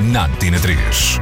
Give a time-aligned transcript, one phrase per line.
[0.00, 1.18] na Antena 3.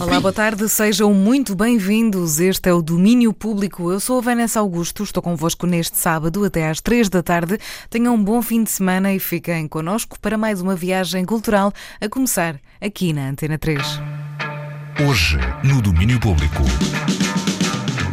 [0.00, 2.38] Olá, boa tarde, sejam muito bem-vindos.
[2.38, 3.90] Este é o Domínio Público.
[3.90, 7.58] Eu sou a Vanessa Augusto, estou convosco neste sábado até às três da tarde.
[7.88, 12.08] Tenham um bom fim de semana e fiquem connosco para mais uma viagem cultural a
[12.08, 13.82] começar aqui na Antena 3.
[15.08, 16.62] Hoje, no Domínio Público.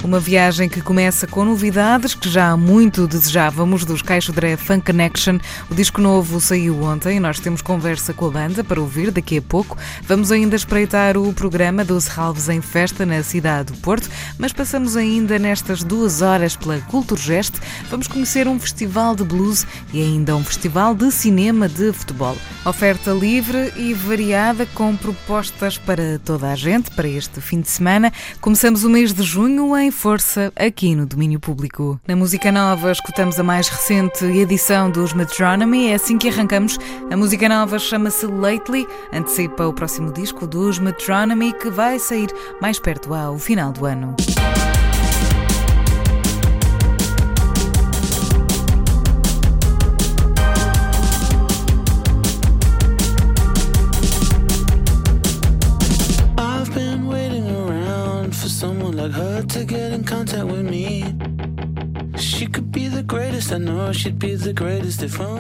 [0.05, 4.86] Uma viagem que começa com novidades que já há muito desejávamos dos Caixo Dré Funk
[4.86, 5.40] Connection.
[5.68, 9.41] O disco novo saiu ontem, nós temos conversa com a banda para ouvir daqui a
[9.41, 9.76] pouco.
[10.04, 14.95] Vamos ainda espreitar o programa dos Ralves em Festa na cidade do Porto, mas passamos
[14.95, 17.56] ainda nestas duas horas pela Culturgest.
[17.89, 22.38] Vamos conhecer um festival de blues e ainda um festival de cinema de futebol.
[22.64, 28.14] Oferta livre e variada com propostas para toda a gente para este fim de semana.
[28.39, 32.00] Começamos o mês de junho em força aqui no domínio público.
[32.06, 35.88] Na música nova, escutamos a mais recente edição dos Metronomy.
[35.88, 36.78] É assim que arrancamos.
[37.10, 42.30] A música nova chama-se Lately, antecipa o próximo disco dos Metronomy, que vai sair
[42.62, 44.16] mais perto ao final do ano.
[59.44, 61.34] To get in contact with me.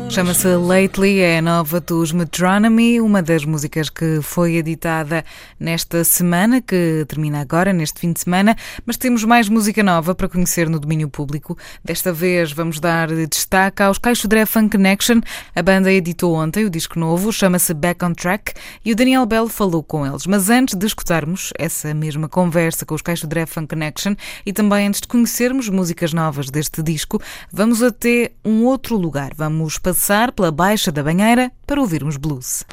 [0.09, 5.25] Chama-se Lately, é a nova dos Metronomy, uma das músicas que foi editada
[5.59, 10.29] nesta semana, que termina agora, neste fim de semana, mas temos mais música nova para
[10.29, 11.57] conhecer no domínio público.
[11.83, 15.21] Desta vez vamos dar destaque aos Caixo Dré Funk Connection.
[15.55, 19.49] A banda editou ontem o disco novo, chama-se Back on Track, e o Daniel Bell
[19.49, 20.25] falou com eles.
[20.25, 24.15] Mas antes de escutarmos essa mesma conversa com os Caixo Dré Funk Connection
[24.45, 29.31] e também antes de conhecermos músicas novas deste disco, vamos até um outro lugar.
[29.35, 32.65] Vamos passar pela Baixa da Banheira para ouvirmos blues.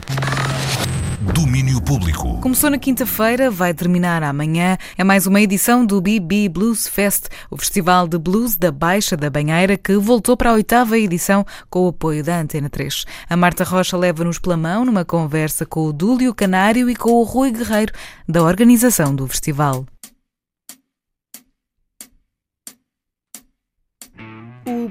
[1.22, 2.40] Domínio Público.
[2.40, 4.76] Começou na quinta-feira, vai terminar amanhã.
[4.98, 9.30] É mais uma edição do BB Blues Fest, o festival de blues da Baixa da
[9.30, 13.04] Banheira, que voltou para a oitava edição com o apoio da Antena 3.
[13.30, 17.22] A Marta Rocha leva-nos pela mão numa conversa com o Dúlio Canário e com o
[17.22, 17.92] Rui Guerreiro,
[18.28, 19.86] da organização do festival.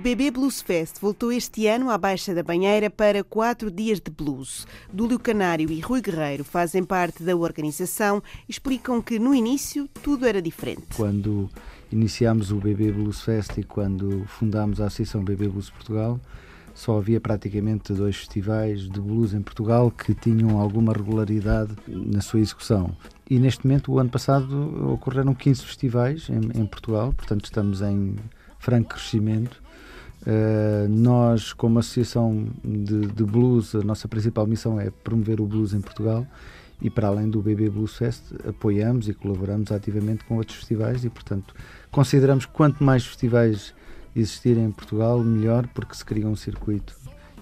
[0.02, 4.66] BB Blues Fest voltou este ano à Baixa da Banheira para quatro dias de blues.
[4.92, 8.18] Dúlio Canário e Rui Guerreiro fazem parte da organização
[8.50, 10.88] e explicam que no início tudo era diferente.
[10.98, 11.48] Quando
[11.92, 16.20] iniciámos o BB Blues Fest e quando fundámos a Associação BB Blues Portugal,
[16.74, 22.40] só havia praticamente dois festivais de blues em Portugal que tinham alguma regularidade na sua
[22.40, 22.98] execução.
[23.30, 28.16] E neste momento, o ano passado, ocorreram 15 festivais em, em Portugal, portanto estamos em
[28.58, 29.62] franco crescimento.
[30.22, 35.74] Uh, nós, como Associação de, de, Blues, a nossa principal missão é promover o blues
[35.74, 36.28] em Portugal
[36.80, 41.10] e, para além do BB Blues Fest, apoiamos e colaboramos ativamente com outros festivais e,
[41.10, 41.56] portanto,
[41.90, 43.74] consideramos que quanto mais festivais
[44.16, 46.96] existirem em Portugal, melhor, porque se cria um circuito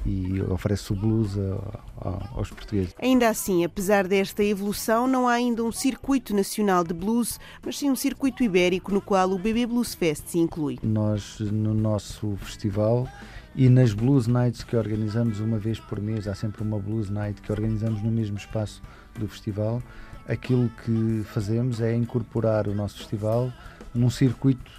[0.06, 2.96] e oferece o blues a, a, aos portugueses.
[3.02, 7.90] Ainda assim, apesar desta evolução, não há ainda um circuito nacional de blues, mas sim
[7.90, 10.80] um circuito ibérico no qual o BB Blues Fest se inclui.
[10.84, 13.08] Nós, no nosso festival
[13.56, 17.42] e nas Blues Nights que organizamos uma vez por mês, há sempre uma Blues Night
[17.42, 18.82] que organizamos no mesmo espaço
[19.18, 19.82] do festival,
[20.28, 23.52] aquilo que fazemos é incorporar o nosso festival
[23.94, 24.72] num circuito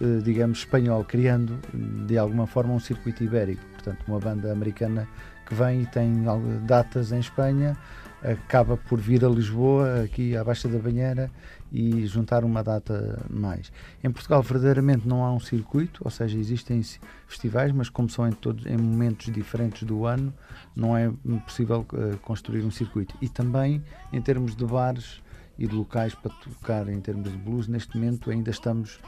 [0.00, 1.58] eh, digamos, espanhol, criando
[2.06, 3.62] de alguma forma um circuito ibérico.
[3.86, 5.06] Portanto, uma banda americana
[5.46, 6.24] que vem e tem
[6.66, 7.76] datas em Espanha,
[8.20, 11.30] acaba por vir a Lisboa, aqui à Baixa da Banheira,
[11.70, 13.70] e juntar uma data mais.
[14.02, 16.82] Em Portugal, verdadeiramente não há um circuito, ou seja, existem
[17.28, 20.34] festivais, mas como são em, todos, em momentos diferentes do ano,
[20.74, 21.08] não é
[21.44, 23.14] possível uh, construir um circuito.
[23.22, 25.22] E também, em termos de bares
[25.56, 28.98] e de locais para tocar em termos de blues, neste momento ainda estamos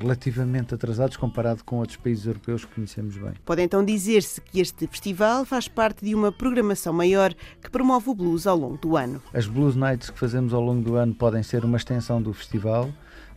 [0.00, 3.32] relativamente atrasados comparado com outros países europeus que conhecemos bem.
[3.44, 8.14] Pode então dizer-se que este festival faz parte de uma programação maior que promove o
[8.14, 9.22] blues ao longo do ano.
[9.32, 12.90] As Blues Nights que fazemos ao longo do ano podem ser uma extensão do festival,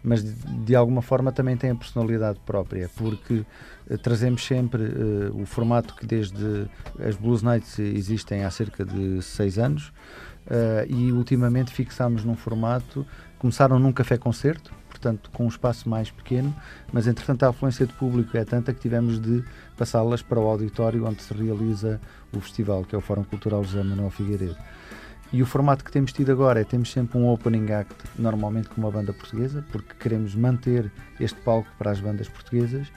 [0.03, 0.33] mas de,
[0.65, 3.45] de alguma forma também tem a personalidade própria, porque
[3.89, 6.67] uh, trazemos sempre uh, o formato que desde
[6.99, 9.87] as Blues Nights existem há cerca de seis anos
[10.47, 13.05] uh, e ultimamente fixámos num formato,
[13.39, 14.73] começaram num café-concerto,
[15.03, 16.55] portanto com um espaço mais pequeno,
[16.91, 19.43] mas entretanto a afluência de público é tanta que tivemos de
[19.77, 21.99] passá-las para o auditório onde se realiza
[22.31, 24.55] o festival, que é o Fórum Cultural José Manuel Figueiredo.
[25.31, 28.79] E o formato que temos tido agora é temos sempre um opening act, normalmente com
[28.79, 32.87] uma banda portuguesa, porque queremos manter este palco para as bandas portuguesas.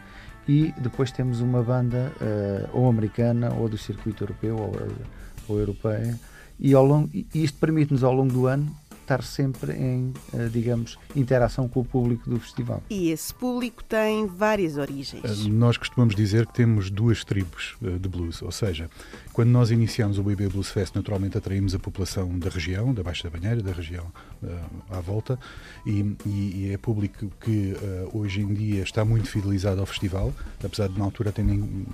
[0.47, 4.76] E depois temos uma banda uh, ou americana ou do circuito europeu ou,
[5.49, 6.17] ou europeia.
[6.61, 8.70] E, ao longo, e isto permite-nos ao longo do ano
[9.06, 12.82] estar sempre em, eh, digamos, interação com o público do festival.
[12.91, 15.25] E esse público tem várias origens.
[15.25, 18.91] Eh, nós costumamos dizer que temos duas tribos eh, de blues, ou seja,
[19.32, 23.31] quando nós iniciamos o BB Blues Fest, naturalmente atraímos a população da região, da Baixa
[23.31, 24.06] da Banheira, da região
[24.91, 25.38] à volta,
[25.87, 27.75] e, e, é público que
[28.12, 30.32] hoje em dia está muito fidelizado ao festival,
[30.62, 31.87] apesar de na altura terem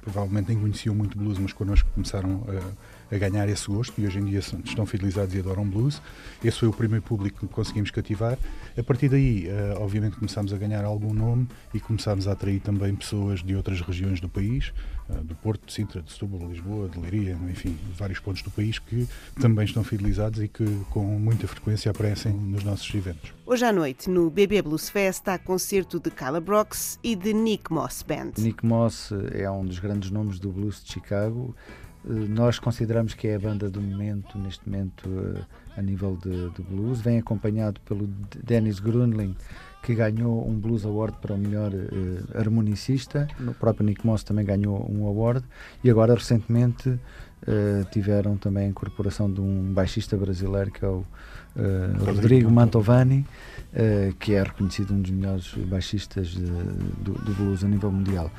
[0.00, 4.18] provavelmente nem conheciam muito blues, mas connosco começaram a a ganhar esse gosto e hoje
[4.18, 6.00] em dia estão fidelizados e adoram blues.
[6.44, 8.38] Esse foi o primeiro público que conseguimos cativar.
[8.78, 12.94] A partir daí, uh, obviamente, começámos a ganhar algum nome e começámos a atrair também
[12.94, 14.72] pessoas de outras regiões do país,
[15.08, 18.42] uh, do Porto, de Sintra, de Setúbal, de Lisboa, de Leiria, enfim, de vários pontos
[18.42, 19.08] do país que
[19.40, 23.32] também estão fidelizados e que com muita frequência aparecem nos nossos eventos.
[23.44, 27.72] Hoje à noite, no BB Blues Fest, há concerto de Cala Brox e de Nick
[27.72, 28.32] Moss Band.
[28.38, 31.54] Nick Moss é um dos grandes nomes do blues de Chicago.
[32.04, 35.42] Eh, nós consideramos que é a banda do momento, neste momento, eh,
[35.76, 37.00] a nível de, de blues.
[37.00, 38.06] Vem acompanhado pelo
[38.42, 39.36] Dennis Grunling,
[39.82, 43.26] que ganhou um Blues Award para o melhor uh, harmonicista.
[43.40, 45.42] O próprio Nick Moss também ganhou um award.
[45.82, 46.98] E agora, recentemente, uh,
[47.90, 53.26] tiveram também a incorporação de um baixista brasileiro, que é o uh, Rodrigo Mantovani,
[54.18, 58.30] que é reconhecido um dos melhores baixistas de, do, do blues a nível mundial.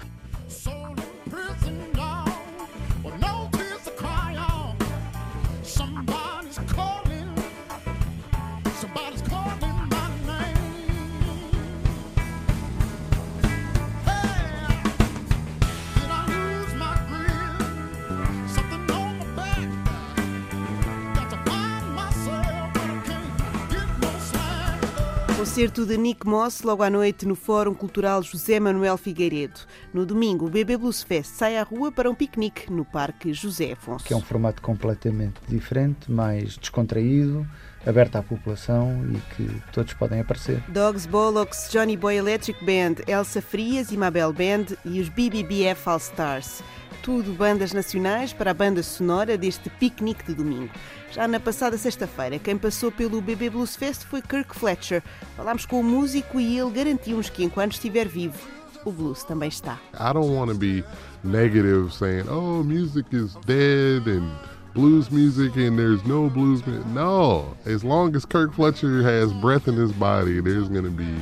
[25.52, 29.60] Concerto de Nick Moss logo à noite no Fórum Cultural José Manuel Figueiredo.
[29.94, 33.74] No domingo, o BB Blues Fest sai à rua para um piquenique no Parque José
[33.74, 34.06] Afonso.
[34.06, 37.46] Que é um formato completamente diferente, mais descontraído,
[37.86, 40.62] aberto à população e que todos podem aparecer.
[40.68, 45.98] Dogs Bollocks, Johnny Boy Electric Band, Elsa Frias e Mabel Band e os BBBF All
[45.98, 46.64] Stars
[47.02, 50.72] tudo bandas nacionais para a banda sonora deste piquenique de domingo.
[51.12, 55.04] Já na passada sexta-feira, quem passou pelo BB Blues Fest foi Kirk Fletcher.
[55.36, 58.38] Falámos com o músico e ele garantiu-nos que enquanto estiver vivo,
[58.86, 59.80] o blues também está.
[59.94, 60.84] I don't want to be
[61.24, 67.84] negative saying, "Oh, music is dead and blues music and there's no blues." No, as
[67.84, 71.16] long as Kirk Fletcher has breath in his body, there's going to be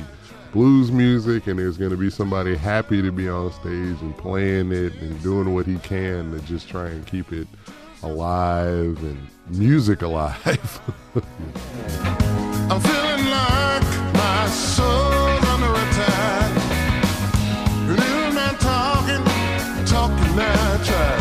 [0.52, 4.72] blues music and there's going to be somebody happy to be on stage and playing
[4.72, 7.46] it and doing what he can to just try and keep it
[8.02, 10.80] alive and music alive.
[12.70, 14.30] I'm feeling like my.
[17.90, 19.24] And I'm talking,
[19.86, 21.19] talking that.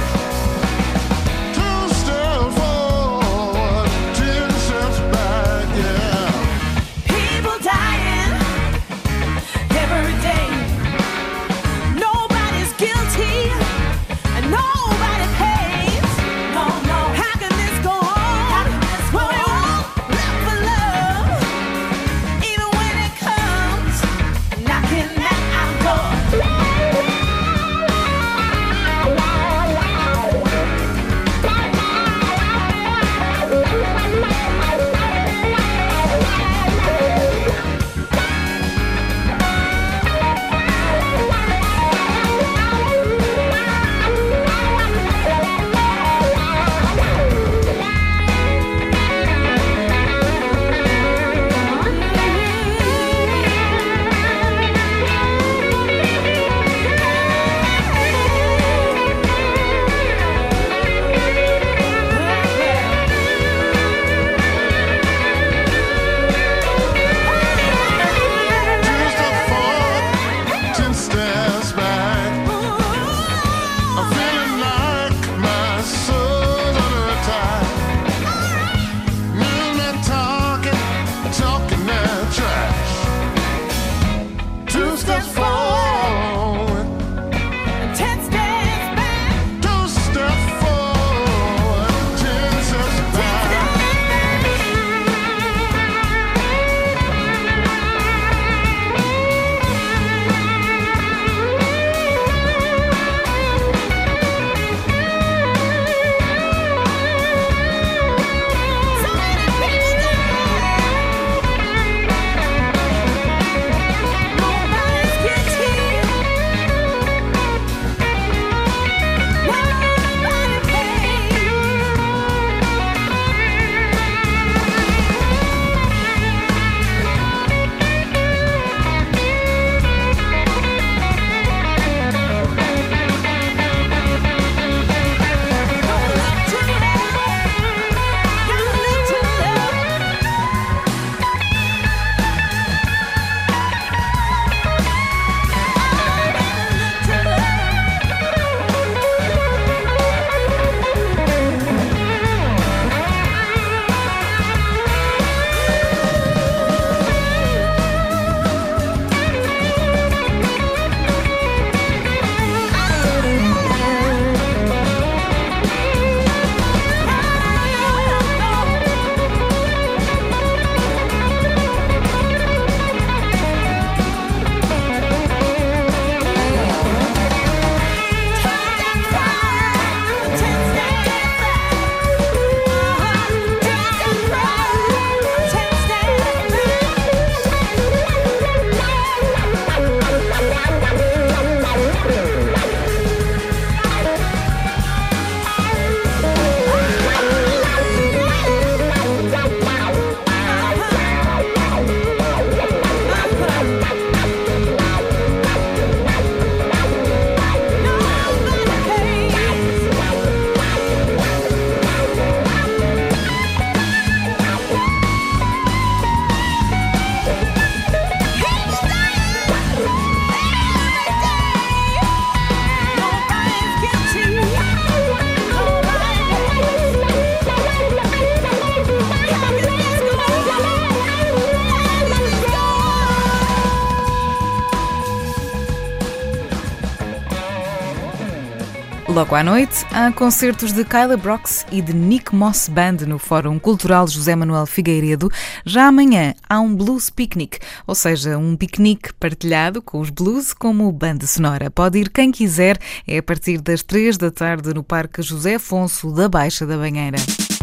[239.19, 243.59] Logo à noite, há concertos de Kyla Brox e de Nick Moss Band no Fórum
[243.59, 245.29] Cultural José Manuel Figueiredo.
[245.65, 250.89] Já amanhã há um Blues Picnic, ou seja, um piquenique partilhado com os blues como
[250.93, 251.69] banda sonora.
[251.69, 256.13] Pode ir quem quiser, é a partir das três da tarde no Parque José Afonso
[256.13, 257.17] da Baixa da Banheira.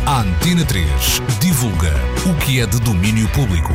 [0.04, 0.86] A Antena 3
[1.40, 1.94] divulga
[2.30, 3.72] o que é de domínio público.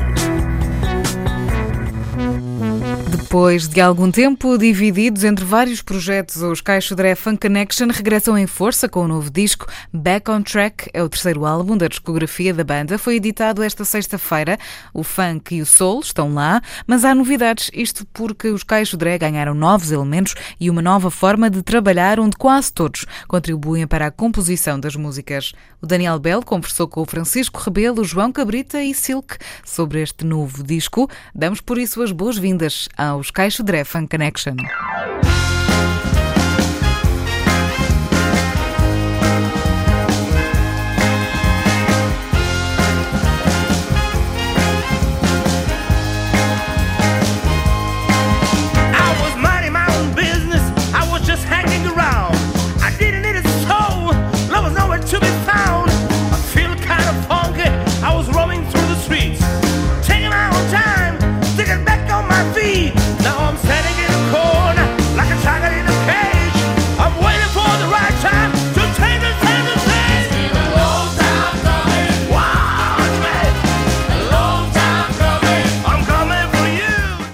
[3.11, 8.47] Depois de algum tempo divididos entre vários projetos, os Caixo Dré Funk Connection regressam em
[8.47, 10.89] força com o novo disco Back on Track.
[10.93, 12.97] É o terceiro álbum da discografia da banda.
[12.97, 14.57] Foi editado esta sexta-feira.
[14.93, 17.69] O funk e o soul estão lá, mas há novidades.
[17.73, 22.37] Isto porque os Caixo Dré ganharam novos elementos e uma nova forma de trabalhar, onde
[22.37, 25.51] quase todos contribuem para a composição das músicas.
[25.81, 30.63] O Daniel Bell conversou com o Francisco Rebelo, João Cabrita e Silk sobre este novo
[30.63, 31.09] disco.
[31.35, 34.55] Damos por isso as boas-vindas aos Caixo Dré Funk Connection.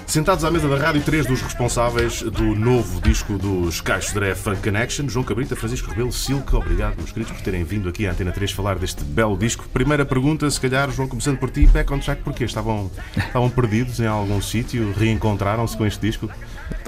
[0.08, 4.62] Sentados à mesa da Rádio, três dos responsáveis do novo disco dos Caixos Dré Funk
[4.62, 8.32] Connection, João Cabrita, Francisco Rebelo, Silke, obrigado, meus queridos, por terem vindo aqui à Antena
[8.32, 9.68] 3 falar deste belo disco.
[9.70, 12.44] Primeira pergunta, se calhar, João, começando por ti, Back on Track, porquê?
[12.44, 14.94] Estavam, estavam perdidos em algum sítio?
[14.96, 16.28] Reencontraram-se com este disco?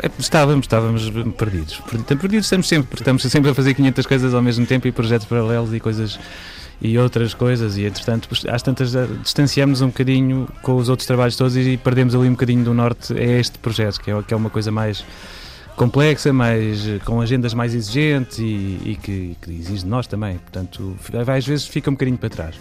[0.03, 1.79] É, Estávamos, estávamos perdidos.
[1.91, 5.27] Perdi- Perdidos estamos sempre, estamos sempre a fazer 500 coisas ao mesmo tempo e projetos
[5.27, 6.19] paralelos e coisas
[6.81, 11.37] e outras coisas e entretanto às tantas eh, distanciamos um bocadinho com os outros trabalhos
[11.37, 14.37] todos e perdemos ali um bocadinho do norte a este projeto que é, que é
[14.37, 15.05] uma coisa mais
[15.77, 20.39] complexa, mais eh, com agendas mais exigentes e, e que, que exige de nós também,
[20.39, 20.97] portanto
[21.37, 22.55] às vezes fica um bocadinho para trás.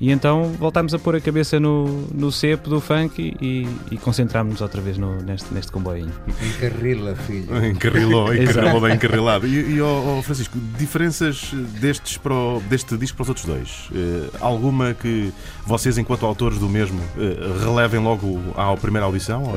[0.00, 4.60] E então voltámos a pôr a cabeça no, no cepo do funk e, e concentrámos-nos
[4.60, 6.12] outra vez no, neste, neste comboinho.
[6.40, 7.66] Encarrila, filho.
[7.66, 9.46] Encarrilou, encarrilou bem encarrilado.
[9.46, 11.50] E, e ó, ó, Francisco, diferenças
[11.80, 13.88] destes para o- deste disco para os outros dois?
[13.92, 15.32] Eh, alguma que
[15.66, 19.42] vocês, enquanto autores do mesmo, eh, relevem logo à primeira audição?
[19.42, 19.56] Ou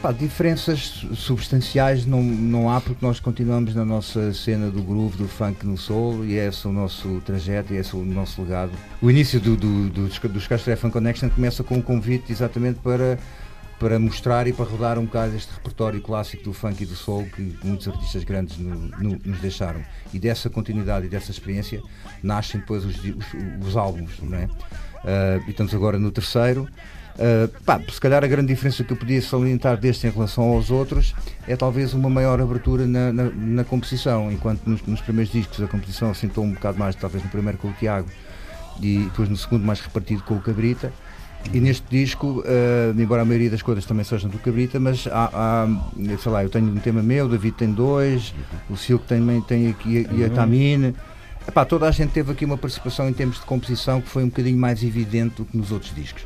[0.00, 5.28] pá, diferenças substanciais não, não há porque nós continuamos na nossa cena do groove, do
[5.28, 8.72] funk no soul e é esse o nosso trajeto e esse o nosso legado.
[9.02, 12.78] O início do, do, do, dos, dos Castro Funk Connection começa com um convite exatamente
[12.80, 13.18] para,
[13.78, 17.26] para mostrar e para rodar um bocado este repertório clássico do funk e do soul
[17.26, 19.82] que muitos artistas grandes no- no- nos deixaram.
[20.14, 21.82] E dessa continuidade e dessa experiência
[22.22, 24.48] nascem depois os, os, os álbuns, não é?
[25.04, 26.68] Ah, e estamos agora no terceiro.
[27.20, 30.70] Uh, pá, se calhar a grande diferença que eu podia salientar deste em relação aos
[30.70, 31.14] outros
[31.46, 35.66] é talvez uma maior abertura na, na, na composição, enquanto nos, nos primeiros discos a
[35.66, 38.08] composição assentou um bocado mais, talvez no primeiro com o Tiago
[38.80, 40.90] e depois no segundo mais repartido com o Cabrita.
[41.52, 45.30] E neste disco, uh, embora a maioria das coisas também sejam do Cabrita, mas há,
[45.30, 45.68] há,
[46.18, 48.34] sei lá, eu tenho um tema meu, o David tem dois,
[48.70, 50.94] o Silco também tem aqui e a Tamine.
[51.46, 54.28] Epá, toda a gente teve aqui uma participação em termos de composição que foi um
[54.28, 56.24] bocadinho mais evidente do que nos outros discos.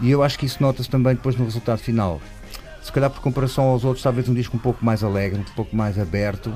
[0.00, 2.20] E eu acho que isso nota-se também depois no resultado final.
[2.82, 5.74] Se calhar por comparação aos outros, talvez um disco um pouco mais alegre, um pouco
[5.74, 6.52] mais aberto,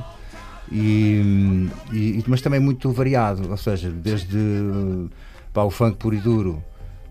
[0.71, 4.37] e, e- mas também muito variado, ou seja, desde
[5.53, 6.63] pá, o funk puro e duro,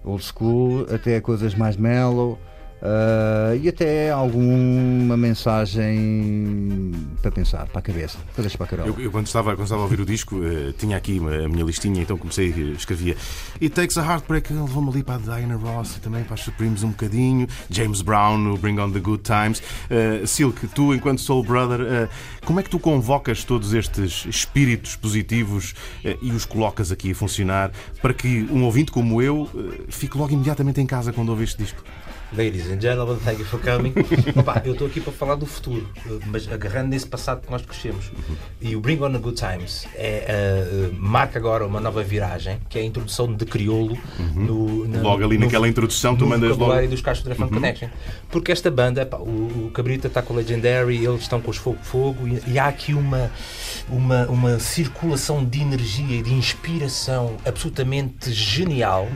[0.04, 2.38] old school, até coisas mais mellow,
[2.82, 6.92] ah, e até alguma mensagem
[7.22, 8.90] para pensar, para a cabeça, coisas para a carola.
[8.90, 11.64] Eu, eu quando, estava, quando estava a ouvir o disco, eh, tinha aqui a minha
[11.64, 13.18] listinha, então comecei, eh, escrevia
[13.62, 16.84] It Takes a Heartbreak, levou-me ali para a Diana Ross e também para as Supremes
[16.84, 19.62] um bocadinho, James Brown, o Bring On The Good Times.
[19.90, 22.10] Eh, Silk, tu enquanto Soul Brother,
[22.46, 25.74] como é que tu convocas todos estes espíritos positivos
[26.22, 29.50] e os colocas aqui a funcionar para que um ouvinte como eu
[29.90, 31.82] fique logo imediatamente em casa quando ouve este disco?
[32.36, 33.94] Ladies and gentlemen, thank you for coming.
[34.36, 35.88] Opa, eu estou aqui para falar do futuro,
[36.26, 38.12] mas agarrando nesse passado que nós crescemos.
[38.62, 42.78] E o Bring On the Good Times é, eh, marca agora uma nova viragem, que
[42.78, 43.98] é a introdução de crioulo
[44.36, 47.50] no, na- Logo ali no- naquela introdução, tu mandas logo- dos Castro Drafan Uhum.
[47.62, 47.88] Connection.
[48.30, 51.56] Porque esta banda, pá, o, o Cabrita está com o Legendary, eles estão com os
[51.58, 53.32] Fogo Fogo, e, e há aqui uma,
[53.88, 59.08] uma, uma circulação de energia e de inspiração absolutamente genial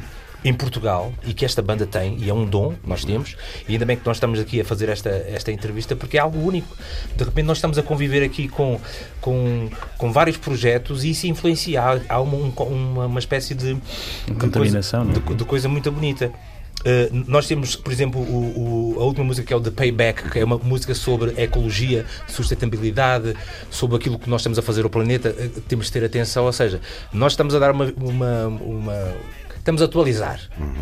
[0.44, 3.36] em Portugal e que esta banda tem, e é um dom que nós temos,
[3.68, 6.40] e ainda bem que nós estamos aqui a fazer esta, esta entrevista porque é algo
[6.40, 6.76] único.
[7.16, 8.80] De repente nós estamos a conviver aqui com,
[9.20, 11.82] com, com vários projetos e isso influencia.
[11.82, 15.30] Há, há uma, um- uma, uma espécie de, de Contaminação, coisa, é?
[15.30, 16.32] de, de coisa muito bonita.
[16.82, 20.32] Uh, nós temos, por exemplo, o- o- a última música que é o The Payback,
[20.32, 23.36] que é uma música sobre ecologia, sustentabilidade,
[23.70, 25.30] sobre aquilo que nós estamos a fazer ao planeta.
[25.30, 26.82] Uh, temos de ter atenção, ou seja,
[27.14, 27.94] nós estamos a dar uma.
[27.98, 29.14] uma- uma-
[29.62, 30.40] estamos a atualizar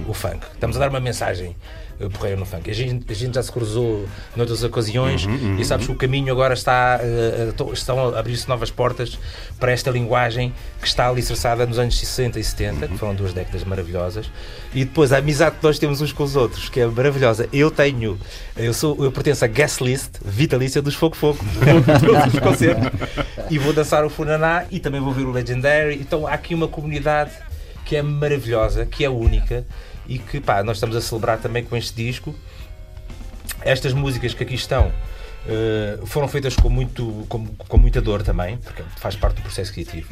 [0.07, 1.53] o funk, estamos a dar uma mensagem
[1.99, 2.71] uh, porreira no funk.
[2.71, 5.27] A gente, a gente já se cruzou noutras ocasiões
[5.59, 6.97] e sabes que o caminho agora está.
[7.01, 9.19] uh, estão a abrir-se novas portas
[9.59, 13.65] para esta linguagem que está alicerçada nos anos 60 e 70, que foram duas décadas
[13.65, 14.31] maravilhosas.
[14.73, 17.49] E depois a amizade que nós temos uns com os outros, que é maravilhosa.
[17.51, 18.17] Eu tenho,
[18.55, 21.39] eu sou, eu pertenço à guest list vitalícia dos Fogo Fogo,
[21.99, 22.87] todos os concertos.
[23.49, 25.95] E vou dançar o Funaná e também vou ver o Legendary.
[25.95, 27.31] Então há aqui uma comunidade
[27.89, 29.65] que é maravilhosa, que é única
[30.07, 32.35] e que pá, nós estamos a celebrar também com este disco.
[33.61, 34.91] Estas músicas que aqui estão
[35.47, 39.73] eh, foram feitas com, muito, com, com muita dor também, porque faz parte do processo
[39.73, 40.07] criativo.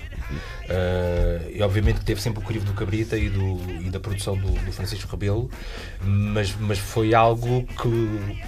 [0.68, 4.36] Eh, e obviamente que teve sempre o crivo do Cabrita e, do, e da produção
[4.36, 5.50] do, do Francisco Rebelo,
[6.04, 8.42] mas, mas foi algo que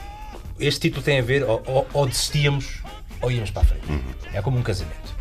[0.59, 2.81] este título tem a ver, ou, ou- ou desistíamos
[3.21, 3.85] ou íamos para a frente.
[4.33, 5.13] É como um casamento.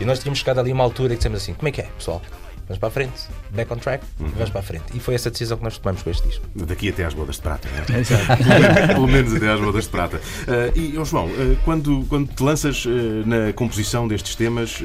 [0.00, 1.84] E nós tínhamos chegado ali a uma altura e dissemos assim: como é que é,
[1.98, 2.22] pessoal?
[2.68, 4.84] Vamos para a frente, back on track, vamos para a frente.
[4.92, 6.44] E foi essa decisão que nós tomamos com este disco.
[6.54, 8.00] Daqui até às bodas de prata, não é?
[8.00, 8.26] Exato.
[8.92, 10.20] pelo, menos, até às bodas de prata.
[10.48, 14.82] Ah, e, ó João, ah, quando, quando te lanças ah, na composição destes temas.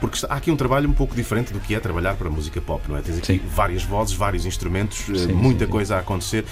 [0.00, 2.60] porque há aqui um trabalho um pouco diferente do que é trabalhar para a música
[2.60, 3.02] pop, não é?
[3.02, 5.72] Tens aqui várias vozes, vários instrumentos, Sim, muita sim, sim.
[5.72, 6.44] coisa a acontecer.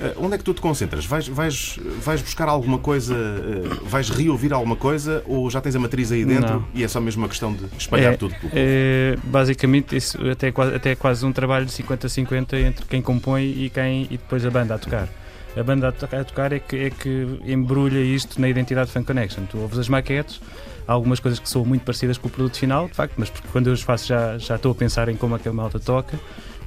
[0.00, 1.04] Ah, onde é que tu te concentras?
[1.06, 5.78] Vais, vais, vais buscar alguma coisa, ah, vais reouvir alguma coisa ou já tens a
[5.78, 6.64] matriz aí dentro Não.
[6.74, 10.48] e é só mesmo uma questão de espalhar É, tudo pelo é, basicamente, isso até,
[10.48, 14.16] é quase- até é quase um trabalho de 50-50 entre quem compõe e, quem, e
[14.18, 15.08] depois a banda a tocar.
[15.56, 15.92] A banda a
[16.24, 19.44] tocar, a é, que, é que embrulha isto na identidade Fan Connection.
[19.44, 20.40] Tu ouves as maquetes,
[20.88, 23.46] há algumas coisas que são muito parecidas com o produto final, de facto, mas porque
[23.52, 26.18] quando eu os faço já, já estou a pensar em como aquela malta toca.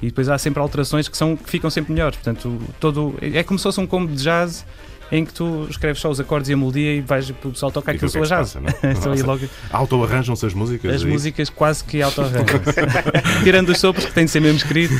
[0.02, 2.16] E depois há sempre alterações que, são, que ficam sempre melhores.
[2.16, 4.64] Portanto, todo, é como se fosse um combo de jazz
[5.10, 7.92] em que tu escreves só os acordes e a melodia e vais o pessoal tocar
[7.92, 8.56] aquilo se jazz.
[8.56, 8.60] é?
[8.92, 10.94] Então, logo- Auto-arranjam-se as músicas?
[10.94, 11.10] as aí?
[11.10, 12.60] músicas quase que auto-arranjam.
[13.42, 14.94] Tirando os sopros que têm de ser mesmo escrito,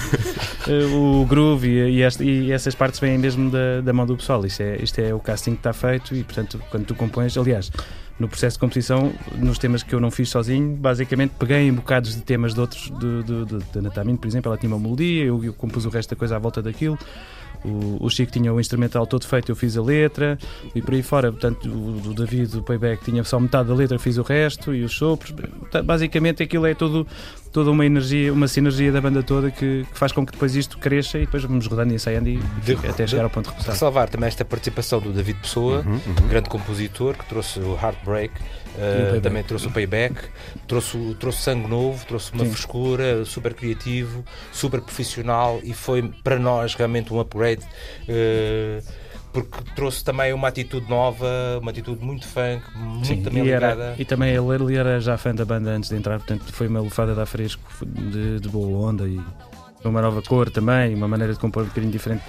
[0.67, 4.45] eh, o groove e, e e essas partes vêm mesmo da, da mão do pessoal.
[4.47, 7.71] Isto é, isto é o casting que está feito e, portanto, quando tu compões, aliás,
[8.19, 12.15] no processo de composição, nos temas que eu não fiz sozinho, basicamente peguei em bocados
[12.15, 15.25] de temas de outros, de, de, de, de Natamine, por exemplo, ela tinha uma melodia,
[15.25, 16.99] eu, eu compus o resto da coisa à volta daquilo.
[17.65, 20.39] O, o Chico tinha o instrumental todo feito, eu fiz a letra
[20.75, 21.33] e por aí fora.
[21.33, 24.85] Portanto, o, o David, o playback, tinha só metade da letra, fiz o resto e
[24.85, 25.35] os sopros.
[25.85, 27.07] Basicamente, aquilo é todo,
[27.53, 30.79] toda uma energia, uma sinergia da banda toda que, que faz com que depois isto
[30.79, 32.41] cresça e depois vamos rodando e ensaiando e
[32.89, 33.75] até chegar ao ponto de regressar.
[33.75, 36.29] Ressalvar também esta participação do David Pessoa, Uhum, uhum.
[36.29, 38.35] grande compositor, que trouxe o Heartbreak,
[38.77, 40.15] E o eh, também trouxe o payback,
[40.69, 42.51] trouxe, o- trouxe sangue novo, trouxe uma Sim.
[42.53, 47.65] frescura, super criativo, super profissional e foi para nós realmente um upgrade.
[48.09, 48.81] eh,
[49.33, 51.27] porque trouxe também uma atitude nova,
[51.61, 53.95] uma atitude muito funk, muito Sim, também e, era- ligada.
[53.99, 56.81] e também ele, ele era já fã da banda antes de entrar, portanto foi uma
[56.81, 59.21] lufada de ar fresco de, de boa onda e
[59.85, 62.23] uma nova cor também, uma maneira de compor um bocadinho diferente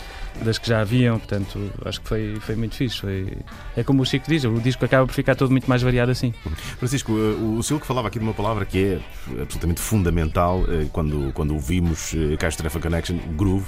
[0.43, 2.99] das que já haviam, portanto acho que foi, foi muito fixe.
[3.01, 3.38] Foi,
[3.75, 6.31] é como o Chico diz, o disco acaba por ficar todo muito mais variado assim.
[6.77, 8.99] Francisco, eh, o Silvio falava aqui de uma palavra que
[9.35, 13.65] é absolutamente fundamental eh, quando, quando ouvimos eh, Caixa Trefa Connection, groove.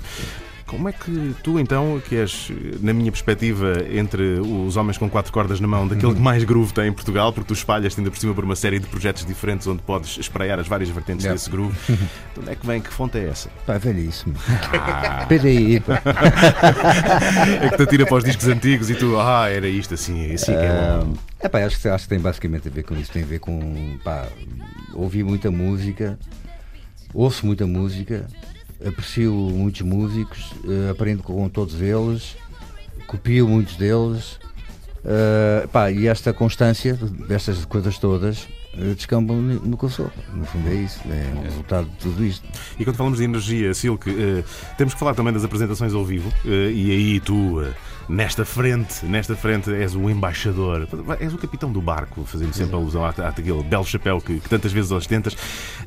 [0.71, 5.33] Como é que tu, então, que és, na minha perspectiva, entre os homens com quatro
[5.33, 8.17] cordas na mão, daquele que mais groove tem em Portugal, porque tu espalhas ainda por
[8.17, 11.37] cima por uma série de projetos diferentes onde podes espraiar as várias vertentes Yeah.
[11.37, 12.79] desse groove, de onde é que vem?
[12.79, 13.49] Que fonte é essa?
[13.65, 14.33] Pá, velhíssimo.
[14.73, 15.27] Ah.
[15.27, 16.01] Pá.
[17.61, 20.53] é que te atira para os discos antigos e tu, ah, era isto assim, assim
[20.53, 21.13] que é bom.
[21.41, 23.11] É pá, acho, que, acho que tem basicamente a ver com isso.
[23.11, 24.25] Tem a ver com pá,
[24.93, 26.17] ouvir muita música,
[27.13, 28.25] ouço muita música,
[28.87, 32.35] aprecio muitos músicos, eh, aprendo com todos eles,
[33.07, 34.39] copio muitos deles.
[35.03, 36.93] eh, pá, e esta constância
[37.27, 40.11] destas coisas todas eh, descambam no que eu sou.
[40.33, 42.47] No fundo é isso, é um resultado de tudo isto.
[42.79, 44.43] E quando falamos de energia, Silk, eh,
[44.77, 46.31] temos que falar também das apresentações ao vivo.
[46.45, 47.63] eh, e aí tu,
[48.11, 50.87] nesta frente, nesta frente és o embaixador,
[51.19, 54.71] és o capitão do barco, fazendo sempre alusão à- àquele belo chapéu que, que tantas
[54.73, 55.35] vezes ostentas.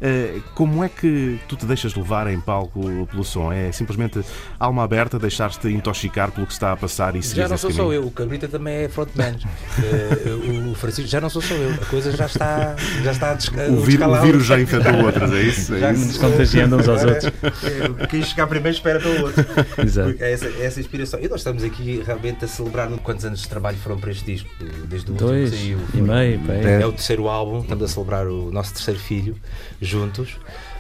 [0.01, 3.53] Eh, como é que tu te deixas levar em palco pelo som?
[3.53, 4.21] É simplesmente
[4.59, 7.93] alma aberta, deixar-te intoxicar pelo que está a passar e seguir Já não sou só
[7.93, 9.37] eu, o Cabrita também é frontman.
[9.83, 13.35] Eh, o Francisco já não sou só eu, a coisa já está, já está a
[13.35, 15.75] desca- O víru- o vírus já infectou outros, é isso?
[15.75, 16.07] É Já isso?
[16.07, 17.25] nos contagiando uns aos outros.
[17.43, 19.45] É, Quem chegar primeiro espera pelo outro.
[19.79, 20.15] Exato.
[20.21, 21.21] É essa, é essa inspiração.
[21.21, 24.49] E nós estamos aqui realmente a celebrar quantos anos de trabalho foram para este disco,
[24.87, 25.79] desde o último Dois que saiu.
[25.95, 26.83] e meio, pá, é.
[26.83, 29.37] É o terceiro álbum, estamos a celebrar o nosso terceiro filho
[29.81, 30.33] juntos.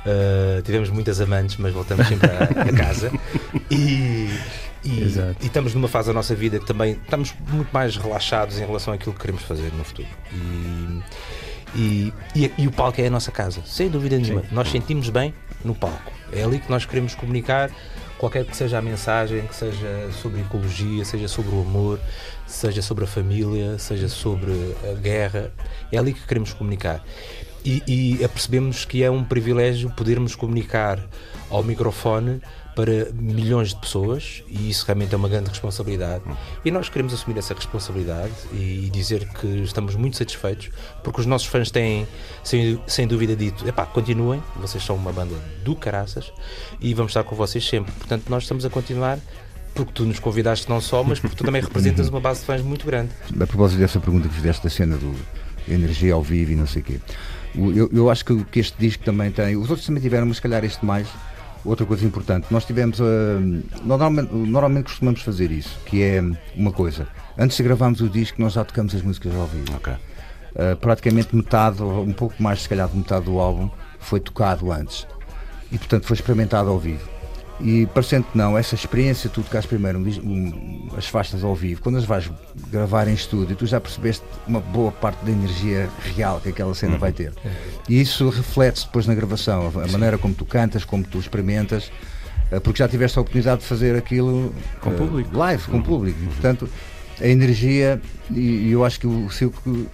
[0.07, 3.11] Uh, tivemos muitas amantes, mas voltamos sempre a casa.
[3.70, 4.29] E,
[4.85, 8.66] e, e estamos numa fase da nossa vida que também estamos muito mais relaxados em
[8.66, 10.09] relação àquilo que queremos fazer no futuro.
[10.33, 11.01] E,
[11.75, 14.42] e, e- e o palco é a nossa casa, sem dúvida nenhuma.
[14.53, 16.12] Nós sentimos bem no palco.
[16.33, 17.70] É ali que nós queremos comunicar,
[18.24, 22.00] qualquer que seja a mensagem, que seja sobre ecologia, seja sobre o amor,
[22.46, 25.52] seja sobre a família, seja sobre a guerra.
[25.92, 27.04] É ali que queremos comunicar.
[27.62, 30.98] E, e apercebemos que é um privilégio podermos comunicar
[31.50, 32.40] ao microfone
[32.74, 36.24] para milhões de pessoas e isso realmente é uma grande responsabilidade.
[36.64, 40.70] E nós queremos assumir essa responsabilidade e dizer que estamos muito satisfeitos
[41.02, 42.06] porque os nossos fãs têm,
[42.42, 45.34] sem, sem dúvida, dito: epá, continuem, vocês são uma banda
[45.64, 46.32] do caraças
[46.80, 47.92] e vamos estar com vocês sempre.
[47.92, 49.18] Portanto, nós estamos a continuar.
[49.74, 52.62] Porque tu nos convidaste não só, mas porque tu também representas uma base de fãs
[52.62, 53.10] muito grande.
[53.40, 55.12] A propósito dessa pergunta que fizeste da cena do
[55.66, 57.00] energia ao vivo e não sei o quê,
[57.56, 60.42] eu, eu acho que, que este disco também tem, os outros também tiveram, mas se
[60.42, 61.06] calhar este mais.
[61.64, 63.05] Outra coisa importante, nós tivemos, ah,
[63.85, 66.22] normalmente, normalmente costumamos fazer isso, que é
[66.55, 69.72] uma coisa, antes de gravarmos o disco, nós já tocamos as músicas ao vivo.
[70.57, 75.07] Ah, praticamente metade, um pouco mais se calhar de metade do álbum, foi tocado antes.
[75.72, 77.13] E portanto foi experimentado ao vivo.
[77.61, 81.99] E parecendo que não, essa experiência, tu tocares primeiro um as faixas ao vivo, quando
[81.99, 82.31] as vais
[82.71, 86.99] gravar em estúdio, tu já percebeste uma boa parte da energia real que aquela cena
[86.99, 87.33] vai ter.
[87.88, 91.90] E isso reflete-se depois na gravação, a maneira como tu cantas, como tu experimentas,
[92.51, 95.37] eh, porque já tiveste a oportunidade de fazer aquilo Com eh, público.
[95.37, 96.19] live, com público.
[96.23, 96.69] E, portanto,
[97.21, 99.87] a energia, e, e eu acho que o Silco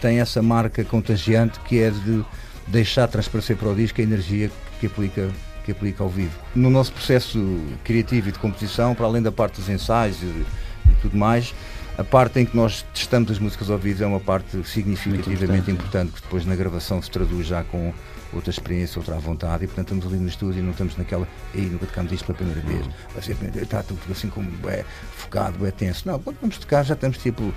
[0.00, 2.24] tem essa marca contagiante que é de
[2.66, 4.50] deixar transparecer para o disco a energia
[4.80, 5.28] que aplica,
[5.64, 6.38] que aplica ao vivo.
[6.54, 7.38] No nosso processo
[7.82, 11.54] criativo e de composição, para além da parte dos ensaios e, e tudo mais,
[11.96, 16.12] a parte em que nós testamos as músicas ao vivo é uma parte significativamente importante,
[16.12, 17.92] que depois na gravação se traduz já com
[18.32, 21.62] outra experiência, outra vontade, e portanto estamos ali no estúdio e não estamos naquela, aí
[21.62, 24.84] nunca tocamos isto pela primeira vez, vai ser está tudo assim como é
[25.16, 26.08] focado, é tenso.
[26.08, 27.54] Não, quando vamos tocar já estamos tipo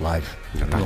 [0.00, 0.26] live.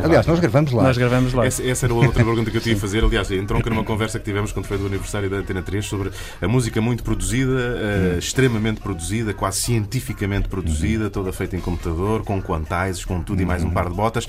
[0.03, 1.47] Aliás, nós gravamos live.
[1.47, 3.03] Essa, essa era a outra pergunta que eu tinha a fazer.
[3.05, 6.49] Aliás, entronca numa conversa que tivemos quando foi do aniversário da Antena 3 sobre a
[6.49, 13.05] música muito produzida, eh, extremamente produzida, quase cientificamente produzida, toda feita em computador, com quantizes,
[13.05, 14.27] com tudo e mais um par de botas,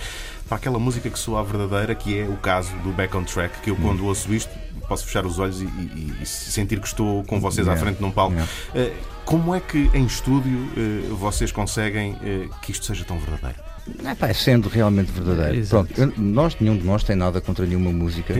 [0.48, 3.60] para aquela música que soa a verdadeira, que é o caso do Back on Track,
[3.62, 4.52] que eu quando ouço isto
[4.88, 7.86] posso fechar os olhos e, e- e sentir que estou com vocês à Yeah.
[7.86, 8.34] frente num palco.
[8.34, 8.52] Yeah.
[8.76, 8.94] Eh,
[9.26, 12.16] Como é que em estúdio eh, vocês conseguem
[12.62, 13.58] que isto seja tão verdadeiro?
[14.04, 15.58] É, pá, é sendo realmente verdadeiro.
[15.60, 15.88] Exato.
[15.94, 18.34] Pronto, eu- nós, nenhum de nós tem nada contra nenhuma música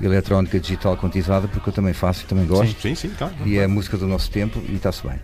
[0.00, 2.80] eletrónica digital quantizada, porque eu também faço e também gosto.
[2.80, 3.34] Sim, sim, sim, claro.
[3.44, 5.16] E é a música do nosso tempo e está-se bem.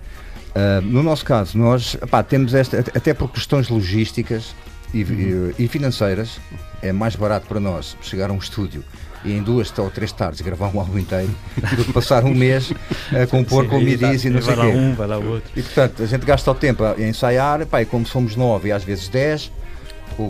[0.54, 4.54] Ah, no nosso caso, nós epá, temos esta, até por questões logísticas
[4.92, 6.40] e, e- e financeiras,
[6.82, 8.82] é mais barato para nós chegar a um estúdio
[9.24, 11.30] e em duas ou três tardes gravar um álbum inteiro
[11.76, 12.72] do que passar um mês
[13.12, 14.78] a compor Sim, com e midis dá- e não sei vai lá quê.
[14.78, 15.50] um, vai lá o outro.
[15.54, 18.72] E portanto, a gente gasta o tempo a ensaiar, pá, e como somos nove e
[18.72, 19.52] às vezes dez,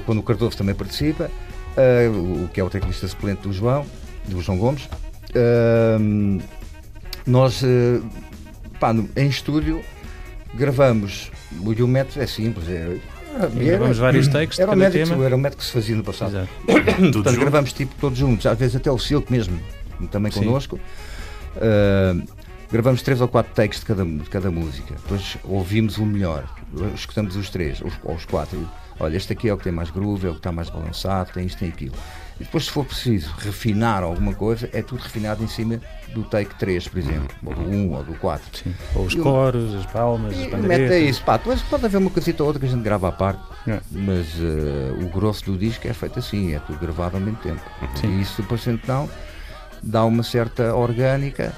[0.07, 1.31] quando o Cardoso também participa,
[1.77, 3.85] ah, o que é o teclista suplente do João,
[4.29, 4.89] do João Gomes,
[5.35, 5.99] ah,
[7.27, 8.01] nós, ah,
[8.79, 9.83] pá, no- em estúdio,
[10.55, 11.31] gravamos,
[11.65, 12.99] o e o método é simples, é,
[13.57, 15.25] E gravamos vários takes de era, o cada método, tema.
[15.25, 16.31] era o método que se fazia no passado.
[16.31, 16.49] Exato.
[16.67, 17.41] Tudo Portanto, junto?
[17.41, 19.59] gravamos tipo todos juntos, às vezes até o Silco mesmo,
[20.11, 20.41] também Sim.
[20.45, 20.79] connosco.
[21.57, 22.23] Uh,
[22.71, 24.95] gravamos três ou quatro takes de cada, de cada música.
[24.95, 26.45] Depois ouvimos o melhor,
[26.95, 28.69] escutamos os três, os, ou os quatro.
[29.01, 31.31] Olha, este aqui é o que tem mais groove, é o que está mais balançado,
[31.33, 31.95] tem isto, tem aquilo.
[32.39, 35.79] E depois, se for preciso refinar alguma coisa, é tudo refinado em cima
[36.15, 38.71] do take 3, por exemplo, ou do 1 ou do 4.
[38.95, 40.91] Ou os coros, as palmas, as bandeiras.
[40.91, 43.13] é isso, pá, depois pode haver uma coisita ou outra que a gente grava à
[43.13, 43.43] parte,
[43.91, 47.61] mas eh, o grosso do disco é feito assim, é tudo gravado ao mesmo tempo.
[48.05, 49.09] E isso depois então
[49.83, 51.53] dá uma certa orgânica.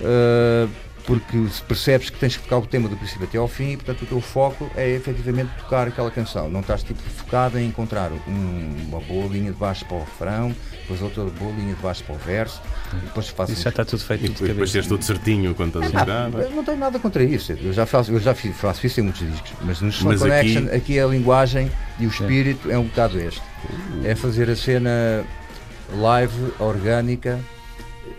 [0.00, 0.68] eh,
[1.06, 3.76] porque se percebes que tens que tocar o tema do princípio até ao fim e
[3.76, 6.48] portanto o teu foco é efetivamente tocar aquela canção.
[6.48, 10.54] Não estás tipo focado em encontrar um- uma boa linha de baixo para o refrão,
[10.80, 12.60] depois outra boa linha de baixo para o verso,
[12.92, 15.54] e depois fazes Isso já está tudo feito E de depois, depois teres tudo certinho
[15.54, 16.42] quando estás a Ah, jogar.
[16.42, 17.52] eu não tenho nada contra isso.
[17.52, 20.66] Eu já faço, eu já fiz, faço isso em muitos discos, mas no Mas Connection
[20.66, 20.98] aqui- aqui...
[21.00, 23.42] a linguagem e o espírito é um bocado este.
[24.04, 25.22] É fazer a cena
[25.96, 27.38] live, orgânica,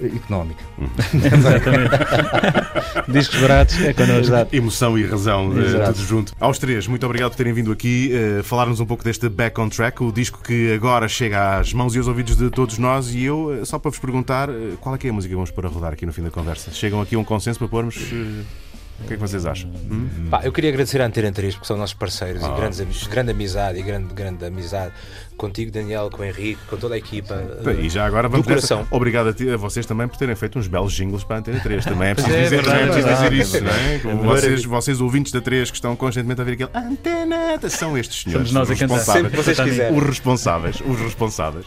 [0.01, 0.63] económica.
[1.13, 3.11] Exatamente.
[3.11, 4.35] Discos baratos é connosco.
[4.51, 5.93] Emoção e razão, Exato.
[5.93, 6.33] tudo junto.
[6.39, 9.69] Aos três, muito obrigado por terem vindo aqui eh, falar-nos um pouco deste Back on
[9.69, 13.13] Track, o disco que agora chega às mãos e aos ouvidos de todos nós.
[13.13, 15.35] E eu, eh, só para vos perguntar, eh, qual é que é a música que
[15.35, 16.71] vamos pôr a rodar aqui no fim da conversa?
[16.71, 17.95] Chegam aqui a um consenso para pormos.
[17.97, 19.69] o que é que vocês acham?
[19.91, 20.07] Hum?
[20.29, 22.47] Pá, eu queria agradecer à Antena 3 porque são nossos parceiros Ah.
[22.53, 24.93] e grandes, amigos, grande amizade e grande, grande amizade
[25.37, 27.41] contigo, Daniel, com o Henrique, com toda a equipa.
[27.81, 28.79] E já agora do vamos coração.
[28.79, 28.95] nessa.
[28.95, 31.59] Obrigado a, ti- a vocês também por terem feito uns belos jingles para a Antena
[31.59, 31.85] 3.
[31.85, 33.73] Também é preciso é, dizer, verdade, também é preciso verdade, dizer isso, é não é?
[33.73, 34.01] verdade.
[34.03, 37.97] Como É vocês, vocês ouvintes da 3 que estão constantemente a ver aquele Antena, são
[37.97, 38.49] estes senhores.
[38.49, 38.99] Somos nós a cantar.
[38.99, 39.97] Sempre vocês quiserem.
[39.97, 41.65] Os responsáveis, os responsáveis.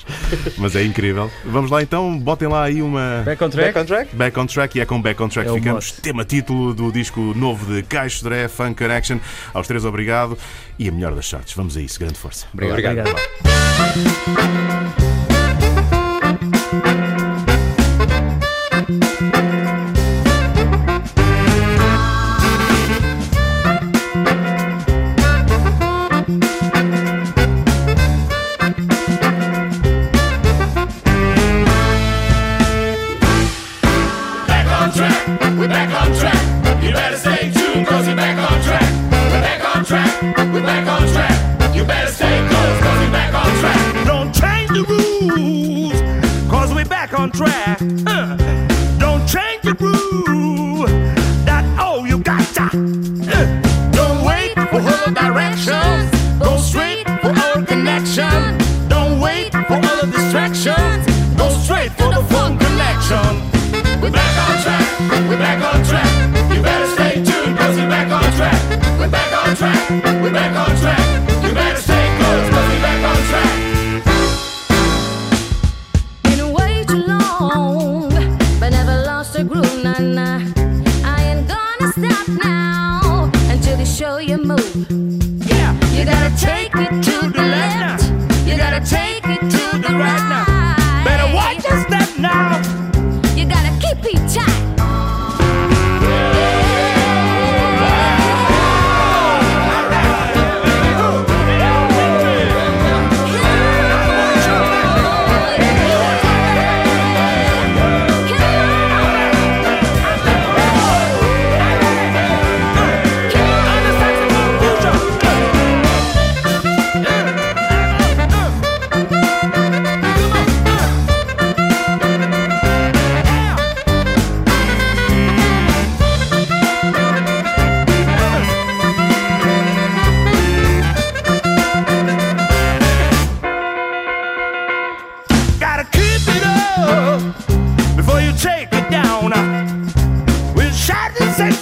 [0.57, 1.31] Mas é incrível.
[1.45, 3.23] Vamos lá então, botem lá aí uma.
[3.25, 3.73] Back on track?
[3.75, 4.17] Back on track?
[4.17, 5.93] Back on track e é com Back on track É ficamos.
[5.93, 9.19] Tema título do disco novo de Caixo Dré, Funk Connection.
[9.55, 10.37] Aos três, obrigado.
[10.79, 11.55] E a melhor das sortes.
[11.55, 11.99] Vamos a isso.
[11.99, 12.47] Grande força.
[12.53, 12.79] Obrigado.
[12.79, 13.58] Obrigado.
[13.59, 15.18] Back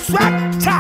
[0.09, 0.76] the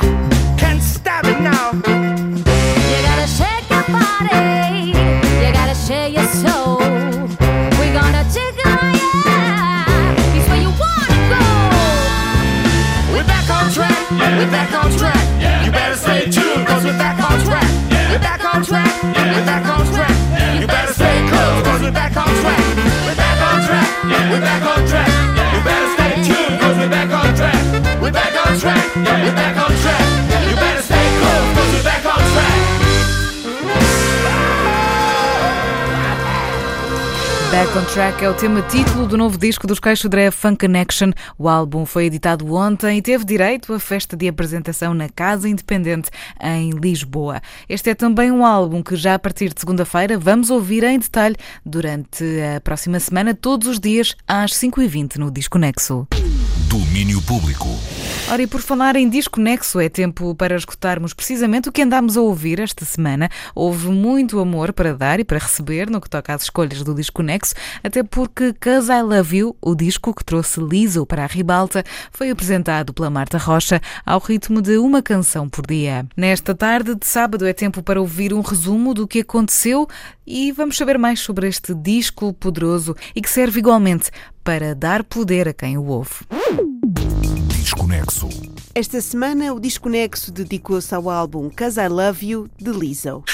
[37.56, 41.12] Back on Track é o tema título do novo disco dos Caixo Dré Funk Connection.
[41.38, 46.10] O álbum foi editado ontem e teve direito à festa de apresentação na Casa Independente
[46.38, 47.40] em Lisboa.
[47.66, 51.36] Este é também um álbum que já a partir de segunda-feira vamos ouvir em detalhe
[51.64, 52.22] durante
[52.54, 56.06] a próxima semana, todos os dias às 5h20 no Disco Nexo.
[56.68, 57.68] Domínio público.
[58.28, 62.16] Ora, e por falar em Disco Nexo, é tempo para escutarmos precisamente o que andámos
[62.16, 63.30] a ouvir esta semana.
[63.54, 67.22] Houve muito amor para dar e para receber no que toca às escolhas do Disco
[67.22, 71.84] Nexo, até porque Cause I Love You, o disco que trouxe Liso para a ribalta,
[72.10, 76.04] foi apresentado pela Marta Rocha ao ritmo de uma canção por dia.
[76.16, 79.86] Nesta tarde de sábado é tempo para ouvir um resumo do que aconteceu
[80.26, 84.10] e vamos saber mais sobre este disco poderoso e que serve igualmente
[84.46, 86.24] para dar poder a quem o ouve.
[87.48, 88.28] Desconexo.
[88.72, 93.24] Esta semana, o Desconexo dedicou-se ao álbum Cause I Love You, de Lizzo.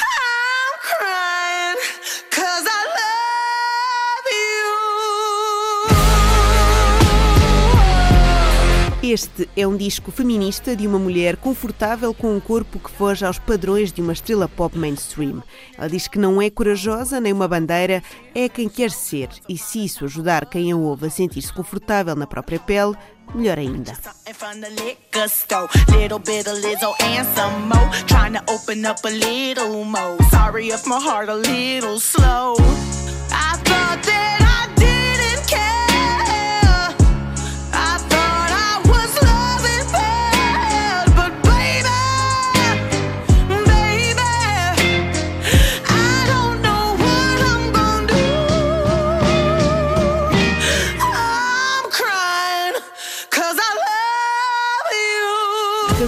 [9.13, 13.39] Este é um disco feminista de uma mulher confortável com um corpo que foge aos
[13.39, 15.43] padrões de uma estrela pop mainstream.
[15.77, 18.03] Ela diz que não é corajosa nem uma bandeira,
[18.35, 19.29] é quem quer ser.
[19.47, 22.97] E se isso ajudar quem a ouve a sentir-se confortável na própria pele,
[23.35, 23.93] melhor ainda.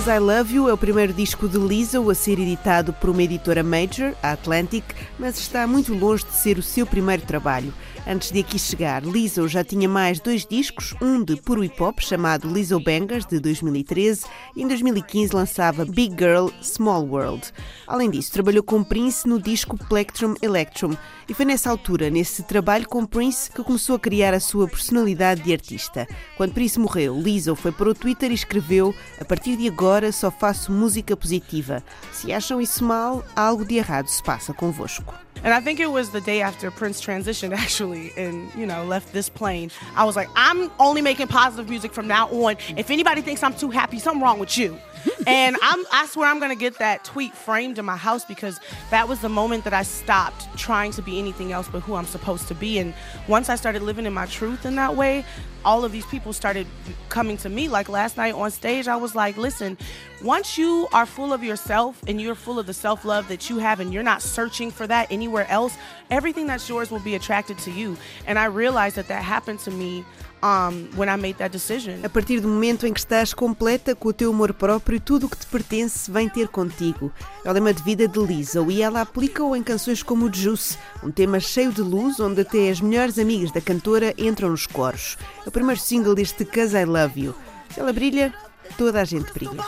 [0.06, 3.62] I Love You é o primeiro disco de Lizzo a ser editado por uma editora
[3.62, 4.84] major, a Atlantic,
[5.18, 7.72] mas está muito longe de ser o seu primeiro trabalho.
[8.06, 12.00] Antes de aqui chegar, Lizzo já tinha mais dois discos, um de puro hip hop
[12.00, 17.50] chamado Lizzo Bangers de 2013 e em 2015 lançava Big Girl Small World.
[17.86, 20.94] Além disso, trabalhou com Prince no disco Plectrum Electrum
[21.26, 25.40] e foi nessa altura, nesse trabalho com Prince, que começou a criar a sua personalidade
[25.40, 26.06] de artista.
[26.36, 30.30] Quando Prince morreu, Lizzo foi para o Twitter e escreveu: A partir de agora só
[30.30, 31.82] faço música positiva.
[32.12, 35.14] Se acham isso mal, algo de errado se passa convosco.
[35.44, 39.12] And I think it was the day after Prince transitioned, actually, and you know left
[39.12, 39.70] this plane.
[39.94, 42.56] I was like, I'm only making positive music from now on.
[42.76, 44.78] If anybody thinks I'm too happy, something wrong with you.
[45.26, 49.08] And I'm, I swear I'm gonna get that tweet framed in my house because that
[49.08, 52.48] was the moment that I stopped trying to be anything else but who I'm supposed
[52.48, 52.78] to be.
[52.78, 52.94] And
[53.28, 55.24] once I started living in my truth in that way,
[55.64, 56.66] all of these people started
[57.08, 57.68] coming to me.
[57.68, 59.78] Like last night on stage, I was like, listen,
[60.22, 63.58] once you are full of yourself and you're full of the self love that you
[63.58, 65.76] have and you're not searching for that anywhere else,
[66.10, 67.96] everything that's yours will be attracted to you.
[68.26, 70.04] And I realized that that happened to me
[70.44, 72.04] um, when I made that decision.
[72.04, 75.28] A partir do momento em que estás completa com o teu amor próprio, tudo o
[75.28, 77.10] que te pertence vem ter contigo.
[77.42, 81.10] É o lema de vida de Lizzo e ela aplica-o em canções como Juice, um
[81.10, 85.16] tema cheio de luz onde até as melhores amigas da cantora entram nos coros.
[85.44, 87.34] É o primeiro single deste Cause I Love You.
[87.72, 88.32] Se ela brilha,
[88.76, 89.64] toda a gente brilha.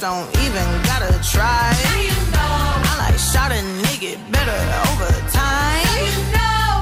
[0.00, 2.37] Don't even gotta try.
[3.32, 4.58] Shot a nigga better
[4.88, 5.84] over time.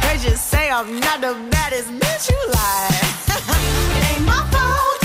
[0.03, 3.03] They just say I'm not the baddest bitch you like.
[3.97, 4.95] it ain't my fault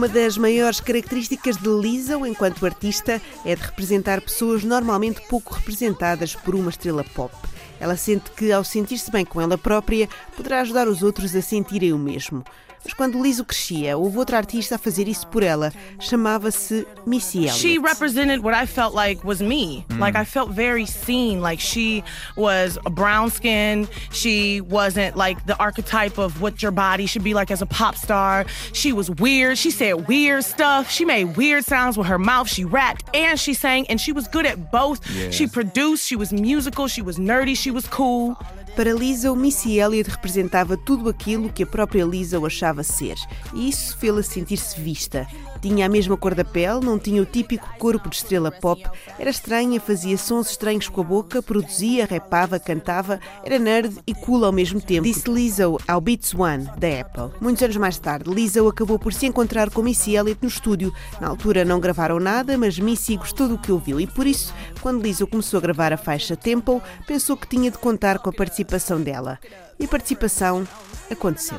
[0.00, 6.34] Uma das maiores características de Lizzo enquanto artista é de representar pessoas normalmente pouco representadas
[6.34, 7.34] por uma estrela pop.
[7.78, 11.92] Ela sente que, ao sentir-se bem com ela própria, poderá ajudar os outros a sentirem
[11.92, 12.42] o mesmo.
[12.84, 15.72] Mas quando Lizzo crescia, houve outra artista a fazer isso por ela.
[15.98, 17.58] Chamava-se Missy Elliott.
[17.58, 19.84] She represented what I felt like was me.
[19.88, 19.98] Mm.
[19.98, 21.40] Like I felt very seen.
[21.42, 22.02] Like she
[22.36, 23.86] was a brown skin.
[24.12, 27.96] She wasn't like the archetype of what your body should be like as a pop
[27.96, 28.46] star.
[28.72, 29.58] She was weird.
[29.58, 30.90] She said weird stuff.
[30.90, 32.48] She made weird sounds with her mouth.
[32.48, 35.00] She rapped and she sang, and she was good at both.
[35.30, 36.06] She produced.
[36.06, 36.88] She was musical.
[36.88, 37.56] She was nerdy.
[37.56, 38.38] She was cool.
[38.76, 43.16] Para Lizzo, Missy Elliott representava tudo aquilo que a própria Lizzo achava ser.
[43.52, 45.26] E isso fê-la sentir-se vista.
[45.60, 48.82] Tinha a mesma cor da pele, não tinha o típico corpo de estrela pop,
[49.18, 54.44] era estranha, fazia sons estranhos com a boca, produzia, rapava, cantava, era nerd e cool
[54.44, 55.02] ao mesmo tempo.
[55.02, 57.38] Disse Lizzo ao Beats One, da Apple.
[57.40, 60.92] Muitos anos mais tarde, Lizzo acabou por se encontrar com Missy Elliott no estúdio.
[61.20, 65.02] Na altura não gravaram nada, mas Missy gostou do que ouviu e por isso, quando
[65.02, 69.00] Lizzo começou a gravar a faixa Tempo, pensou que tinha de contar com a participação
[69.00, 69.38] dela.
[69.80, 70.68] E participação
[71.10, 71.58] aconteceu.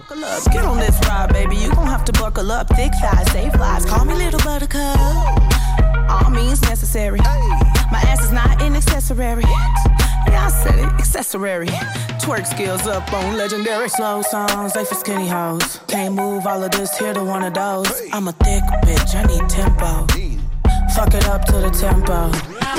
[10.27, 11.67] Yeah, I said it, accessory.
[12.19, 15.79] Twerk skills up on legendary slow songs, they for skinny hoes.
[15.87, 17.89] Can't move all of this here to one of those.
[18.13, 20.05] I'm a thick bitch, I need tempo.
[20.95, 22.11] Fuck it up to the tempo.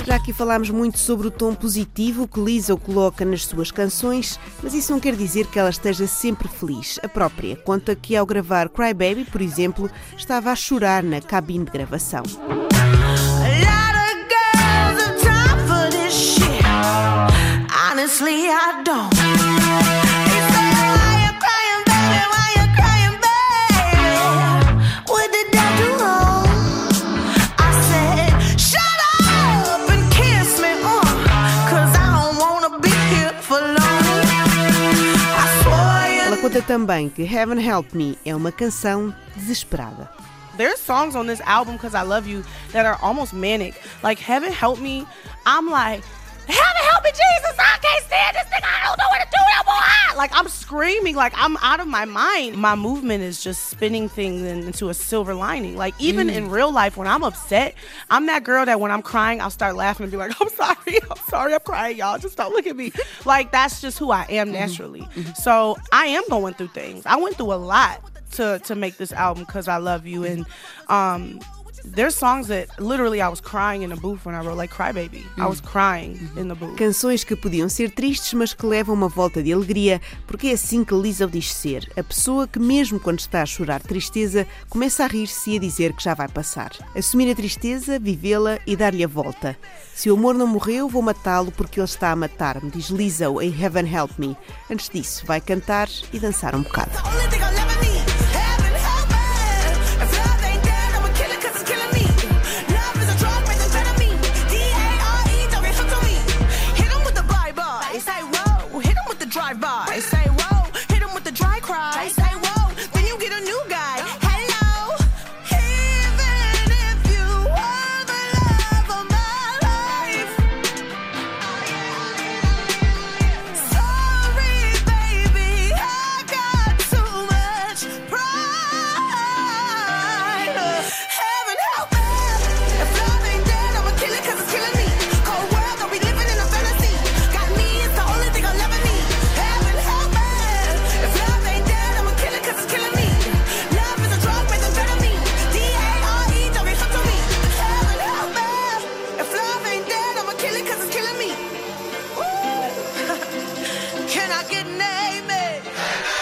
[0.04, 4.74] Já aqui falámos muito sobre o tom positivo que Lisa coloca nas suas canções, mas
[4.74, 6.98] isso não quer dizer que ela esteja sempre feliz.
[7.02, 11.64] A própria conta que ao gravar Cry Baby, por exemplo, estava a chorar na cabine
[11.64, 12.22] de gravação.
[17.92, 20.01] Honestly, I don't.
[36.52, 40.10] Conta também que Heaven Help Me é uma canção desesperada.
[40.58, 42.42] There's songs on this album because I love you
[42.72, 43.74] that are almost manic.
[44.02, 45.06] Like Heaven Help Me,
[45.46, 46.04] I'm like,
[46.48, 47.56] Heaven help me, Jesus!
[47.58, 48.60] I can't stand this thing.
[48.62, 50.16] I don't know what to do no more.
[50.16, 52.56] Like I'm screaming, like I'm out of my mind.
[52.56, 55.76] My movement is just spinning things in- into a silver lining.
[55.76, 56.34] Like even Mm.
[56.36, 57.74] in real life, when I'm upset,
[58.10, 60.98] I'm that girl that when I'm crying, I'll start laughing and be like, I'm sorry,
[61.10, 62.18] I'm sorry, I'm crying, y'all.
[62.18, 62.92] Just don't look at me.
[63.24, 65.08] Like that's just who I am naturally.
[65.34, 67.04] So I am going through things.
[67.06, 68.00] I went through a lot
[68.32, 70.46] to to make this album because I love you and
[70.88, 71.40] um
[71.84, 74.92] there's songs that literally I was crying in the booth when I wrote like Cry
[74.92, 75.24] Baby.
[75.36, 76.76] I was crying in the booth.
[76.76, 80.84] Canções que podiam ser tristes, mas que levam uma volta de alegria, porque é assim
[80.84, 81.90] que Lisa diz ser.
[81.96, 85.92] A pessoa que, mesmo quando está a chorar tristeza, começa a rir-se e a dizer
[85.92, 86.72] que já vai passar.
[86.96, 89.56] Assumir a tristeza, vivê-la e dar-lhe a volta.
[89.94, 93.62] Se o amor não morreu, vou matá-lo porque ele está a matar-me, diz Lisa em
[93.62, 94.36] Heaven Help Me.
[94.70, 96.92] Antes disso, vai cantar e dançar um bocado.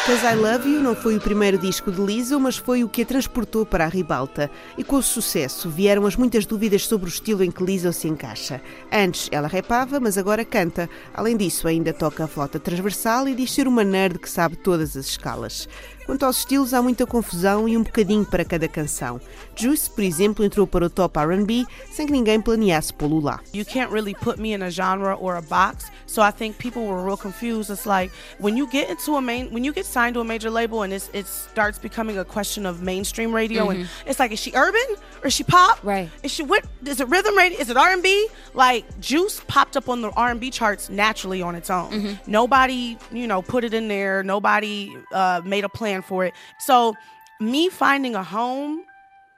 [0.06, 3.02] Cause I Love You não foi o primeiro disco de Lizzo, mas foi o que
[3.02, 4.50] a transportou para a ribalta.
[4.76, 8.08] E com o sucesso vieram as muitas dúvidas sobre o estilo em que Lizzo se
[8.08, 8.60] encaixa.
[8.92, 10.88] Antes ela rapava, mas agora canta.
[11.14, 14.96] Além disso, ainda toca a flauta transversal e diz ser uma nerd que sabe todas
[14.96, 15.68] as escalas.
[16.10, 19.20] Quanto aos estilos, há muita confusão e um bocadinho para cada canção.
[19.54, 23.38] Juice, por exemplo, entrou para o top R&B sem que ninguém planeasse pô-lo lá.
[23.54, 25.88] You can't really put me in a genre or a box.
[26.08, 27.70] So I think people were real confused.
[27.70, 30.50] It's like when you get into a main, when you get signed to a major
[30.50, 33.76] label and it's, it starts becoming a question of mainstream radio, Mhm.
[33.82, 35.78] and it's like, is she urban or is she pop?
[35.84, 36.10] Right.
[36.24, 36.64] Is she what?
[36.84, 37.56] Is it rhythm radio?
[37.60, 38.26] Is it R and B?
[38.52, 42.18] Like Juice popped up on the R and B charts naturally on its own.
[42.26, 44.24] Nobody, you know, put it in there.
[44.24, 46.34] Nobody uh, made a plan for it.
[46.58, 46.94] So
[47.40, 48.84] me finding a home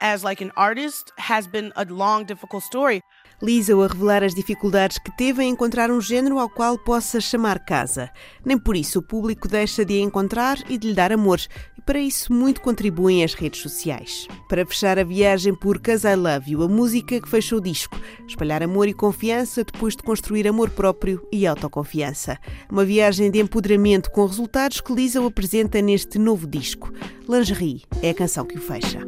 [0.03, 3.01] as like an artist has been a long, difficult story.
[3.41, 7.59] Lisa a revelar as dificuldades que teve em encontrar um género ao qual possa chamar
[7.59, 8.09] casa.
[8.45, 11.39] Nem por isso o público deixa de a encontrar e de lhe dar amor,
[11.85, 14.27] para isso muito contribuem as redes sociais.
[14.47, 17.99] Para fechar a viagem por Cause I Love You, a música que fecha o disco,
[18.27, 22.37] espalhar amor e confiança depois de construir amor próprio e autoconfiança.
[22.71, 26.91] Uma viagem de empoderamento com resultados que Lisa apresenta neste novo disco.
[27.27, 28.99] Lingerie é a canção que o fecha.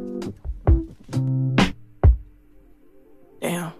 [3.40, 3.72] Damn.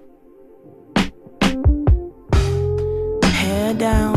[3.24, 4.14] Hair down,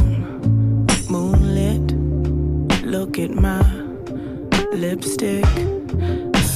[1.10, 1.92] moonlit.
[2.86, 3.89] Look at my
[4.74, 5.46] lipstick.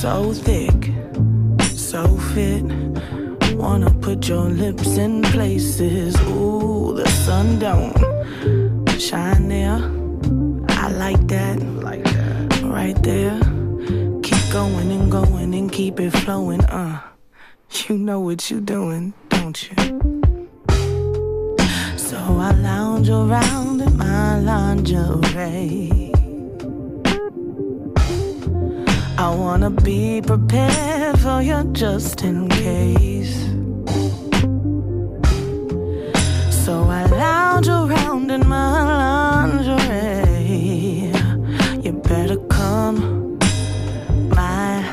[0.01, 0.91] So thick,
[1.75, 2.63] so fit.
[3.55, 6.19] Wanna put your lips in places.
[6.21, 7.97] Ooh, the sun don't
[8.99, 9.79] shine there.
[10.69, 11.61] I like that.
[11.81, 12.61] Like that.
[12.63, 13.39] Right there.
[14.21, 16.63] Keep going and going and keep it flowing.
[16.65, 17.01] Uh.
[17.89, 19.75] You know what you're doing, don't you?
[21.97, 26.02] So I lounge around in my lingerie.
[29.15, 33.35] I wanna be prepared for you just in case.
[36.65, 38.71] So I lounge around in my
[39.51, 41.11] lingerie.
[41.83, 43.37] You better come
[44.29, 44.83] my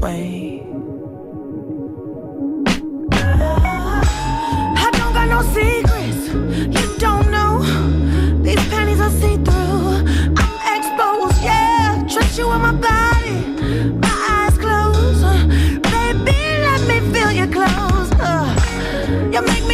[0.00, 0.62] way.
[4.84, 6.28] I don't got no secrets.
[6.74, 7.62] You don't know.
[8.42, 10.04] These panties I see through.
[10.40, 12.04] I'm exposed, yeah.
[12.08, 13.17] Trust you in my body.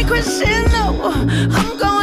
[0.05, 1.11] crescendo.
[1.51, 1.94] I'm going.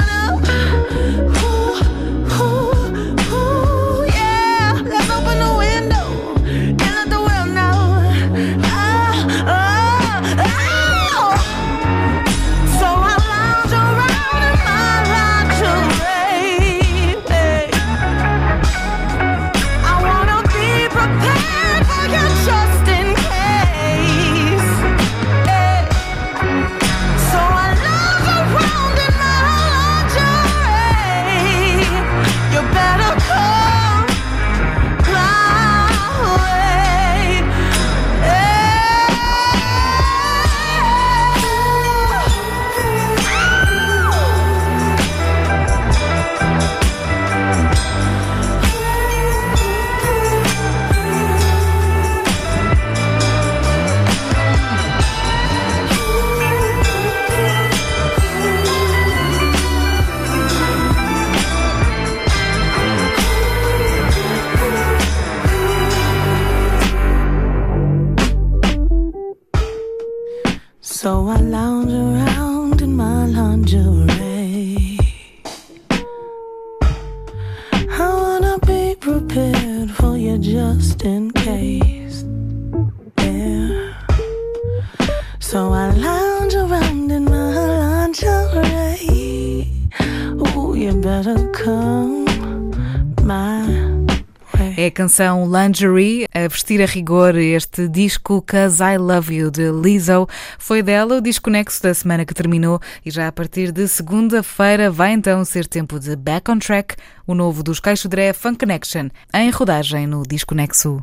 [95.02, 100.28] Canção Lingerie, a vestir a rigor este disco Cause I Love You de Lizzo.
[100.60, 105.10] Foi dela o desconexo da semana que terminou e já a partir de segunda-feira vai
[105.10, 106.94] então ser tempo de Back on Track,
[107.26, 111.00] o novo dos Caixo Dré Funk Connection, em rodagem no Desconexo.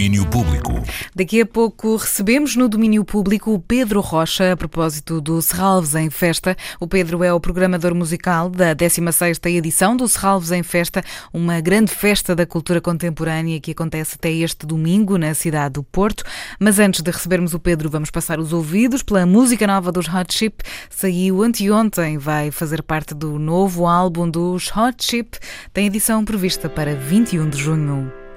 [0.00, 0.82] Domínio Público.
[1.14, 6.08] Daqui a pouco recebemos no domínio público o Pedro Rocha a propósito do Serralves em
[6.08, 6.56] Festa.
[6.80, 11.92] O Pedro é o programador musical da 16ª edição do Serralves em Festa, uma grande
[11.92, 16.24] festa da cultura contemporânea que acontece até este domingo na cidade do Porto.
[16.58, 20.32] Mas antes de recebermos o Pedro, vamos passar os ouvidos pela música nova dos Hot
[20.32, 20.64] Chip.
[20.88, 25.38] Saiu anteontem, vai fazer parte do novo álbum dos Hot Chip.
[25.74, 28.29] Tem edição prevista para 21 de junho.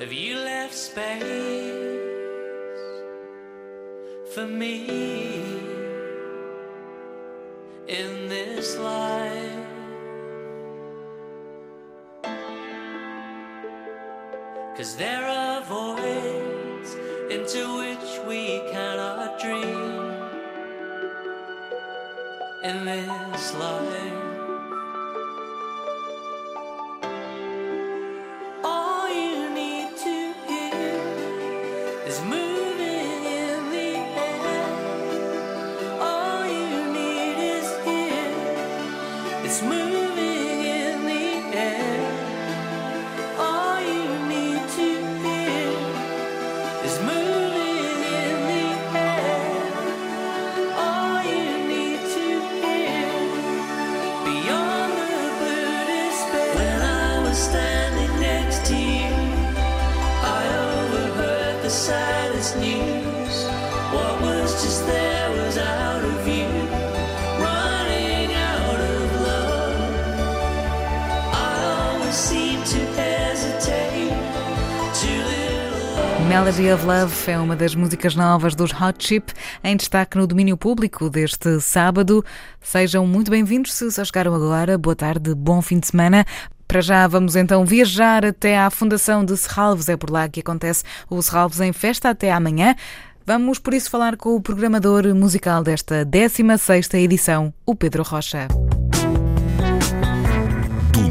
[0.00, 1.22] Have you left space
[4.34, 4.86] for me
[7.86, 9.68] in this life?
[14.76, 16.96] Cause there are voids
[17.30, 20.10] into which we cannot dream
[22.64, 24.24] in this life.
[28.64, 28.93] All
[76.34, 79.32] Melody of Love é uma das músicas novas dos Hot Chip,
[79.62, 82.24] em destaque no domínio público deste sábado.
[82.60, 84.76] Sejam muito bem-vindos se só chegaram agora.
[84.76, 86.26] Boa tarde, bom fim de semana.
[86.66, 89.88] Para já vamos então viajar até à Fundação de Serralves.
[89.88, 92.74] É por lá que acontece o Serralves em Festa até amanhã.
[93.24, 98.48] Vamos por isso falar com o programador musical desta 16ª edição, o Pedro Rocha.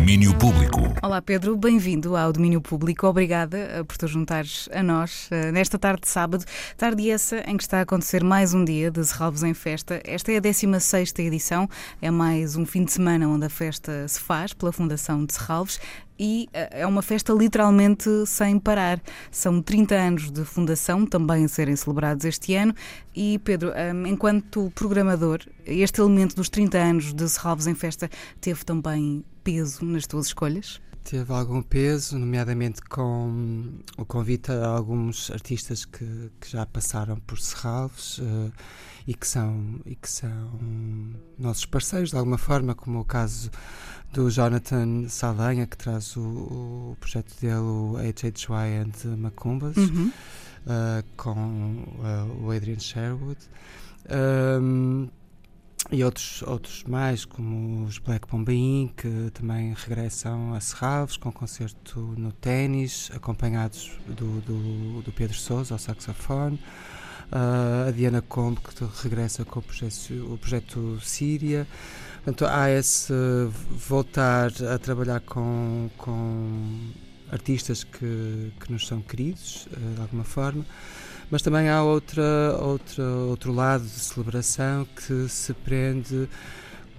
[0.04, 0.80] Domínio Público.
[1.01, 3.08] Olá Pedro, bem-vindo ao Domínio Público.
[3.08, 6.43] Obrigada eh, por te juntares a nós eh, nesta tarde de sábado,
[6.76, 10.01] tarde essa em que está a acontecer mais um dia de Serralvos em Festa.
[10.04, 11.70] Esta é a 16ª edição,
[12.01, 15.80] é mais um fim de semana onde a festa se faz pela Fundação de Serralves
[16.20, 19.01] e eh, é uma festa literalmente sem parar.
[19.32, 22.76] São 30 anos de fundação também a serem celebrados este ano
[23.16, 28.10] e Pedro, eh, enquanto programador, este elemento dos 30 anos de Serralves em Festa
[28.41, 30.82] teve também peso nas tuas escolhas?
[31.04, 37.38] Teve algum peso, nomeadamente com o convite a alguns artistas que, que já passaram por
[37.41, 38.52] Serralves eh,
[39.08, 40.60] e, que são, e que são
[41.38, 43.52] nossos parceiros de alguma forma, como o caso
[44.14, 50.10] do Jonathan Saldanha, que traz o, o projeto dele, o HHY and Macumbas, Uhum.
[50.68, 53.39] eh, com eh, o Adrian Sherwood.
[54.10, 55.10] Um,
[55.91, 61.99] e outros, outros mais, como os Black Bombaim, que também regressam a Serralves com concerto
[62.17, 66.59] no ténis, acompanhados do, do, do Pedro Sousa ao saxofone.
[67.31, 71.67] Ah, a Diana Combe, que regressa com o projeto, o projeto Síria.
[72.23, 73.11] Portanto, há esse
[73.71, 76.91] voltar a trabalhar com, com
[77.31, 80.63] artistas que, que nos são queridos, eh, de alguma forma.
[81.34, 82.21] Mas também há outra,
[82.61, 86.29] outra, outro lado de celebração que se prende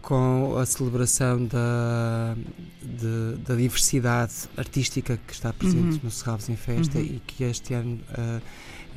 [0.02, 2.34] com a celebração da,
[2.82, 6.00] de- da diversidade artística que está presente Uhum.
[6.02, 7.04] no Serralves em Festa Uhum.
[7.04, 8.40] e que este ano ah,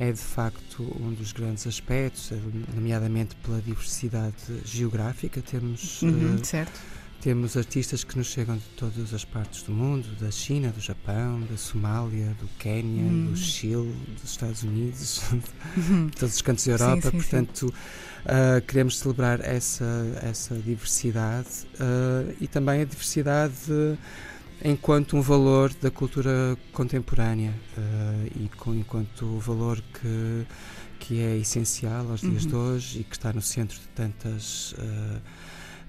[0.00, 2.38] é de facto um dos grandes aspectos, eh,
[2.74, 4.34] nomeadamente pela diversidade
[4.64, 5.40] geográfica.
[5.40, 6.80] Temos, Uhum, eh, certo.
[7.20, 11.40] Temos artistas que nos chegam de todas as partes do mundo, da China, do Japão,
[11.50, 13.26] da Somália, do Quénia, Hum.
[13.30, 15.22] do Chile, dos Estados Unidos,
[16.10, 17.02] de todos os cantos da Europa.
[17.02, 17.16] sim, sim.
[17.16, 17.74] Portanto,
[18.24, 19.84] ah, queremos celebrar essa,
[20.22, 21.48] essa diversidade
[21.80, 23.98] ah, e também a diversidade
[24.64, 30.46] enquanto um valor da cultura contemporânea ah, e com, enquanto valor que,
[31.00, 32.50] que é essencial aos dias Uhum.
[32.50, 34.74] de hoje e que está no centro de tantas.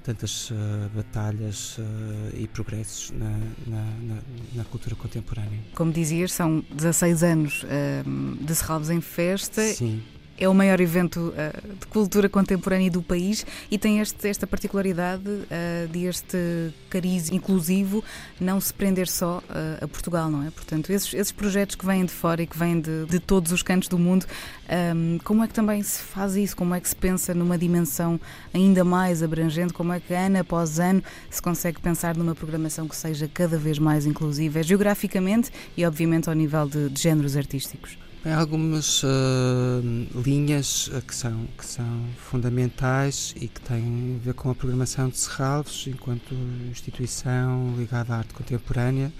[0.03, 3.29] Tantas eh, batalhas eh, e progressos na,
[3.67, 4.21] na, na-
[4.55, 5.59] na cultura contemporânea.
[5.75, 9.61] Como dizias, são 16 anos ahm, de Serralves em Festa.
[9.61, 10.01] Sim.
[10.41, 15.21] É o maior evento ah, de cultura contemporânea do país e tem este- esta particularidade
[15.51, 18.01] ah, de este cariz inclusivo
[18.39, 20.49] não se prender só ah, a Portugal, não é?
[20.49, 23.61] Portanto, esses, esses projetos que vêm de fora e que vêm de, de todos os
[23.61, 24.25] cantos do mundo,
[24.69, 26.55] ahm, como é que também se faz isso?
[26.55, 28.17] Como é que se pensa numa dimensão
[28.53, 29.73] ainda mais abrangente?
[29.73, 33.77] Como é que ano após ano se consegue pensar numa programação que seja cada vez
[33.77, 37.97] mais inclusiva, geograficamente e, obviamente, ao nível de, de géneros artísticos?
[38.26, 39.82] Há algumas ah,
[40.26, 45.07] linhas ah, que, são, que são fundamentais e que têm a ver com a programação
[45.07, 46.36] de Serralves enquanto
[46.70, 49.13] instituição ligada à arte contemporânea,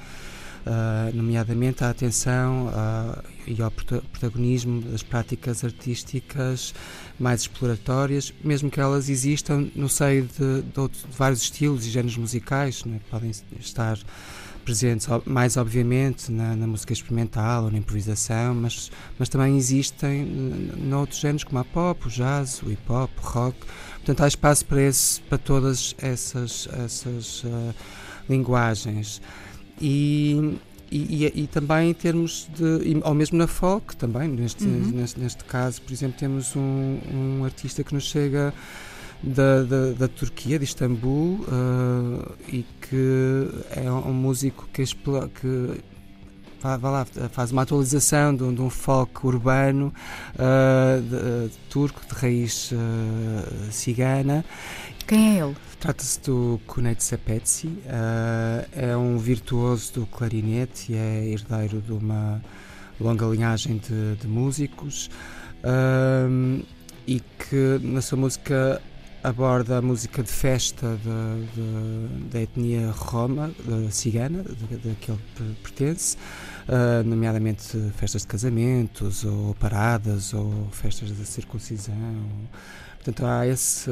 [0.66, 6.74] ah, nomeadamente a atenção ah, e ao prota- protagonismo das práticas artísticas
[7.18, 12.18] mais exploratórias, mesmo que elas existam no seio de, de de vários estilos e géneros
[12.18, 13.00] musicais, não é?
[13.10, 13.32] podem
[13.62, 13.97] estar
[14.70, 20.24] presentes mais obviamente na, na música experimental ou na improvisação, mas, mas também existem
[20.78, 23.57] noutros géneros como a pop, o jazz, o hip hop, o rock.
[23.95, 27.74] Portanto, há espaço para, esse, para todas essas, essas ah,
[28.30, 29.20] linguagens.
[29.82, 30.57] E,
[30.91, 32.99] e, e- e também em termos de.
[33.03, 34.91] ao mesmo na folk, também, neste, Uhum.
[34.91, 38.53] neste, neste caso, por exemplo, temos um, um artista que nos chega
[39.22, 45.82] da, da, da Turquia, de Istambul, ah, e que é um músico que, explo- que
[46.63, 49.93] lá, faz uma atualização de um, de um folk urbano
[50.38, 54.43] ah, de- de turco, de raiz ah, cigana.
[55.07, 55.55] Quem é ele?
[55.80, 62.41] Trata-se do Cunete Sepetsi, ah, é um virtuoso do clarinete e é herdeiro de uma
[62.99, 65.09] longa linhagem de, de músicos
[67.07, 68.82] e que na sua música
[69.30, 70.97] aborda a música de festa
[72.32, 74.53] da, etnia roma, da cigana, da,
[74.99, 76.17] que ele per- pertence,
[76.67, 81.93] ah, nomeadamente festas de casamentos, ou paradas, ou festas da circuncisão.
[83.02, 83.89] Portanto, há esse,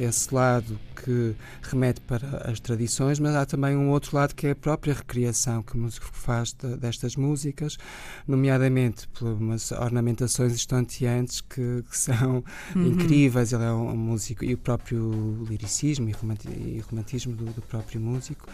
[0.00, 4.50] esse lado que remete para as tradições, mas há também um outro lado que é
[4.52, 7.76] a própria recriação que o músico faz de- destas músicas,
[8.28, 12.44] nomeadamente por umas ornamentações estonteantes que, que são
[12.76, 12.86] Uhum.
[12.86, 13.52] incríveis.
[13.52, 17.62] Ele é um, um músico e o próprio liricismo e romanti- e romantismo do, do
[17.62, 18.46] próprio músico,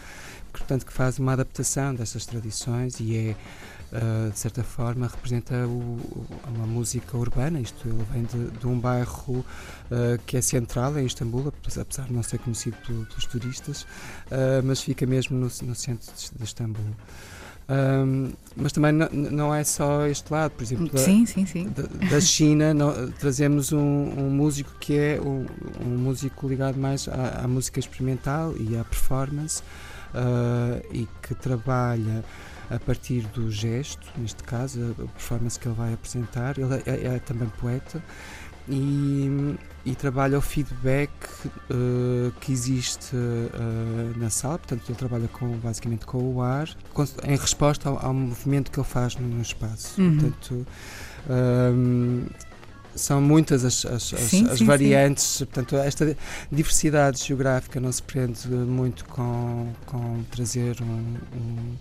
[0.51, 3.35] portanto, que faz uma adaptação dessas tradições e é.
[3.93, 6.25] Ah, de certa forma representa o-
[6.55, 9.45] uma música urbana, isto ele vem de, de um bairro
[9.91, 13.85] ah, que é central em Istambul, apesar de não ser conhecido pelo- pelos turistas,
[14.31, 16.83] ah, mas fica mesmo no, no centro de, de Istambul.
[17.67, 21.67] Ahm, mas também não, não é só este lado, por exemplo, da, Sim, sim, sim.
[21.69, 25.47] da, da China nó- trazemos um, um músico que é um,
[25.83, 29.63] um músico ligado mais à, à música experimental e à performance
[30.13, 32.23] ah, e que trabalha
[32.69, 36.57] a partir do gesto, neste caso, a performance que ele vai apresentar.
[36.57, 38.01] Ele é, é também poeta
[38.67, 39.55] e,
[39.85, 41.11] e trabalha o feedback
[41.69, 47.05] eh, que existe eh, na sala, portanto ele trabalha com, basicamente com o ar, com-
[47.23, 50.01] em resposta ao, ao movimento que ele faz no, espaço.
[50.01, 50.17] Uhum.
[50.17, 50.67] Portanto,
[51.29, 52.25] ehm,
[52.95, 54.65] são muitas as, as- Sim, as sim, sim.
[54.65, 56.17] variantes, portanto esta
[56.51, 60.85] diversidade geográfica não se prende muito com, com trazer um,
[61.37, 61.75] um,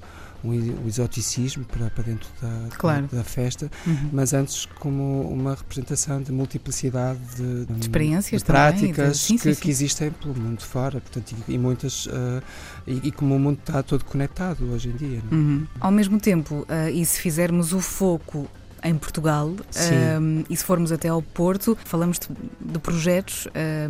[0.52, 3.08] um exoticismo para, para dentro da, da- Claro.
[3.12, 4.10] da festa, Uhum.
[4.12, 9.38] mas antes como uma representação de multiplicidade de, de experiências de também, práticas de- sim,
[9.38, 12.42] que, sim, que existem pelo mundo fora, portanto, e, e muitas ah,
[12.86, 15.22] e, e como o mundo está todo conectado hoje em dia.
[15.30, 15.34] é?
[15.34, 15.66] Uhum.
[15.80, 18.46] Ao mesmo tempo, ah, e se fizermos o foco
[18.84, 19.94] em Portugal, Sim.
[19.94, 22.28] ah, e se formos até ao Porto, falamos de,
[22.72, 23.88] de projetos ah,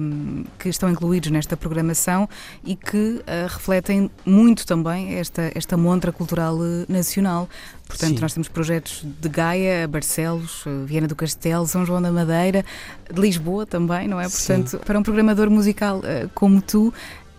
[0.58, 2.28] que estão incluídos nesta programação
[2.64, 7.48] e que ah, refletem muito também esta, esta montra cultural eh, nacional.
[7.86, 8.20] Portanto, Sim.
[8.20, 12.64] nós temos projetos de Gaia, Barcelos, eh, Viana do Castelo, São João da Madeira,
[13.12, 14.28] de Lisboa também, não é?
[14.28, 14.62] Sim.
[14.62, 16.92] Portanto, para um programador musical eh, como tu,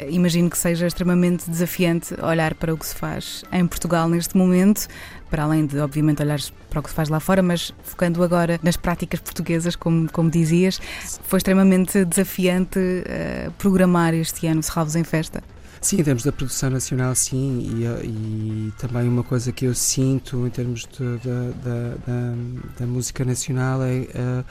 [0.08, 4.88] imagino que seja extremamente desafiante olhar para o que se faz em Portugal neste momento,
[5.36, 8.58] para além de, obviamente, olhar para o que se faz lá fora, mas focando agora
[8.64, 10.80] nas práticas portuguesas, como, como dizias,
[11.26, 15.44] foi extremamente desafiante eh, programar este ano Serralvos em Festa.
[15.82, 19.76] Sim, em termos da produção nacional, sim, e, eh, e também uma coisa que eu
[19.76, 22.36] sinto em termos de- da- da- da-
[22.80, 24.44] da música nacional é a,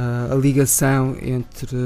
[0.00, 1.76] a- a ligação entre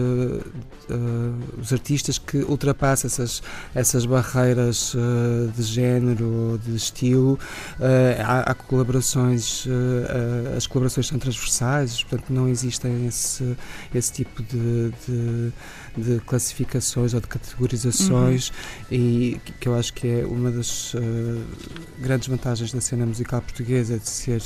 [0.91, 3.43] eh, os artistas que ultrapassa essas,
[3.75, 7.39] essas barreiras eh, de género de estilo.
[7.81, 13.57] Eh, há, há colaborações, eh, eh, as colaborações são transversais, portanto não existem esse,
[13.95, 14.93] esse tipo de,
[15.97, 18.53] de, classificações ou de categorizações
[18.91, 21.01] e que- que eu acho que é uma das eh,
[21.99, 24.43] grandes vantagens da cena musical portuguesa de ser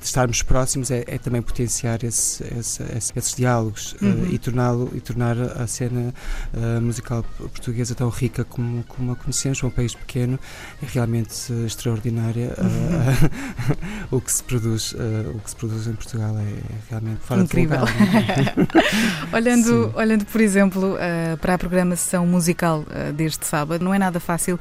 [0.00, 4.26] de estarmos próximos é, é também potenciar esse, esse- esse- esses diálogos eh, Uhum.
[4.30, 6.14] e torná-lo e tornar a cena
[6.54, 10.38] eh, musical portuguesa tão rica como, como a conhecemos, um país pequeno
[10.82, 13.30] é realmente eh, extraordinária eh,
[14.10, 14.92] o que se produz
[15.34, 17.84] o que se produz em Portugal é, é realmente fora Incrível.
[17.84, 18.54] de lugar.
[19.32, 19.92] olhando, Sim.
[19.94, 20.96] olhando, por exemplo,
[21.40, 22.84] para a programação musical
[23.14, 24.58] deste sábado, não é nada fácil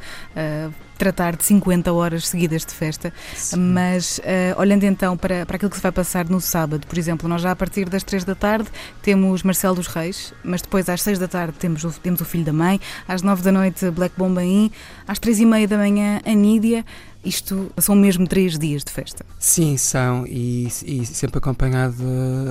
[0.98, 3.14] tratar de 50 horas seguidas de festa,
[3.58, 7.28] mas eh, olhando então para, para aquilo que se vai passar no sábado, por exemplo,
[7.30, 8.70] nós já a partir das 3 da tarde
[9.02, 12.46] temos Marcelo dos Reis, mas depois às 6 da tarde temos o, temos o Filho
[12.46, 14.72] da Mãe, às 9 da noite Black Bombaim,
[15.08, 16.86] às 3 e meia da manhã a Nídia.
[17.26, 19.26] Isto são mesmo três dias de festa.
[19.40, 21.96] Sim, são, e, e sempre acompanhado,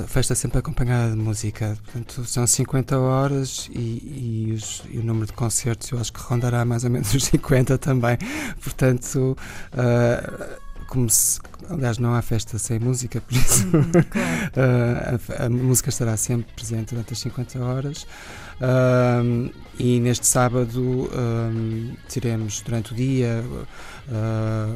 [0.06, 1.76] festa sempre acompanhada de música.
[1.84, 6.20] Portanto, são 50 horas e, e os- e o número de concertos eu acho que
[6.20, 8.18] rondará mais ou menos os 50 também.
[8.62, 9.36] Portanto,
[9.72, 13.66] ah, como se, aliás, não há festa sem música, por isso
[14.56, 18.06] ah, a, a música estará sempre presente durante as 50 horas.
[18.60, 23.44] Ahm, e neste sábado ahm, teremos durante o dia
[24.10, 24.74] ah,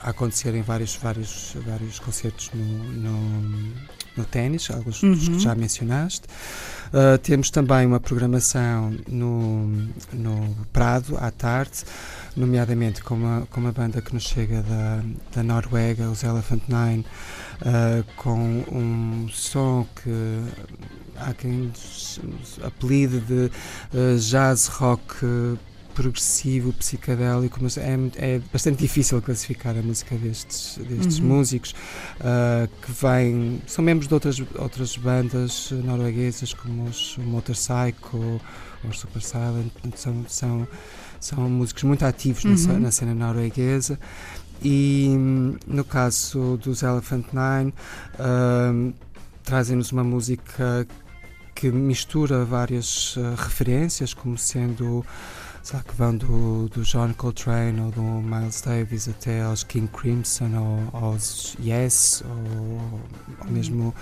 [0.00, 3.72] a acontecerem vários, vários, vários concertos no, no,
[4.16, 5.34] no ténis, alguns dos Uhum.
[5.36, 6.22] que já mencionaste.
[6.92, 9.66] Ah, temos também uma programação no,
[10.12, 11.84] no Prado à tarde,
[12.36, 15.02] nomeadamente com uma, com uma banda que nos chega da,
[15.34, 17.04] da Noruega, os Elephant Nine,
[17.62, 20.42] ah, com um som que
[21.16, 21.72] há quem
[22.62, 23.50] apelide de
[23.94, 25.56] ah, jazz rock ah,
[25.94, 31.26] progressivo, psicadélico, mas é, é bastante difícil classificar a música destes, destes Uhum.
[31.26, 31.74] músicos
[32.20, 38.40] ah, que vêm, são membros de outras, outras bandas norueguesas como os Motorcycle
[38.84, 40.68] ou os Super Silent, são, são,
[41.20, 42.80] são músicos muito ativos na, Uhum.
[42.80, 43.98] na cena norueguesa
[44.62, 45.14] e
[45.66, 47.74] no caso dos Elephant Nine
[48.18, 48.92] hum,
[49.44, 50.86] trazem-nos uma música
[51.54, 55.04] que mistura várias ah, referências como sendo
[55.62, 59.88] sei lá, que vão do, do John Coltrane ou do Miles Davis até aos King
[59.88, 60.50] Crimson
[60.92, 62.90] ou aos Yes ou,
[63.44, 63.92] ou mesmo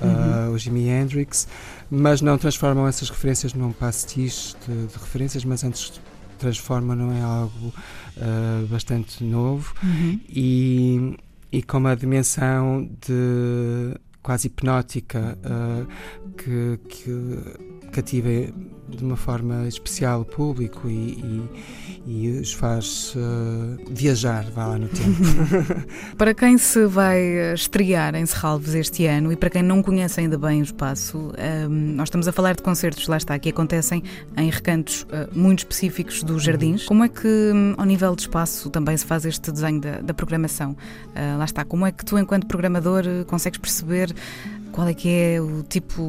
[0.00, 0.54] ah, Uhum.
[0.54, 1.48] o Jimi Hendrix,
[1.90, 6.00] mas não transformam essas referências num pastiche de, de referências, mas antes
[6.38, 7.72] transformam em algo
[8.20, 10.20] ah, bastante novo Uhum.
[10.28, 11.16] e,
[11.52, 15.86] e com uma dimensão de quase hipnótica ah,
[16.36, 17.38] que, que
[17.92, 18.28] cativa
[18.88, 24.78] de uma forma especial o público e, e, e os faz ah, viajar, vá lá
[24.78, 25.18] no tempo.
[26.16, 30.20] Para quem se vai eh, estrear em Serralves este ano e para quem não conhece
[30.20, 34.02] ainda bem o espaço, ehm, nós estamos a falar de concertos, lá está, que acontecem
[34.38, 36.86] em recantos eh, muito específicos dos jardins.
[36.86, 40.14] Como é que, hum, ao nível de espaço, também se faz este desenho da, da
[40.14, 40.74] programação?
[41.14, 44.14] Ah, lá está, como é que tu, enquanto programador, consegues perceber
[44.72, 46.02] qual é que é o tipo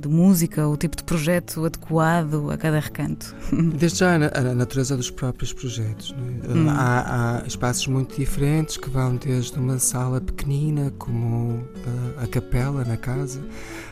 [0.00, 3.34] de música, o tipo de projeto adequado a cada recanto?
[3.78, 6.14] Desde já a na- a natureza dos próprios projetos.
[6.48, 6.52] é?
[6.52, 6.68] Hum.
[6.70, 12.84] Há, há espaços muito diferentes que vão desde uma sala pequenina, como uh, a capela
[12.84, 13.40] na casa,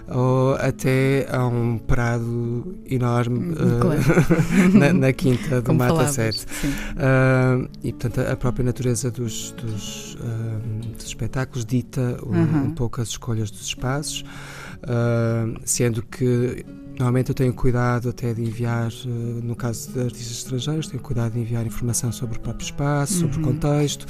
[0.09, 4.00] ou até a um prado enorme Hum, uh, claro.
[4.78, 6.38] na, na quinta do Como Mata falavas, 7.
[6.61, 6.68] sim.
[6.68, 12.64] Uh, e portanto a- própria natureza dos, dos, um, dos espetáculos dita um, Uhum.
[12.66, 14.22] um pouco as escolhas dos espaços,
[14.82, 16.64] uh, sendo que
[16.98, 19.09] normalmente eu tenho cuidado até de enviar, uh,
[19.42, 23.36] no caso de artistas estrangeiros, tenho cuidado de enviar informação sobre o próprio espaço, sobre
[23.36, 23.44] o Uhum.
[23.55, 24.07] contexto,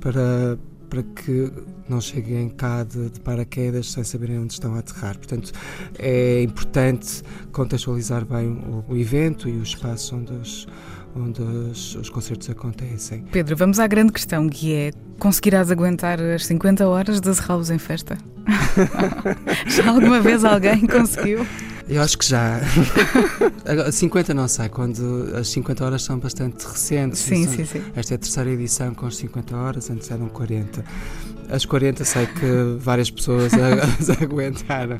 [0.00, 0.58] para
[0.88, 1.52] para que
[1.88, 5.16] não cheguem cá de, de paraquedas sem saberem onde estão a aterrar.
[5.16, 5.52] Portanto,
[5.98, 7.22] é importante
[7.52, 10.66] contextualizar bem o, o evento e o espaço onde os,
[11.14, 13.24] onde os, os concertos acontecem.
[13.30, 17.78] Pedro, vamos à grande questão que é: conseguirás aguentar as 50 horas de Serralves em
[17.78, 18.16] festa?
[19.66, 21.46] Já alguma vez alguém conseguiu?
[21.88, 22.60] Eu acho que já.
[23.64, 27.18] Agora, 50 não sei, quando as 50 horas são bastante recentes.
[27.20, 27.82] Sim, São- sim, sim.
[27.96, 30.84] Esta é a terceira edição com as 50 horas, antes eram 40.
[31.50, 34.98] As 40 sei que várias pessoas a- as aguentaram.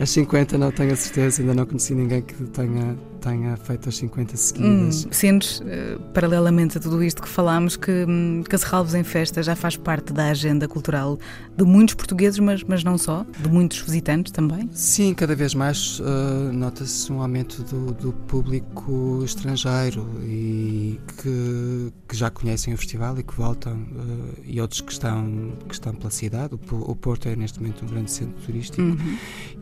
[0.00, 3.96] As 50 não tenho a certeza, ainda não conheci ninguém que tenha tenha feito as
[3.96, 5.06] 50 Hum, seguidas.
[5.10, 9.76] sentes, eh, paralelamente a tudo isto que falámos, que hum, Cacerralves em Festa já faz
[9.76, 11.18] parte da agenda cultural
[11.56, 14.68] de muitos portugueses, mas, mas não só, de muitos visitantes também?
[14.72, 22.16] Sim, cada vez mais uh, nota-se um aumento do, do público estrangeiro e que, que
[22.16, 26.10] já conhecem o festival e que voltam, uh, e outros que estão, que estão pela
[26.10, 26.54] cidade.
[26.54, 29.16] O, o Porto é neste momento um grande centro turístico Uhum.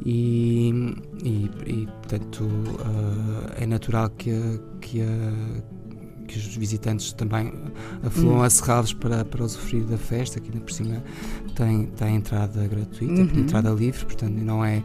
[0.04, 0.94] e,
[1.24, 5.00] e, e, portanto, uh, é natural que, que,
[6.26, 7.52] que os visitantes também
[8.04, 8.42] afluam Hum.
[8.42, 8.50] a
[8.96, 11.02] para, para usufruir da festa, que ainda por cima
[11.56, 13.40] tem, tem entrada gratuita, Uhum.
[13.40, 14.82] entrada livre, portanto não é,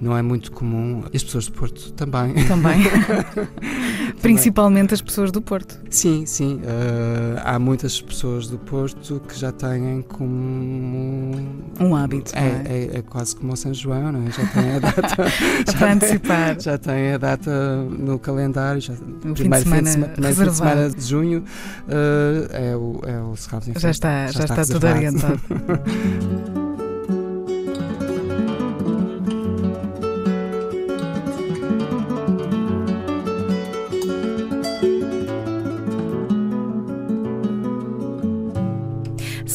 [0.00, 1.04] não é muito comum.
[1.12, 2.34] E as pessoas do Porto também.
[2.46, 2.78] Também.
[4.22, 5.78] Principalmente as pessoas do Porto.
[5.90, 6.56] Sim, sim.
[6.62, 11.36] uh, há muitas pessoas do Porto que já têm como.
[11.80, 14.30] Um hábito, É, não é, é quase como o São João, não é?
[14.30, 15.00] Já tem a data.
[15.22, 16.60] É já tem-.
[16.60, 18.80] Já tem a data no calendário.
[18.80, 21.00] Já, fim de primeiro semana sema- primeiro fim de semana reservado.
[21.02, 23.34] de junho uh, é o, é o
[23.68, 24.86] em Já está- já está tudo
[26.20, 26.63] Bye.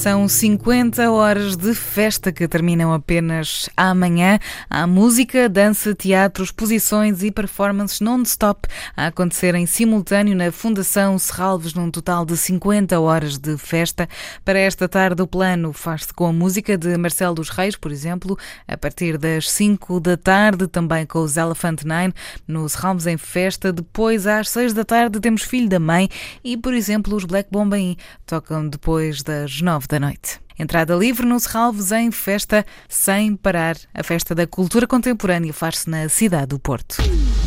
[0.10, 4.39] São 50 horas de festa que terminam apenas amanhã.
[4.68, 11.76] Há música, dança, teatro, exposições e performances non-stop a acontecer em simultâneo na Fundação Serralves,
[11.76, 14.10] num total de 50 horas de festa.
[14.43, 18.36] Para esta tarde, o plano faz-se com a música de Marcelo dos Reis, por exemplo,
[18.68, 22.16] a partir das 5 da tarde, também com os Elephant Nine
[22.47, 23.72] no Serralves em Festa.
[23.72, 26.10] Depois, às 6 da tarde, temos Filho da Mãe
[26.43, 27.95] e, por exemplo, os Black Bombaim
[28.26, 30.39] tocam depois das 9 da noite.
[30.60, 33.78] Entrada livre no Serralves em festa sem parar.
[33.93, 36.97] A festa da cultura contemporânea faz-se na cidade do Porto.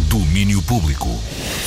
[0.08, 1.08] Domínio público.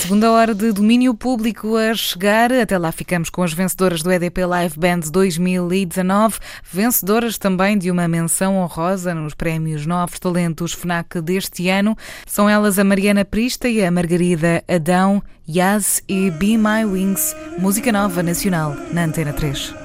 [0.01, 2.51] Segunda hora de domínio público a chegar.
[2.51, 6.39] Até lá ficamos com as vencedoras do EDP Live Band 2019.
[6.71, 11.95] Vencedoras também de uma menção honrosa nos prémios Novos Talentos FNAC deste ano.
[12.25, 17.35] São elas a Mariana Prista e a Margarida Adão, Yaz e Be My Wings.
[17.59, 19.84] Música nova nacional na Antena 3.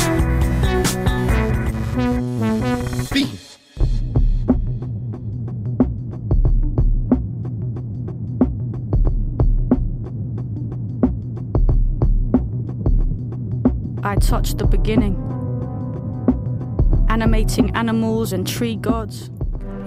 [3.11, 3.19] I
[14.15, 15.15] touched the beginning,
[17.09, 19.29] animating animals and tree gods.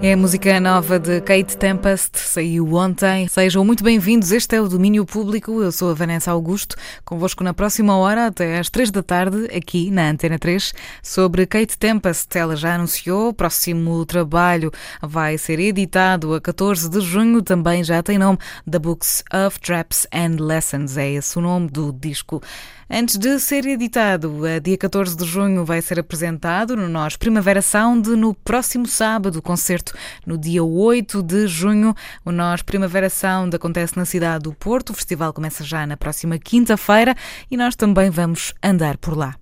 [0.05, 3.27] É a música nova de Kate Tempest, saiu ontem.
[3.27, 5.63] Sejam muito bem-vindos, este é o Domínio Público.
[5.63, 9.89] Eu sou a Vanessa Augusto, convosco na próxima hora, até às três da tarde, aqui
[9.89, 12.37] na Antena 3, sobre Kate Tempest.
[12.37, 18.03] Ela já anunciou, o próximo trabalho vai ser editado a 14 de junho, também já
[18.03, 18.37] tem nome,
[18.69, 22.43] The Books of Traps and Lessons, é esse o nome do disco.
[22.89, 27.59] Antes de ser editado, a dia 14 de junho vai ser apresentado no Nós Primavera
[27.59, 31.95] Sound no próximo sábado, concerto no dia 8 de junho.
[32.23, 36.37] O Nós Primavera Sound acontece na cidade do Porto, o festival começa já na próxima
[36.37, 37.15] quinta-feira
[37.49, 39.35] e nós também vamos andar por lá.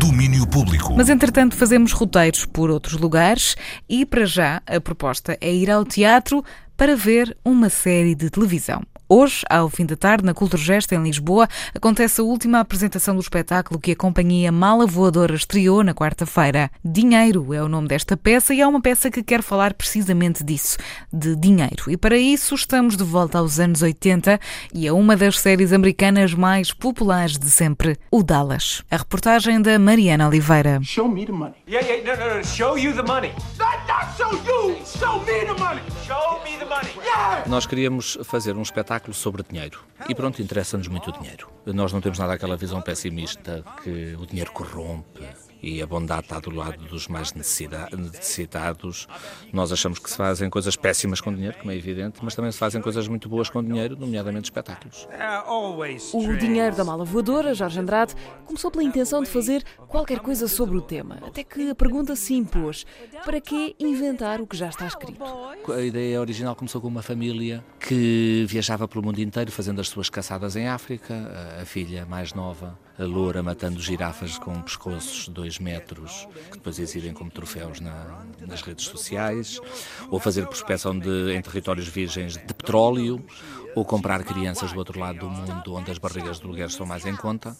[0.00, 0.94] Domínio público.
[0.96, 3.56] Mas entretanto fazemos roteiros por outros lugares
[3.88, 6.44] e para já a proposta é ir ao teatro
[6.76, 8.82] para ver uma série de televisão.
[9.14, 13.78] Hoje, ao fim da tarde, na Culturgest, em Lisboa, acontece a última apresentação do espetáculo
[13.78, 16.70] que a companhia Mala Voadora estreou na quarta-feira.
[16.82, 20.78] Dinheiro é o nome desta peça e é uma peça que quer falar precisamente disso,
[21.12, 21.90] de dinheiro.
[21.90, 24.40] E para isso estamos de volta aos anos 80
[24.72, 28.82] e a uma das séries americanas mais populares de sempre, o Dallas.
[28.90, 30.80] A reportagem da Mariana Oliveira.
[30.82, 31.56] Show me the money.
[31.68, 32.44] Yeah, yeah, no, no, no.
[32.46, 33.34] Show you the money.
[33.58, 34.78] No, no, I'll show you.
[34.86, 35.82] Show me the money.
[36.06, 36.88] Show me the money.
[37.04, 37.46] Yeah.
[37.46, 39.80] Nós queríamos fazer um espetáculo sobre dinheiro.
[40.08, 41.48] E pronto, interessa-nos muito o dinheiro.
[41.66, 45.26] Nós não temos nada aquela visão pessimista que o dinheiro corrompe
[45.62, 49.06] e a bondade está do lado dos mais necessitados.
[49.52, 52.58] Nós achamos que se fazem coisas péssimas com dinheiro, como é evidente, mas também se
[52.58, 55.06] fazem coisas muito boas com dinheiro, nomeadamente espetáculos.
[56.12, 60.76] O Dinheiro da Mala Voadora, Jorge Andrade, começou pela intenção de fazer qualquer coisa sobre
[60.76, 62.84] o tema, até que a pergunta se impôs:
[63.24, 65.22] para que inventar o que já está escrito?
[65.72, 70.08] A ideia original começou com uma família que viajava pelo mundo inteiro fazendo as suas
[70.08, 71.12] caçadas em África.
[71.60, 76.78] A filha mais nova, a loura, matando girafas com pescoços de 2 metros, que depois
[76.78, 79.58] exibem como troféus na- nas redes sociais.
[80.10, 83.24] Ou fazer prospecção de, em territórios virgens de petróleo.
[83.74, 87.06] Ou comprar crianças do outro lado do mundo, onde as barrigas de lugares são mais
[87.06, 87.56] em conta.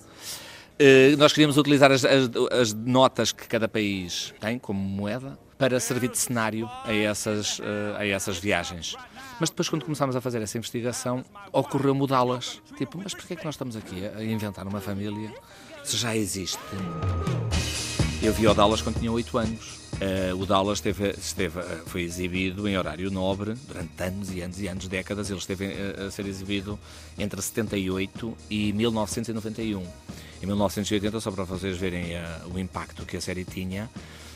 [0.78, 5.78] Eh, Nós queríamos utilizar as, as- as notas que cada país tem como moeda para
[5.80, 8.94] servir de cenário a essas, eh, a essas viagens.
[9.40, 12.60] Mas depois, quando começámos a fazer essa investigação, ocorreu mudá-las.
[12.76, 15.32] Tipo, mas porquê é que nós estamos aqui a inventar uma família
[15.84, 16.58] se já existe?
[18.22, 19.80] Eu vi o Dallas quando tinha 8 anos.
[20.00, 24.60] Eh, o Dallas esteve, esteve, eh, foi exibido em horário nobre durante anos e anos
[24.60, 25.28] e anos, décadas.
[25.28, 26.78] Ele esteve eh, a ser exibido
[27.18, 29.84] entre 78 e 1991.
[30.42, 33.88] Em 1980, só para vocês verem eh, o impacto que a série tinha,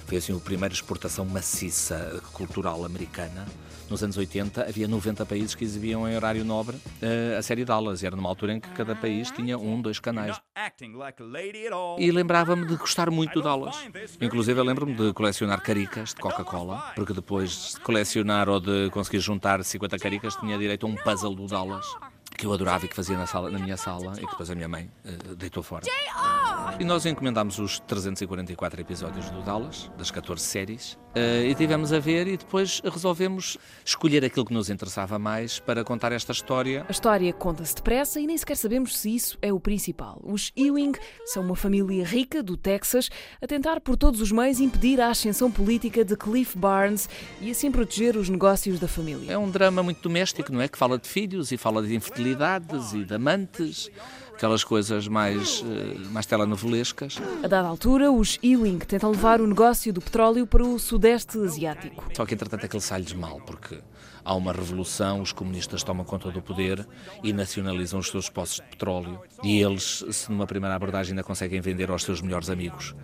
[0.07, 3.47] foi assim a primeira exportação maciça cultural americana.
[3.89, 8.03] Nos anos 80 havia 90 países que exibiam em horário nobre eh, a série Dallas.
[8.03, 10.41] Era numa altura em que cada país tinha um, dois canais.
[11.99, 13.77] E lembrava-me de gostar muito do Dallas.
[14.21, 19.21] Inclusive, eu lembro-me de colecionar caricas de Coca-Cola, porque depois de colecionar ou de conseguir
[19.21, 21.87] juntar 50 caricas, tinha direito a um puzzle do Dallas,
[22.37, 24.55] que eu adorava e que fazia na, sala, na minha sala e que depois a
[24.55, 25.85] minha mãe eh, deitou fora.
[26.79, 31.99] E nós encomendámos os 344 episódios do Dallas, das 14 séries, eh, e tivemos a
[31.99, 36.85] ver e depois resolvemos escolher aquilo que nos interessava mais para contar esta história.
[36.87, 40.21] A história conta-se depressa e nem sequer sabemos se isso é o principal.
[40.23, 40.93] Os Ewing
[41.25, 43.09] são uma família rica do Texas
[43.41, 47.09] a tentar por todos os meios impedir a ascensão política de Cliff Barnes
[47.41, 49.33] e assim proteger os negócios da família.
[49.33, 50.69] É um drama muito doméstico, não é?
[50.69, 51.95] Que fala de filhos e fala de
[52.27, 53.91] infidelidades e de amantes,
[54.35, 57.19] aquelas coisas mais, eh, mais telenovelescas.
[57.43, 62.05] A dada altura, os Ewing tentam levar o negócio do petróleo para o Sudeste Asiático.
[62.15, 63.79] Só que entretanto aquilo sai-lhes mal, porque
[64.27, 66.85] há uma revolução, os comunistas tomam conta do poder
[67.23, 69.21] e nacionalizam os seus poços de petróleo.
[69.43, 72.95] E eles, se numa primeira abordagem ainda conseguem vender aos seus melhores amigos,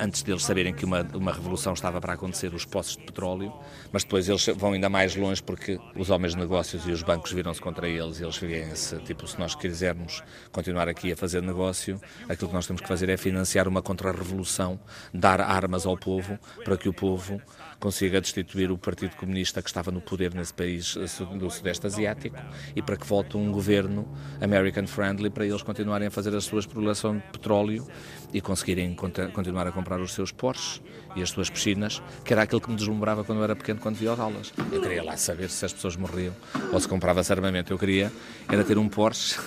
[0.00, 3.52] antes deles saberem que uma, uma revolução estava para acontecer, os poços de petróleo,
[3.92, 7.30] mas depois eles vão ainda mais longe porque os homens de negócios e os bancos
[7.30, 12.00] viram-se contra eles e eles veem-se, tipo, se nós quisermos continuar aqui a fazer negócio,
[12.28, 14.80] aquilo que nós temos que fazer é financiar uma contra-revolução,
[15.12, 17.40] dar armas ao povo para que o povo
[17.84, 22.34] consiga destituir o Partido Comunista que estava no poder nesse país eh, do Sudeste Asiático
[22.74, 24.08] e para que volte um governo
[24.40, 27.86] American friendly para eles continuarem a fazer a sua exploração de petróleo
[28.32, 30.80] e conseguirem continuar a comprar os seus Porsches
[31.14, 33.96] e as suas piscinas, que era aquilo que me deslumbrava quando eu era pequeno, quando
[33.96, 34.50] via o Dallas.
[34.72, 36.34] Eu queria lá saber se as pessoas morriam
[36.72, 37.70] ou se comprava-se armamento.
[37.70, 38.10] Eu queria
[38.48, 39.38] era ter um Porsche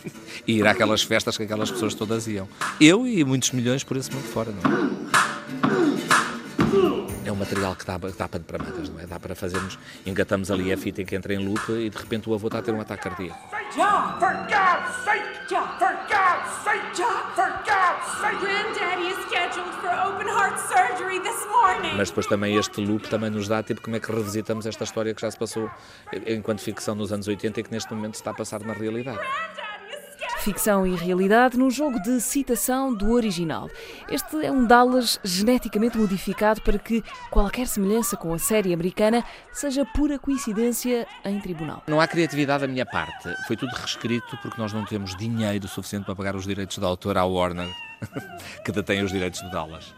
[0.46, 2.46] e ir àquelas festas que aquelas pessoas todas iam.
[2.78, 4.60] Eu e muitos milhões por esse mundo fora, não
[7.12, 7.15] é?
[7.26, 9.06] É um material que dá, dá pano para mangas, não é?
[9.06, 12.30] Dá para fazermos, engatamos ali a fita em que entra em loop e de repente
[12.30, 13.36] o avô está a ter um ataque cardíaco.
[13.74, 15.26] John, for God's sake!
[15.48, 16.96] John, for God's sake!
[16.96, 18.38] John, for God's sake!
[18.38, 21.96] Granddaddy is scheduled for open heart surgery this morning.
[21.96, 25.12] Mas depois também este loop também nos dá tipo como é que revisitamos esta história
[25.12, 25.68] que já se passou
[26.28, 29.18] enquanto ficção nos anos 80 e que neste momento se está a passar na realidade.
[30.46, 33.68] Ficção e realidade num jogo de citação do original.
[34.08, 39.84] Este é um Dallas geneticamente modificado para que qualquer semelhança com a série americana seja
[39.84, 41.82] pura coincidência em tribunal.
[41.88, 43.28] Não há criatividade da minha parte.
[43.48, 47.18] Foi tudo reescrito porque nós não temos dinheiro suficiente para pagar os direitos de autor
[47.18, 47.68] à Warner,
[48.64, 49.92] que detém os direitos de Dallas.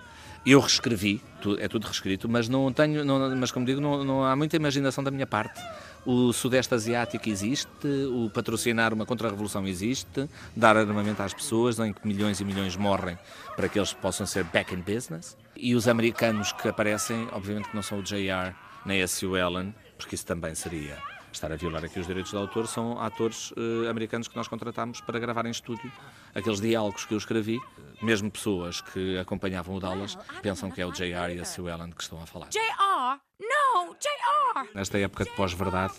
[0.47, 1.23] Eu reescrevi,
[1.59, 5.05] é tudo reescrito, mas não tenho, não- mas como digo, não, não há muita imaginação
[5.05, 5.61] da minha parte.
[6.07, 7.69] O Sudeste Asiático existe,
[8.11, 13.19] o patrocinar uma contra-revolução existe, dar armamento às pessoas, em que milhões e milhões morrem
[13.57, 15.37] para que eles possam ser back in business.
[15.57, 18.55] E os americanos que aparecem, obviamente que não são o JR
[18.87, 20.97] nem a Sue Ellen, porque isso também seria
[21.33, 25.01] estar a violar aqui os direitos de autor, são atores eh, americanos que nós contratámos
[25.01, 25.91] para gravar em estúdio
[26.35, 27.61] aqueles diálogos que eu escrevi.
[28.01, 31.91] Mesmo pessoas que acompanhavam o Dallas pensam que é o JR e a Sue Ellen
[31.91, 32.49] que estão a falar.
[32.49, 33.21] JR!
[33.41, 33.95] No!
[33.95, 34.69] JR!
[34.75, 35.95] Nesta época de pós-verdade,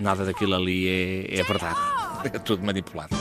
[0.00, 1.78] nada daquilo ali é, é verdade.
[2.24, 3.14] É tudo manipulado.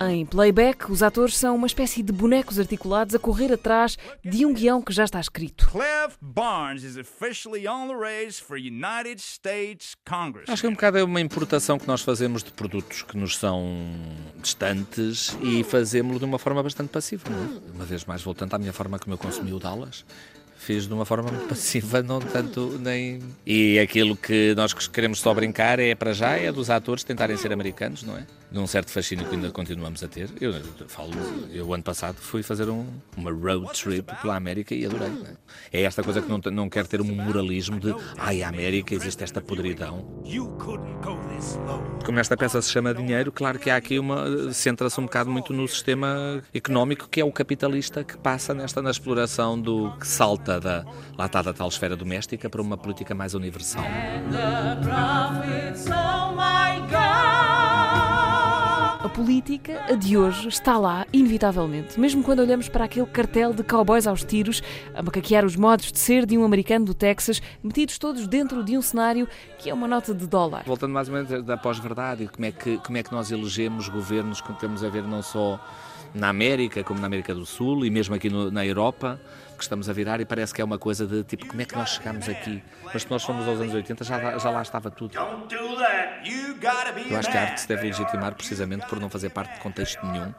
[0.00, 4.52] Em playback, os atores são uma espécie de bonecos articulados a correr atrás de um
[4.52, 5.66] guião que já está escrito.
[5.70, 10.50] Cliff Barnes is officially on the race for United States Congress.
[10.50, 13.36] Acho que é um bocado é uma importação que nós fazemos de produtos que nos
[13.38, 13.64] são
[14.42, 17.30] distantes e fazemos-lo de uma forma bastante passiva.
[17.30, 17.72] não é?
[17.74, 20.04] Uma vez mais, voltando à minha forma como eu consumi o Dallas,
[20.56, 23.20] fiz de uma forma muito passiva, não tanto nem.
[23.46, 27.52] E aquilo que nós queremos só brincar é, para já, é dos atores tentarem ser
[27.52, 28.26] americanos, não é?
[28.50, 30.30] De um certo fascínio que ainda continuamos a ter.
[30.40, 30.54] Eu,
[30.86, 31.10] falo,
[31.52, 32.86] eu ano passado fui fazer um,
[33.16, 35.08] uma road trip pela América e adorei.
[35.72, 35.80] é?
[35.80, 39.24] É esta coisa que não, não quero ter um moralismo de ai, a América existe
[39.24, 40.22] esta podridão.
[42.04, 44.52] Como esta peça se chama dinheiro, claro que há aqui uma.
[44.52, 48.90] centra-se um bocado muito no sistema económico que é o capitalista que passa nesta na
[48.90, 50.84] exploração do que salta da
[51.16, 53.84] lá está da tal esfera doméstica para uma política mais universal.
[59.04, 63.62] A política, a de hoje, está lá, inevitavelmente, mesmo quando olhamos para aquele cartel de
[63.62, 64.62] cowboys aos tiros,
[64.94, 68.78] a macaquear os modos de ser de um americano do Texas, metidos todos dentro de
[68.78, 69.28] um cenário
[69.58, 70.62] que é uma nota de dólar.
[70.64, 74.40] Voltando mais ou menos da pós-verdade, como é que como é que nós elegemos governos
[74.40, 75.60] que temos a ver não só
[76.14, 79.20] na América, como na América do Sul e mesmo aqui no- na Europa,
[79.64, 81.74] que estamos a virar e parece que é uma coisa de tipo, como é que
[81.74, 82.62] nós chegamos aqui?
[82.92, 85.16] Mas se nós fomos aos anos 80 já, já lá estava tudo.
[87.10, 89.60] Eu a acho que a arte se deve legitimar precisamente por não fazer parte de
[89.60, 90.32] contexto nenhum.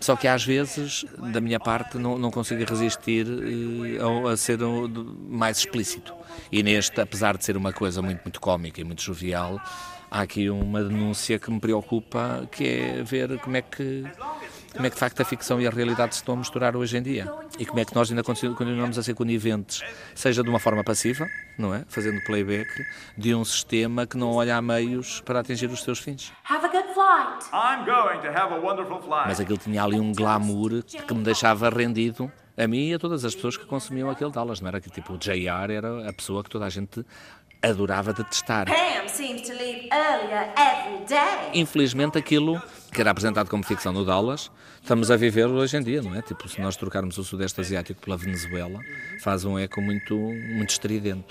[0.00, 4.62] Só que às vezes, da minha parte, não, não consigo resistir eh, ao- a ser
[4.62, 4.88] um,
[5.28, 6.12] mais explícito.
[6.50, 9.60] E neste, apesar de ser uma coisa muito, muito cómica e muito jovial,
[10.10, 14.04] há aqui uma denúncia que me preocupa, que é ver como é que
[14.74, 16.96] como é que de facto a ficção e a realidade se estão a misturar hoje
[16.96, 19.82] em dia e como é que nós ainda continu- continuamos a ser coniventes,
[20.14, 21.26] seja de uma forma passiva,
[21.58, 22.68] não é, fazendo playback
[23.16, 26.32] de um sistema que não olha a meios para atingir os seus fins.
[26.48, 27.44] Have a good flight.
[27.52, 29.28] I'm going to have a wonderful flight.
[29.28, 33.24] Mas aquilo tinha ali um glamour que me deixava rendido a mim e a todas
[33.24, 34.60] as pessoas que consumiam aquele Dallas.
[34.60, 37.04] Não era que tipo o JR era a pessoa que toda a gente
[37.62, 38.66] adorava detestar.
[38.66, 41.50] Pam seems to leave earlier every day.
[41.60, 42.60] Infelizmente aquilo
[42.92, 44.50] que era apresentado como ficção no Dallas,
[44.82, 46.20] estamos a viver hoje em dia, não é?
[46.20, 48.80] Tipo, se nós trocarmos o Sudeste Asiático pela Venezuela,
[49.22, 51.24] faz um eco muito, muito estridente.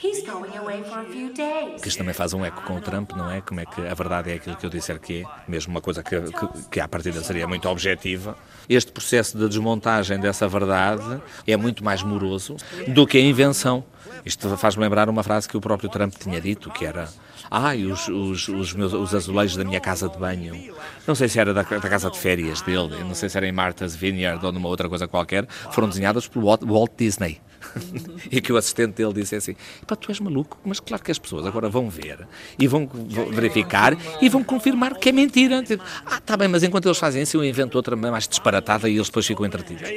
[1.80, 3.42] Que isto também faz um eco com o Trump, não é?
[3.42, 6.02] Como é que a verdade é aquilo que eu disser que é, mesmo uma coisa
[6.02, 8.36] que, que, que à partida seria muito objetiva.
[8.68, 12.56] Este processo de desmontagem dessa verdade é muito mais moroso
[12.88, 13.84] do que a invenção.
[14.26, 17.10] Isto faz-me lembrar uma frase que o próprio Trump tinha dito, que era
[17.54, 20.74] Ai, os, os, os, meus, os azulejos da minha casa de banho.
[21.06, 23.52] Não sei se era da, da casa de férias dele, não sei se era em
[23.52, 27.42] Martha's Vineyard ou numa outra coisa qualquer, foram desenhadas por Walt, Walt Disney.
[28.32, 29.56] e que o assistente dele disse assim:
[29.88, 32.28] Pá, tu és maluco, mas claro que as pessoas agora vão ver
[32.58, 32.90] e vão
[33.32, 35.64] verificar e vão confirmar que é mentira.
[35.64, 38.96] Tipo, Ah, tá bem, mas enquanto eles fazem isso, eu invento outra mais disparatada e
[38.96, 39.90] eles depois ficam entretidos.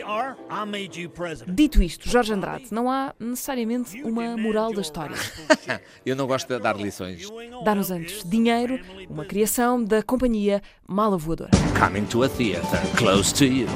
[1.46, 5.16] Dito isto, Jorge Andrade, não há necessariamente uma moral da história.
[6.04, 7.28] eu não gosto de dar lições.
[7.64, 11.50] Dá-nos antes dinheiro, uma criação da companhia Mala Voadora.
[11.78, 13.66] Coming to a theater close to you.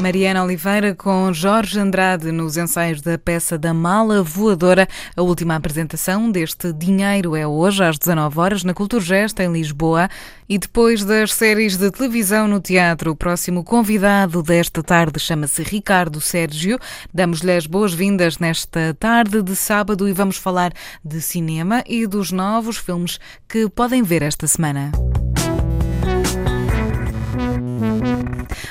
[0.00, 4.88] Mariana Oliveira com Jorge Andrade nos ensaios da peça da Mala Voadora.
[5.14, 10.08] A última apresentação deste Dinheiro é hoje às 19 horas na Culturgest em Lisboa.
[10.48, 16.18] E depois das séries de televisão no teatro, o próximo convidado desta tarde chama-se Ricardo
[16.18, 16.78] Sérgio.
[17.12, 20.72] Damos-lhe as boas-vindas nesta tarde de sábado e vamos falar
[21.04, 24.90] de cinema e dos novos filmes que podem ver esta semana.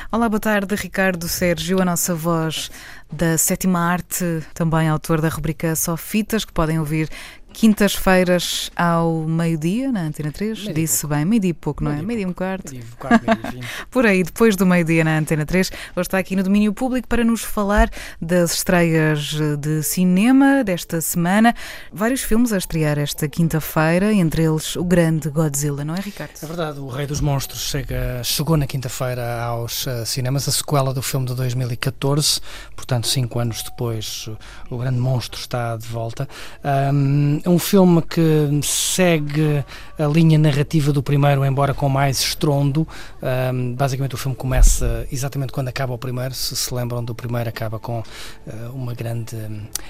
[0.08, 2.72] Olá, boa tarde, Ricardo Sérgio, a nossa voz
[3.12, 7.10] da sétima arte, também autor da rubrica Só Fitas, que podem ouvir
[7.54, 10.60] quintas-feiras ao meio-dia na Antena 3.
[10.60, 12.02] Meio-dia Disse bem, meio-dia e pouco, não é?
[12.02, 12.72] Meio-dia e um quarto.
[12.72, 13.68] Meio-dia um quarto, vinte.
[13.90, 17.24] Por aí, depois do meio-dia na Antena 3, hoje está aqui no domínio público para
[17.24, 17.90] nos falar
[18.22, 21.54] das estreias de cinema desta semana.
[21.92, 26.32] Vários filmes a estrear esta quinta-feira, entre eles o grande Godzilla, não é, Ricardo?
[26.42, 30.94] É verdade, o Rei dos Monstros chega, chegou na quinta-feira aos eh, cinemas, a sequela
[30.94, 32.42] do filme de 2014,
[32.76, 34.30] portanto, cinco anos depois,
[34.70, 36.28] o grande monstro está de volta.
[36.64, 39.66] Um, é um filme que segue
[39.98, 42.88] a linha narrativa do primeiro, embora com mais estrondo.
[43.52, 46.34] Um, basicamente, o filme começa exatamente quando acaba o primeiro.
[46.36, 48.04] Se se lembram do primeiro, acaba com
[48.46, 49.36] eh, uma grande,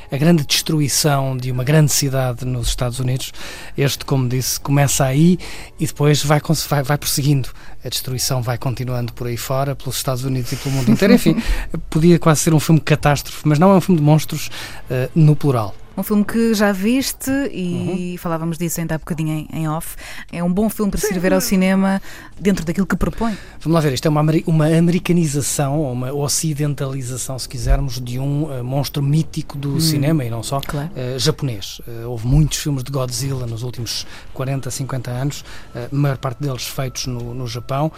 [0.10, 3.34] a grande destruição de uma grande cidade nos Estados Unidos.
[3.78, 5.38] Este, como disse, começa aí
[5.78, 7.50] e depois vai, vai, vai prosseguindo.
[7.84, 11.14] A destruição vai continuando por aí fora, pelos Estados Unidos e pelo mundo inteiro.
[11.14, 11.36] Enfim,
[11.90, 14.50] podia quase ser um filme catástrofe, mas não é um filme de monstros
[14.90, 15.76] eh, no plural.
[16.00, 19.98] Um filme que já viste e falávamos disso ainda há bocadinho em, em off.
[20.32, 22.02] É um bom filme para se ver ao cinema
[22.40, 23.38] dentro daquilo que propõe.
[23.60, 28.62] Vamos lá ver, isto é uma, uma americanização, uma ocidentalização, se quisermos, de um eh,
[28.62, 29.80] monstro mítico do Hum.
[29.82, 30.90] cinema e não só, Claro.
[30.96, 31.82] eh, japonês.
[31.86, 35.44] Eh, houve muitos filmes de Godzilla nos últimos 40, 50 anos,
[35.76, 37.92] a maior parte deles feitos no, no Japão.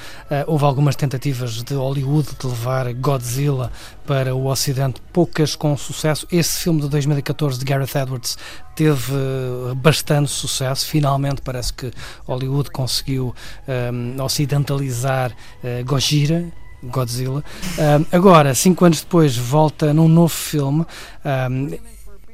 [0.47, 3.71] Houve algumas tentativas de Hollywood de levar Godzilla
[4.07, 6.25] para o Ocidente, poucas com sucesso.
[6.31, 8.37] Esse filme de 2014 de Gareth Edwards
[8.75, 10.85] teve eh, bastante sucesso.
[10.85, 11.91] Finalmente parece que
[12.27, 13.33] Hollywood conseguiu
[13.67, 13.91] eh,
[14.21, 15.31] ocidentalizar
[15.63, 16.43] eh, Gojira.
[16.83, 17.43] Godzilla.
[17.77, 20.83] Eh, agora, cinco anos depois, volta num novo filme.
[21.23, 21.79] eh,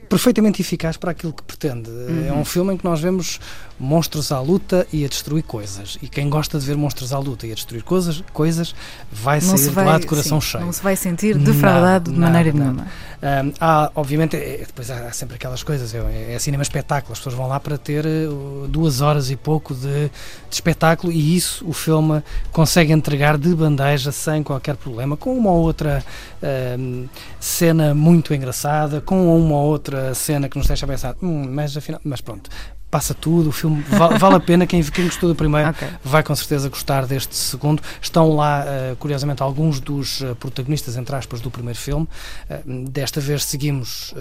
[0.09, 1.89] perfeitamente eficaz para aquilo que pretende.
[1.89, 2.39] É Uhum.
[2.39, 3.41] um filme em que nós vemos
[3.79, 5.97] monstros à luta e a destruir coisas.
[6.01, 8.73] E quem gosta de ver monstros à luta e a destruir coisas, coisas
[9.11, 10.65] vai Não sair se de vai- lá de coração sim, cheio.
[10.65, 12.87] não se vai sentir defraudado de maneira nenhuma.
[13.21, 17.19] Ahm, há, obviamente, é- depois há, há sempre aquelas coisas, é, é cinema espetáculo, as
[17.19, 18.27] pessoas vão lá para ter eh,
[18.69, 20.11] duas horas e pouco de, de
[20.51, 22.21] espetáculo e isso o filme
[22.51, 26.03] consegue entregar de bandeja sem qualquer problema, com uma ou outra
[26.43, 27.05] ahm,
[27.39, 31.99] cena muito engraçada, com uma ou outra cena que nos deixa pensar, "Hum, mas afinal,
[32.03, 32.49] mas pronto.
[32.89, 34.65] Passa tudo, o filme va- vale a pena.
[34.65, 37.81] Quem, quem gostou do primeiro vai com certeza gostar deste segundo.
[38.01, 42.07] Estão lá, eh, curiosamente, alguns dos eh, protagonistas, entre aspas, do primeiro filme.
[42.49, 44.13] Eh, desta vez seguimos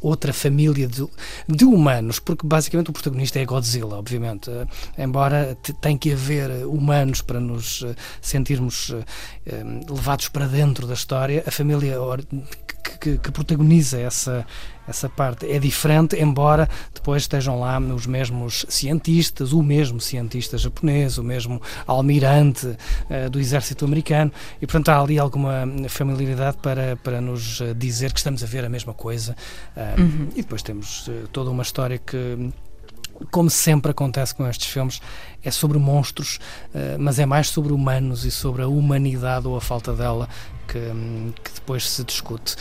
[0.00, 1.06] outra família de,
[1.46, 4.50] de humanos, porque basicamente o protagonista é Godzilla, obviamente.
[4.96, 7.84] Embora te- tem que haver humanos para nos
[8.22, 8.94] sentirmos
[9.88, 12.00] levados para dentro da história, a família
[12.82, 14.46] que, que- protagoniza essa,
[14.88, 21.16] essa parte é diferente, embora depois estejam lá os mesmos cientistas, o mesmo cientista japonês,
[21.18, 22.76] o mesmo almirante
[23.08, 28.12] eh, do exército americano, e portanto há ali alguma familiaridade para, para nos eh, dizer
[28.12, 29.36] que estamos a ver a mesma coisa.
[29.76, 30.28] Ah, Uhum.
[30.34, 32.50] E depois temos eh, toda uma história que
[33.30, 34.98] como sempre acontece com estes filmes,
[35.44, 36.38] é sobre monstros,
[36.98, 40.26] mas é mais sobre humanos e sobre a humanidade ou a falta dela
[40.72, 42.56] que, que depois se discute.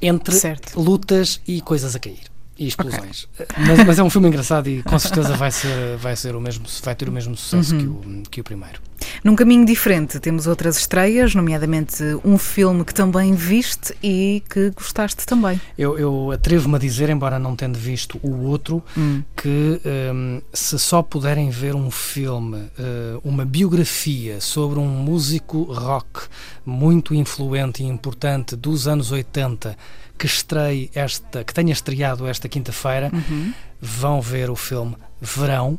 [0.00, 0.34] Entre
[0.74, 2.20] lutas e coisas a cair.
[2.58, 3.28] E explosões.
[3.38, 6.40] Eh, Mas, mas é um filme engraçado e com certeza vai ser, vai ser o
[6.40, 8.80] mesmo, vai ter o mesmo sucesso que, o, que o primeiro.
[9.24, 15.24] Num caminho diferente, temos outras estreias, nomeadamente um filme que também viste e que gostaste
[15.26, 15.60] também.
[15.78, 19.22] Eu, eu atrevo-me a dizer, embora não tendo visto o outro, Hum.
[19.36, 19.80] que
[20.14, 26.22] hum, se só puderem ver um filme, eh, uma biografia sobre um músico rock
[26.64, 29.76] muito influente e importante dos anos 80
[30.18, 33.52] que estreie esta, que tenha estreado esta quinta-feira, Uhum.
[33.80, 35.78] vão ver o filme Verão.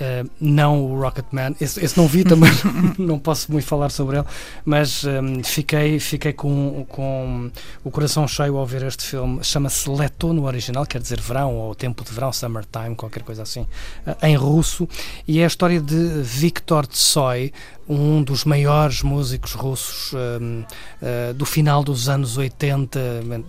[0.00, 2.50] Eh, não o Rocketman, esse, esse não vi também,
[2.98, 4.26] não posso muito falar sobre ele,
[4.64, 7.50] mas hum, fiquei, fiquei com, com
[7.82, 9.40] o coração cheio ao ver este filme.
[9.42, 13.66] Chama-se Leto no original, quer dizer verão ou tempo de verão, summertime, qualquer coisa assim,
[14.06, 14.88] eh, em russo.
[15.26, 17.52] E é a história de Viktor Tsoy,
[17.88, 20.62] um dos maiores músicos russos hum,
[21.00, 23.00] eh, do final dos anos 80,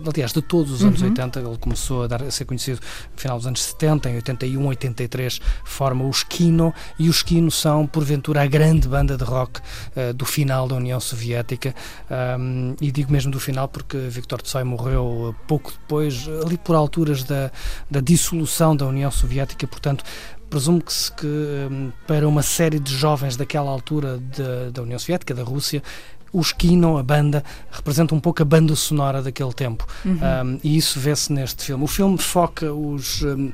[0.07, 1.09] aliás, de todos os anos Uhum.
[1.09, 1.39] 80.
[1.39, 2.79] Ele começou a, dar, a ser conhecido
[3.13, 7.85] no final dos anos 70, em 81, 83, forma os Kino, e os Kino são,
[7.85, 9.59] porventura, a grande banda de rock
[9.95, 11.75] eh, do final da União Soviética.
[12.39, 16.75] Um, e digo mesmo do final porque Viktor Tsoi morreu eh, pouco depois, ali por
[16.75, 17.51] alturas da,
[17.89, 20.03] da dissolução da União Soviética, portanto.
[20.49, 24.97] Presumo que, se, que hum, para uma série de jovens daquela altura da- da União
[24.97, 25.83] Soviética, da Rússia,
[26.33, 29.85] os Kino, a banda, representa um pouco a banda sonora daquele tempo.
[30.05, 30.13] Uhum.
[30.53, 31.83] Um, e isso vê-se neste filme.
[31.83, 33.21] O filme foca os.
[33.23, 33.51] um,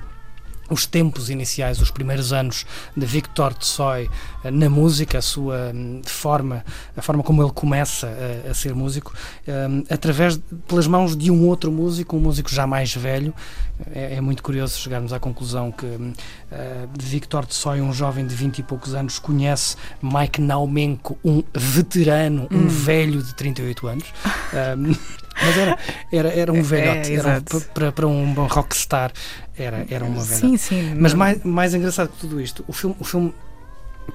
[0.70, 2.66] os tempos iniciais, os primeiros anos
[2.96, 4.10] de Victor Tsoi
[4.44, 6.64] eh, na música, a sua hum, forma,
[6.96, 8.08] a forma como ele começa
[8.48, 9.14] a, a ser músico,
[9.48, 13.34] hum, através pelas mãos de um outro músico, um músico já mais velho.
[13.94, 15.86] É, é muito curioso chegarmos à conclusão que
[16.52, 22.48] eh, Victor Tsoi, um jovem de 20 e poucos anos, conhece Mike Naumenko, um veterano,
[22.52, 22.68] um Hum.
[22.68, 24.06] velho de 38 anos.
[24.78, 24.96] Hum,
[25.42, 25.78] mas era,
[26.12, 29.12] era, era um É, velhote, era um- para, para um bom rockstar
[29.58, 30.48] era, era uma velhote.
[30.48, 30.96] Sim, sim.
[31.00, 33.34] Mas mais, mais engraçado que tudo isto, o filme, o filme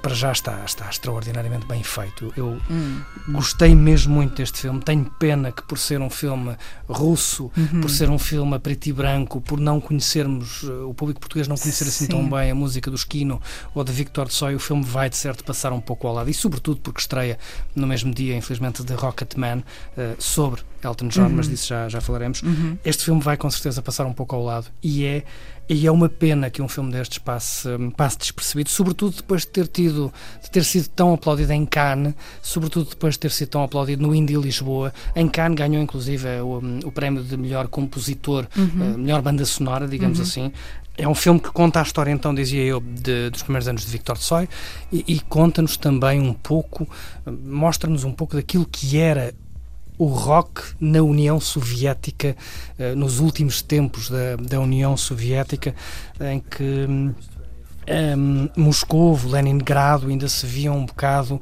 [0.02, 2.32] para já está, está extraordinariamente bem feito.
[2.36, 3.00] Eu Hum.
[3.28, 4.80] gostei mesmo muito deste filme.
[4.80, 6.56] Tenho pena que por ser um filme
[6.88, 7.80] russo, Uhum.
[7.80, 11.46] por ser um filme a preto e branco, por não conhecermos, eh, o público português
[11.48, 12.30] não conhecer assim tão Sim.
[12.30, 13.40] bem a música do Esquino
[13.74, 16.30] ou de Victor Tsoi, o filme vai de certo passar um pouco ao lado.
[16.30, 17.38] E sobretudo porque estreia
[17.74, 19.62] no mesmo dia, infelizmente, de Rocketman,
[19.96, 21.30] eh, sobre Elton John, Uhum.
[21.36, 22.42] mas disso já, já falaremos.
[22.42, 22.78] Uhum.
[22.84, 25.24] Este filme vai com certeza passar um pouco ao lado e é,
[25.72, 29.68] e é uma pena que um filme destes passe, passe despercebido, sobretudo depois de ter
[29.68, 34.02] tido, de ter sido tão aplaudido em Cannes, sobretudo depois de ter sido tão aplaudido
[34.02, 34.92] no Indie Lisboa.
[35.14, 38.94] Em Cannes ganhou inclusive o, o prémio de melhor compositor, Uhum.
[38.94, 40.24] eh, melhor banda sonora, digamos Uhum.
[40.24, 40.52] assim.
[40.98, 43.90] É um filme que conta a história, então, dizia eu, de- dos primeiros anos de
[43.92, 44.48] Victor Tsoi
[44.92, 46.86] e, e conta-nos também um pouco,
[47.24, 49.32] eh, mostra-nos um pouco daquilo que era
[50.00, 52.34] o rock na União Soviética,
[52.78, 55.74] eh, nos últimos tempos da, da União Soviética,
[56.18, 57.12] em que hum,
[58.16, 61.38] hum, Moscovo, Leningrado ainda se via um bocado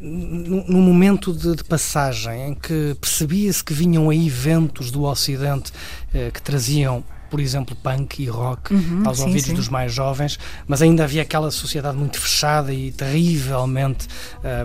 [0.00, 5.70] num momento de, de passagem em que percebia-se que vinham aí ventos do Ocidente
[6.14, 9.54] eh, que traziam por exemplo, punk e rock Uhum, aos sim, ouvidos sim.
[9.54, 10.36] dos mais jovens,
[10.66, 14.08] mas ainda havia aquela sociedade muito fechada e terrivelmente,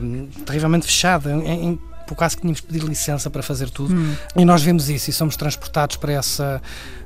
[0.01, 3.93] hum, terrivelmente fechada, em, em, por quase que tínhamos que pedir licença para fazer tudo.
[3.93, 4.15] Hum.
[4.35, 6.61] E nós vemos isso e somos transportados para essa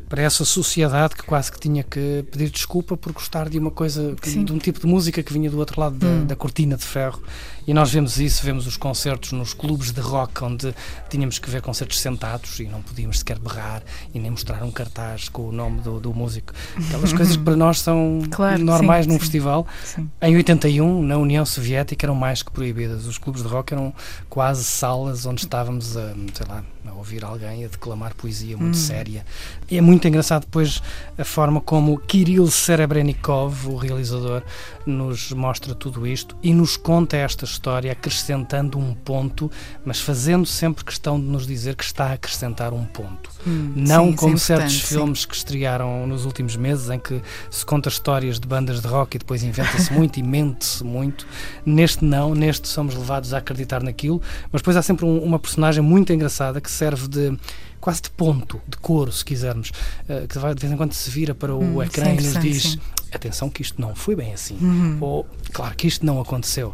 [0.10, 4.16] para essa sociedade que quase que tinha que pedir desculpa por gostar de uma coisa,
[4.24, 4.44] Sim.
[4.44, 6.26] de um tipo de música que vinha do outro lado da, Hum.
[6.26, 7.22] da cortina de ferro.
[7.68, 10.74] E nós vemos isso, vemos os concertos nos clubes de rock onde
[11.08, 15.30] tínhamos que ver concertos sentados e não podíamos sequer berrar e nem mostrar um cartaz
[15.30, 16.52] com o nome do, do músico.
[16.88, 19.20] Aquelas coisas que para nós são Claro, normais sim, num sim.
[19.22, 19.68] festival.
[19.86, 20.10] Sim.
[20.20, 23.06] Em 81, na União Soviética, eram mais que proibidas.
[23.06, 23.94] Os clubes de rock eram
[24.28, 28.80] quase salas onde estávamos a, sei lá, a ouvir alguém a declamar poesia muito Hum.
[28.80, 29.26] séria.
[29.70, 30.82] E é muito engraçado depois
[31.18, 34.42] a forma como Kirill Serebrennikov, o realizador,
[34.86, 39.52] nos mostra tudo isto e nos conta esta história acrescentando um ponto,
[39.86, 43.30] mas fazendo sempre questão de nos dizer que está a acrescentar um ponto.
[43.48, 44.88] Hum, Não sim, é como certos sim.
[44.88, 49.16] filmes que estrearam nos últimos meses, em que se conta histórias de bandas de rock
[49.16, 51.26] e depois inventa-se muito e mente-se muito.
[51.66, 54.22] Neste não, neste somos levados a acreditar naquilo,
[54.52, 57.38] mas depois há sempre um- uma personagem muito engraçada que serve de
[57.80, 59.72] quase de ponto, de coro, se quisermos,
[60.10, 62.38] eh, que vai, de vez em quando se vira para o Hum, ecrã e nos
[62.40, 62.78] diz.
[63.14, 64.58] Atenção que isto não foi bem assim.
[64.62, 64.98] Uhum.
[65.02, 66.74] Ou, claro que isto não aconteceu.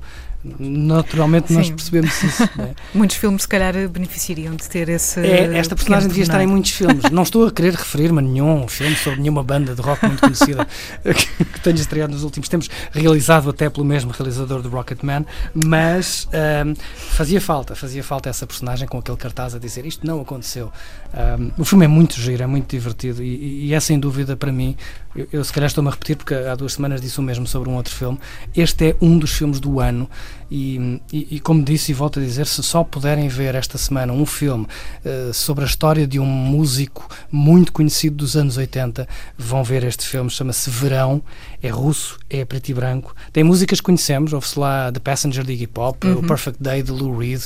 [0.60, 1.74] Naturalmente nós Sim.
[1.74, 2.50] percebemos isso.
[2.56, 2.76] não é?
[2.94, 5.20] Muitos filmes, se calhar, beneficiariam de ter esse.
[5.20, 7.10] É, esta personagem devia estar em muitos filmes.
[7.12, 10.68] Não estou a querer referir-me a nenhum filme sobre nenhuma banda de rock muito conhecida
[11.04, 15.26] que, que tenha estreado nos últimos tempos, realizado até pelo mesmo realizador do Rocketman,
[15.66, 20.22] mas ahm, fazia falta, fazia falta essa personagem com aquele cartaz a dizer isto não
[20.22, 20.72] aconteceu.
[21.12, 24.38] Ahm, o filme é muito giro, é muito divertido e, e- e é sem dúvida
[24.38, 24.76] para mim,
[25.16, 27.70] eu, eu se calhar estou-me a repetir porque há duas semanas disse o mesmo sobre
[27.70, 28.18] um outro filme,
[28.56, 30.10] este é um dos filmes do ano
[30.50, 34.12] e, e- e como disse e volto a dizer, se só puderem ver esta semana
[34.12, 34.66] um filme
[35.06, 39.08] eh, sobre a história de um músico muito conhecido dos anos 80,
[39.38, 41.22] vão ver este filme, chama-se Verão,
[41.62, 45.54] é russo, é preto e branco, tem músicas que conhecemos, ouve-se lá The Passenger de
[45.54, 46.20] Iggy Pop, Uhum.
[46.20, 47.42] o Perfect Day de Lou Reed,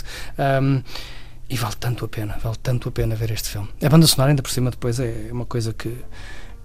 [0.61, 0.81] um,
[1.49, 3.67] e vale tanto a pena, vale tanto a pena ver este filme.
[3.83, 5.93] A banda sonora ainda por cima depois é uma coisa que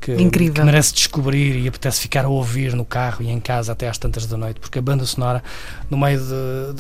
[0.04, 0.54] que, Incrível.
[0.54, 3.96] que merece descobrir e apetece ficar a ouvir no carro e em casa até às
[3.96, 5.42] tantas da noite, porque a banda sonora,
[5.90, 6.74] no meio de,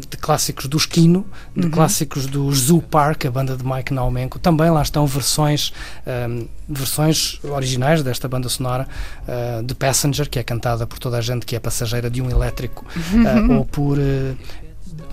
[0.08, 1.70] de clássicos do Esquino, de Uhum.
[1.70, 5.72] clássicos do Zoo Park, a banda de Mike Naumenko, também lá estão versões,
[6.06, 8.88] ahm, versões originais desta banda sonora
[9.28, 12.30] ah, de Passenger, que é cantada por toda a gente que é passageira de um
[12.30, 12.84] elétrico,
[13.26, 13.98] ah, ou por.
[13.98, 14.34] eh,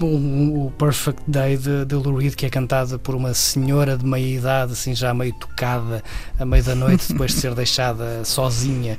[0.06, 4.06] o, o Perfect Day de, de Lou Reed, que é cantada por uma senhora de
[4.06, 6.03] meia idade, assim já meio tocada,
[6.40, 8.98] à meia da noite, depois de ser deixada sozinha.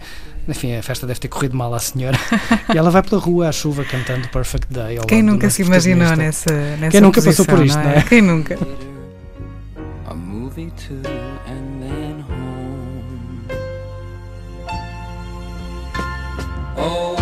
[0.49, 2.19] Enfim, a festa deve ter corrido mal à senhora.
[2.75, 4.97] e ela vai pela rua à chuva cantando Perfect Day.
[4.97, 8.03] ao Quem nunca se imaginou nessa, nessa Quem nunca passou por posição, isto, não é?
[8.03, 8.59] Quem nunca?
[10.07, 10.97] A movie too,
[11.47, 12.49] and then home.
[16.79, 17.18] Oh,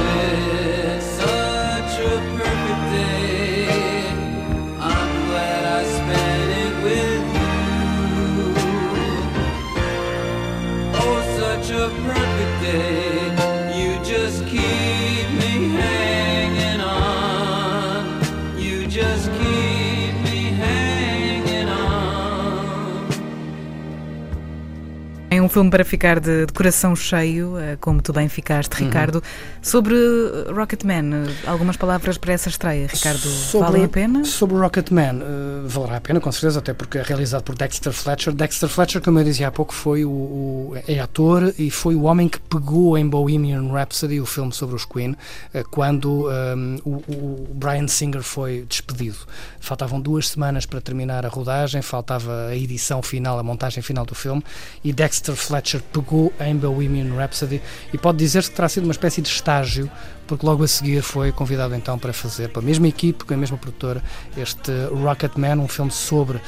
[25.56, 28.86] filme para ficar de, de coração cheio, eh, como tu bem ficaste, Uhum.
[28.88, 29.22] Ricardo.
[29.62, 34.22] Sobre eh, Rocketman, algumas palavras para essa estreia, Ricardo, Sobre- valem a pena?
[34.26, 38.34] Sobre Rocketman, eh, valerá a pena, com certeza, até porque é realizado por Dexter Fletcher.
[38.34, 42.02] Dexter Fletcher, como eu dizia há pouco, foi o, o- é ator e foi o
[42.02, 45.16] homem que pegou em Bohemian Rhapsody, o filme sobre os Queen,
[45.54, 49.16] eh, quando ehm, o, o Brian Singer foi despedido.
[49.58, 54.14] Faltavam duas semanas para terminar a rodagem, faltava a edição final, a montagem final do
[54.14, 54.42] filme,
[54.84, 57.62] e Dexter Fletcher pegou em Bohemian Rhapsody
[57.92, 59.90] e pode dizer-se que terá sido uma espécie de estágio
[60.26, 63.56] porque logo a seguir foi convidado então para fazer, pela mesma equipe, com a mesma
[63.56, 64.02] produtora,
[64.36, 66.42] este Rocketman, um filme sobre uh,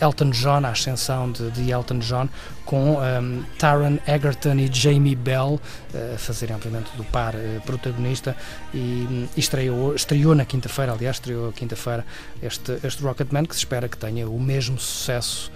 [0.00, 2.28] Elton John, a ascensão de, de Elton John,
[2.64, 5.60] com um, Taron Egerton e Jamie Bell
[5.94, 8.36] uh, a fazerem, obviamente, do par uh, protagonista
[8.72, 12.04] e, e estreou, estreou na quinta-feira, aliás, estreou quinta-feira
[12.42, 15.50] este, este Rocketman, que se espera que tenha o mesmo sucesso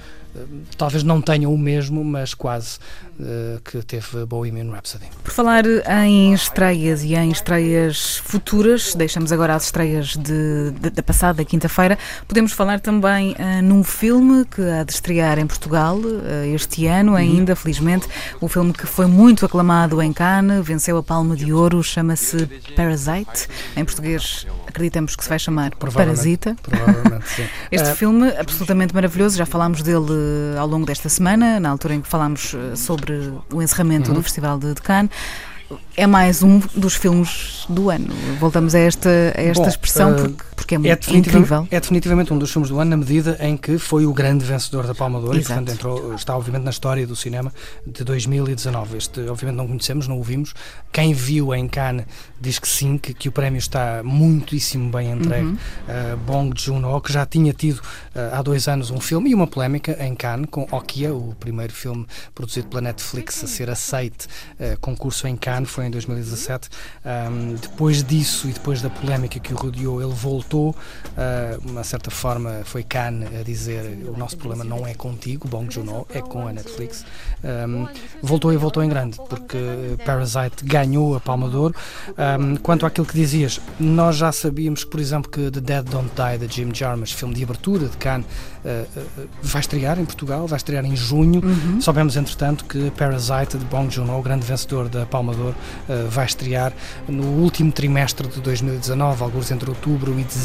[0.77, 2.79] talvez não tenham o mesmo, mas quase
[3.65, 5.07] que teve Bohemian Rhapsody.
[5.23, 11.99] Por falar em estreias e em estreias futuras, deixamos agora as estreias da passada quinta-feira,
[12.27, 17.15] podemos falar também uh, num filme que há de estrear em Portugal uh, este ano
[17.15, 17.57] ainda, uhum.
[17.57, 18.09] felizmente,
[18.41, 22.47] o filme que foi muito aclamado em Cannes, venceu a Palma de Ouro, chama-se
[22.77, 26.57] Parasite, em português acreditamos que se vai chamar Parasita.
[26.63, 27.45] Provavelmente, sim.
[27.71, 32.09] este filme absolutamente maravilhoso, já falámos dele ao longo desta semana, na altura em que
[32.09, 33.12] falámos eh, sobre
[33.53, 34.17] o encerramento uhum.
[34.17, 35.11] do Festival de Cannes
[35.97, 38.09] é mais um dos filmes do ano.
[38.39, 41.67] Voltamos a esta, a esta Bom, expressão porque, porque é, é, incrível.
[41.71, 44.87] É definitivamente um dos filmes do ano na medida em que foi o grande vencedor
[44.87, 47.53] da Palma de Ouro e, portanto, entrou, está obviamente na história do cinema
[47.87, 48.97] de 2019.
[48.97, 50.55] Este, obviamente, não conhecemos, não o vimos.
[50.93, 52.07] Quem viu em Cannes
[52.41, 55.47] diz que sim, que, que o prémio está muitíssimo bem entregue.
[55.47, 55.55] Uhum.
[55.55, 59.47] Uh, Bong Joon-ho, que já tinha tido uh, há dois anos um filme e uma
[59.47, 64.27] polémica em Cannes com Okia, o primeiro filme produzido pela Netflix a ser aceite
[64.59, 66.69] uh, concurso em Cannes, foi em 2017.
[67.05, 71.85] Um, depois disso e depois da polémica que o rodeou, ele voltou, uh, de uma
[71.85, 76.21] certa forma foi Cannes a dizer o nosso problema não é contigo, Bong Joon-ho, é
[76.21, 77.05] com a Netflix.
[77.43, 77.89] Um,
[78.23, 79.59] voltou e voltou em grande, porque
[80.05, 81.75] Parasite ganhou a Palma de Ouro.
[82.41, 86.47] Um, quanto àquilo que dizias, nós já sabíamos, por exemplo, que The Dead Don't Die,
[86.47, 88.27] de Jim Jarmusch, filme de abertura de Cannes,
[88.65, 91.43] uh, uh, vai estrear em Portugal, vai estrear em junho.
[91.45, 91.81] Uhum.
[91.81, 95.57] Soubemos, entretanto, que Parasite, de Bong Joon-ho, o grande vencedor da Palma de Ouro,
[95.89, 96.73] uh, vai estrear
[97.09, 100.42] no último trimestre de 2019, alguns entre outubro e dezembro.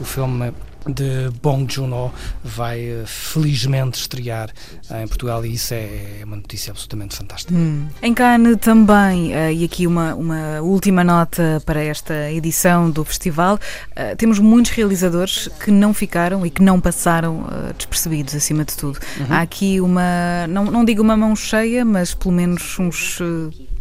[0.00, 0.52] O filme
[0.86, 4.50] de Bong Joon-ho vai eh, felizmente estrear
[5.00, 7.54] em Portugal e isso é, é uma notícia absolutamente fantástica.
[7.54, 7.86] Hum.
[8.02, 13.58] Em Cannes também, uh, e aqui uma, uma última nota para esta edição do festival,
[14.16, 17.46] temos muitos realizadores que não ficaram e que não passaram
[17.76, 18.98] despercebidos, acima de tudo.
[19.18, 19.26] Uhum.
[19.30, 23.20] Há aqui uma, não, não digo uma mão cheia, mas pelo menos uns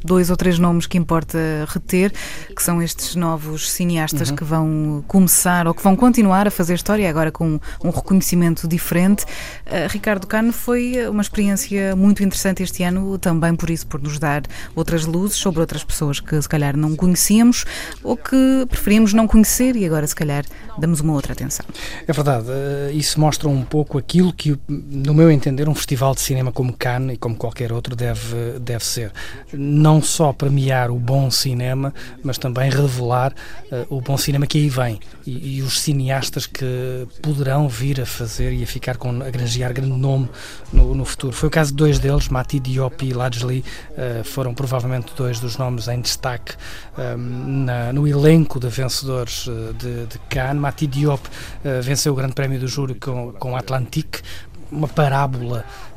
[0.03, 1.37] dois ou três nomes que importa
[1.67, 2.11] reter,
[2.55, 4.35] que são estes novos cineastas uhum.
[4.35, 9.23] que vão começar ou que vão continuar a fazer história, agora com um reconhecimento diferente.
[9.23, 14.19] Uh, Ricardo Cano foi uma experiência muito interessante este ano, também por isso, por nos
[14.19, 14.43] dar
[14.75, 17.65] outras luzes sobre outras pessoas que se calhar não conhecíamos
[18.03, 20.45] ou que preferíamos não conhecer e agora se calhar
[20.77, 21.65] damos uma outra atenção.
[22.07, 26.21] É verdade, uh, isso mostra um pouco aquilo que, no meu entender, um festival de
[26.21, 29.11] cinema como Cannes e como qualquer outro deve, deve ser.
[29.53, 31.93] Não não só premiar o bom cinema,
[32.23, 33.33] mas também revelar
[33.69, 38.05] uh, o bom cinema que aí vem e, e, os cineastas que poderão vir a
[38.05, 40.29] fazer e a ficar com a granjear grande nome
[40.71, 41.33] no, no futuro.
[41.33, 45.57] Foi o caso de dois deles, Mati Diop e Lajli, uh, foram provavelmente dois dos
[45.57, 46.53] nomes em destaque
[46.97, 50.61] um, ehm, na, no elenco de vencedores uh, de, de Cannes.
[50.61, 51.21] Mati Diop
[51.83, 54.21] venceu o Grande Prémio do Júri com, com Atlantique,
[54.71, 55.90] uma parábola uh,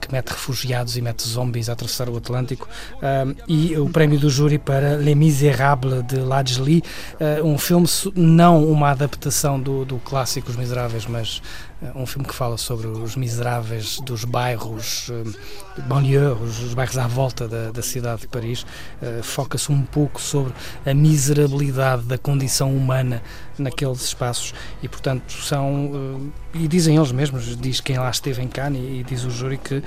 [0.00, 4.28] que mete refugiados e mete zombies a atravessar o Atlântico, uh, e o prémio do
[4.28, 6.82] júri para Les Miserables de Lajli,
[7.20, 11.40] uh, um filme não uma adaptação do, do clássico Os Miseráveis, mas
[11.94, 15.10] um filme que fala sobre os miseráveis dos bairros
[15.74, 18.64] de banlieue, os, bairros à volta da, da cidade de Paris.
[19.02, 20.54] Uh, Foca-se um pouco sobre
[20.86, 23.22] a miserabilidade da condição humana
[23.58, 25.90] naqueles espaços e, portanto, são.
[25.92, 29.30] Uh, e dizem eles mesmos, diz quem lá esteve em Cannes e, e diz o
[29.30, 29.82] júri que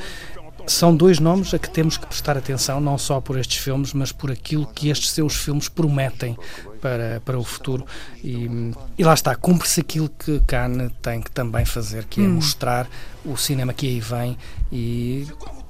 [0.69, 4.11] são dois nomes a que temos que prestar atenção, não só por estes filmes, mas
[4.11, 6.37] por aquilo que estes seus filmes prometem
[6.79, 7.85] para, para o futuro.
[8.23, 12.35] E, e lá está, cumpre-se aquilo que Cannes tem que também fazer, que é hum.
[12.35, 12.87] mostrar
[13.25, 14.37] o cinema que aí vem
[14.71, 15.27] e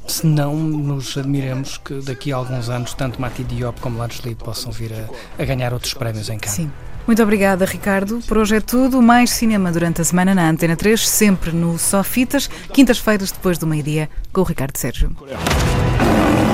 [0.07, 4.35] se não nos admiremos que daqui a alguns anos tanto Mati Diop como Lance Lee
[4.35, 6.55] possam vir a, a ganhar outros prémios em Cannes.
[6.55, 6.71] Sim.
[7.09, 8.19] Muito obrigada, Ricardo.
[8.27, 9.01] Por hoje é tudo.
[9.01, 14.07] Mais cinema durante a semana na Antena 3, sempre no Sofitas, quintas-feiras depois do meio-dia,
[14.31, 15.09] com o Ricardo Sérgio.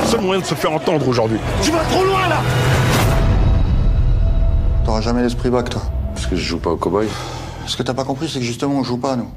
[0.10, 1.42] Seul moyen de se faire entendre aujourd'hui.
[1.62, 2.42] Tu vas trop loin là
[4.86, 5.82] T'auras jamais l'esprit bac, toi.
[6.14, 7.10] Parce que je joue pas au cowboy.
[7.68, 9.28] Ce que t'as pas compris, c'est que justement, on joue pas, nous.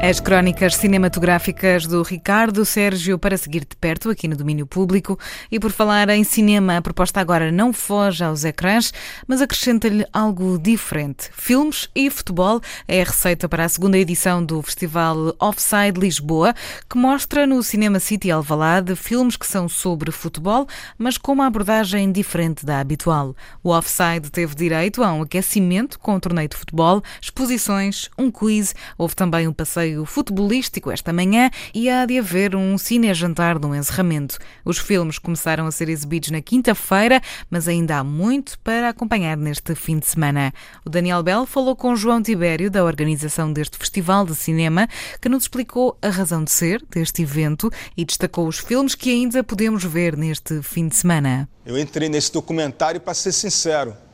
[0.00, 5.18] As crónicas cinematográficas do Ricardo Sérgio para seguir de perto aqui no domínio público.
[5.50, 8.92] E por falar em cinema, a proposta agora não foge aos ecrãs,
[9.26, 11.30] mas acrescenta-lhe algo diferente.
[11.32, 16.54] Filmes e futebol é a receita para a segunda edição do Festival Offside Lisboa,
[16.88, 22.12] que mostra no Cinema City Alvalade filmes que são sobre futebol, mas com uma abordagem
[22.12, 23.34] diferente da habitual.
[23.64, 28.76] O Offside teve direito a um aquecimento com o torneio de futebol, exposições, um quiz,
[28.96, 34.38] houve também um passeio futebolístico esta manhã e há de haver um cine-jantar no encerramento.
[34.64, 37.20] Os filmes começaram a ser exibidos na quinta-feira,
[37.50, 40.52] mas ainda há muito para acompanhar neste fim de semana.
[40.84, 44.88] O Daniel Bell falou com João Tibério, da organização deste Festival de Cinema,
[45.20, 49.44] que nos explicou a razão de ser deste evento e destacou os filmes que ainda
[49.44, 51.48] podemos ver neste fim de semana.
[51.64, 54.07] Eu entrei nesse documentário para ser sincero.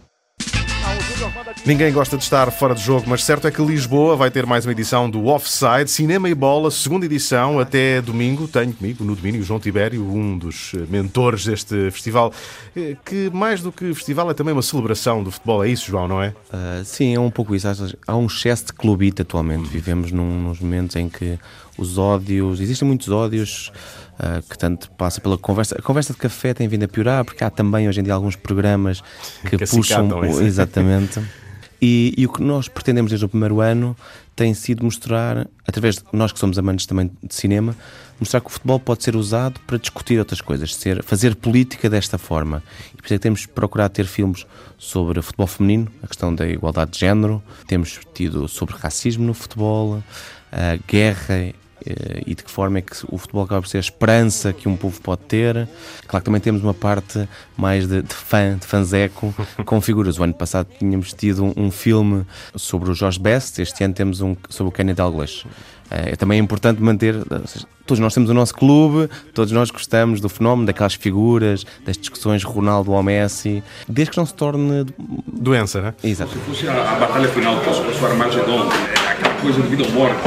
[1.67, 4.67] Ninguém gosta de estar fora de jogo, mas certo é que Lisboa vai ter mais
[4.67, 8.47] uma edição do Offside, Cinema e Bola, segunda edição, até domingo.
[8.47, 12.33] Tenho comigo no domínio João Tibério, um dos mentores deste festival,
[12.77, 15.65] eh, que mais do que festival é também uma celebração do futebol.
[15.65, 16.29] É isso, João, não é?
[16.29, 17.67] Uh, sim, é um pouco isso.
[18.07, 19.69] Há um excesso de clubite atualmente.
[19.69, 21.39] Vivemos num, nos momentos em que
[21.77, 23.73] os ódios, existem muitos ódios.
[24.15, 25.75] Uh, que tanto passa pela conversa.
[25.77, 28.37] A conversa de café tem vindo a piorar, porque há também hoje em dia alguns
[28.37, 29.03] programas
[29.43, 30.25] que, Que puxam.
[30.25, 30.41] isso.
[30.41, 31.21] Exatamente.
[31.83, 33.97] E, e o que nós pretendemos desde o primeiro ano
[34.35, 37.77] tem sido mostrar, através de nós que somos amantes também de cinema,
[38.19, 42.17] mostrar que o futebol pode ser usado para discutir outras coisas, ser, fazer política desta
[42.17, 42.63] forma.
[42.93, 44.47] E por isso é que temos procurado ter filmes
[44.79, 50.03] sobre futebol feminino, a questão da igualdade de género, temos tido sobre racismo no futebol,
[50.51, 51.55] a guerra eh,
[52.27, 54.77] e de que forma é que o futebol acaba por ser a esperança que um
[54.77, 55.69] povo pode ter.
[56.07, 59.35] Claro que também temos uma parte mais de, de fã, de fanzeco,
[59.65, 60.19] com figuras.
[60.19, 62.25] O ano passado tínhamos tido um, um filme
[62.57, 65.47] sobre o Jorge Best, este ano temos um sobre o Kenny Dalglish.
[65.95, 69.71] Eh, É também importante manter, ou seja, todos nós temos o nosso clube, todos nós
[69.71, 74.85] gostamos do fenómeno, daquelas figuras, das discussões Ronaldo ou Messi, desde que não se torne
[75.27, 75.95] doença, né?
[76.03, 76.37] Exato.
[76.47, 79.91] fosse a, a batalha final para o seu Armagedon, é aquela coisa de vida ou
[79.93, 80.21] morte.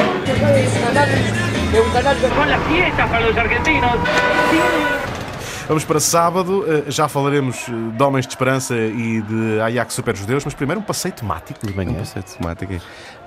[2.38, 4.00] Con la fiesta para los argentinos.
[5.68, 10.16] Vamos para sábado, eh, já falaremos eh, de Homens de Esperança e de Ajax Super
[10.16, 11.92] Judeus, mas primeiro um passeio temático de manhã.
[11.92, 12.74] Um passeio temático.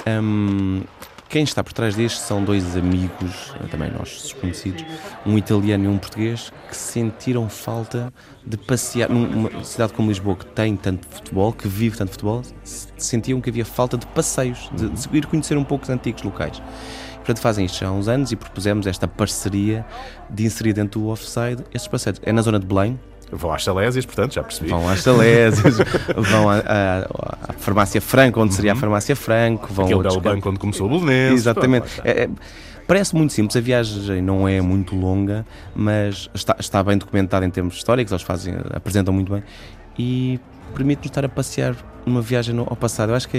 [0.07, 0.83] Hum,
[1.31, 4.85] quem está por trás deste são dois amigos, também nossos desconhecidos,
[5.24, 8.12] um italiano e um português, que sentiram falta
[8.44, 13.40] de passear numa cidade como Lisboa, que tem tanto futebol, que vive tanto futebol, sentiam
[13.40, 16.61] que havia falta de passeios, de, de ir conhecer um pouco os antigos locais.
[17.15, 19.86] Portanto, fazem isto há uns anos e propusemos esta parceria
[20.28, 22.20] de inserir dentro do Offside estes passeios.
[22.24, 22.98] É na zona de Belém,
[23.32, 24.69] Vão às Salésias, portanto, já percebi.
[24.70, 25.77] Vão às Salésias,
[26.16, 27.07] vão à, à-
[27.48, 29.69] à Farmácia Franco, onde seria a Farmácia Franco.
[29.73, 32.01] Vão Aquele a outros belo banco onde começou o Belenenses, Exatamente.
[32.05, 32.28] É- é-
[32.86, 37.51] parece muito simples, a viagem não é muito longa, mas está, está bem documentada em
[37.51, 39.43] termos históricos, eles fazem, apresentam muito bem
[39.98, 40.40] e
[40.71, 41.75] permite-nos estar a passear
[42.07, 43.11] numa viagem ao passado.
[43.11, 43.37] Eu acho que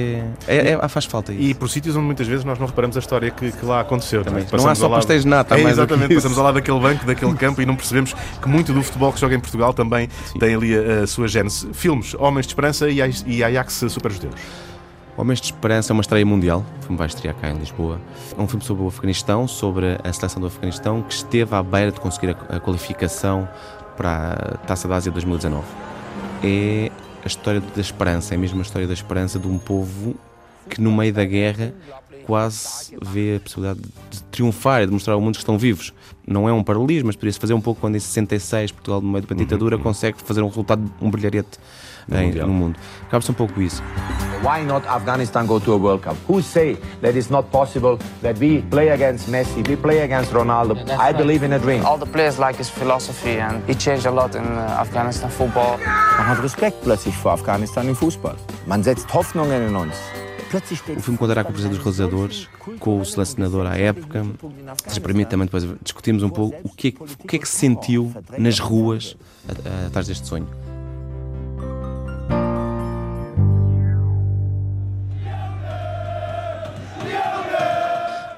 [0.47, 1.41] é, é- é- faz falta isso.
[1.41, 4.23] E por sítios onde muitas vezes nós não reparamos a história que, que lá aconteceu.
[4.23, 4.43] Também.
[4.51, 4.57] é?
[4.57, 7.33] Não há só lado- pastéis de nata, É, exatamente, passamos ao lado daquele banco, daquele
[7.35, 10.07] campo e não percebemos que muito do futebol que joga em Portugal também
[10.39, 11.67] tem ali a, a sua gênese.
[11.73, 14.35] Filmes, Homens de Esperança e, e Ajax Super Judeus.
[15.17, 16.63] Homens de Esperança é uma estreia mundial.
[16.79, 17.99] O filme vai estrear cá em Lisboa.
[18.37, 21.91] É um filme sobre o Afeganistão, sobre a seleção do Afeganistão, que esteve à beira
[21.91, 23.47] de conseguir a, a qualificação
[23.97, 25.63] para a Taça da Ásia 2019.
[26.43, 26.89] É
[27.23, 30.15] a história da esperança, é mesmo a história da esperança de um povo
[30.69, 31.73] que, no meio da guerra,
[32.31, 35.91] quase vê a possibilidade de triunfar e de mostrar ao mundo que estão vivos.
[36.25, 39.25] Não é um paralelismo, mas poderia-se fazer um pouco quando em 66, Portugal, no meio
[39.25, 41.59] de uma ditadura, consegue fazer um resultado, um brilharete
[42.09, 42.79] em- no mundo.
[43.01, 43.83] Acaba por ser um pouco isso.
[44.41, 46.15] Why not Afghanistan go to a World Cup?
[46.29, 50.77] Who say that it's not possible that we play against Messi, we play against Ronaldo?
[50.97, 51.85] I believe in a dream.
[51.85, 55.77] All the players like his philosophy and he changed a lot in uh, Afghanistan football.
[56.17, 58.35] Man hat Respekt plötzlich vor Afghanistan im Fußball.
[58.67, 59.95] Man setzt Hoffnungen in uns.
[60.97, 62.49] O filme contará com a presença dos realizadores,
[62.79, 64.25] com o selecionador à época.
[64.85, 67.55] Isso permite também depois discutirmos um pouco o que é, o que, é que se
[67.55, 69.15] sentiu nas ruas
[69.87, 70.47] atrás deste sonho.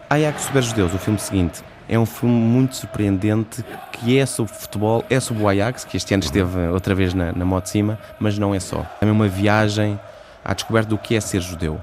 [0.09, 5.03] Ajax Super Judeus, o filme seguinte, é um filme muito surpreendente que é sobre futebol,
[5.09, 7.99] é sobre o Ajax, que este ano esteve outra vez na, na moto de cima,
[8.19, 8.85] mas não é só.
[9.01, 9.99] É uma viagem
[10.45, 11.81] à descoberta do que é ser judeu.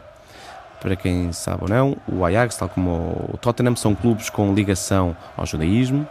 [0.80, 5.14] Para quem sabe ou não, o Ajax, tal como o Tottenham, são clubes com ligação
[5.36, 6.06] ao judaísmo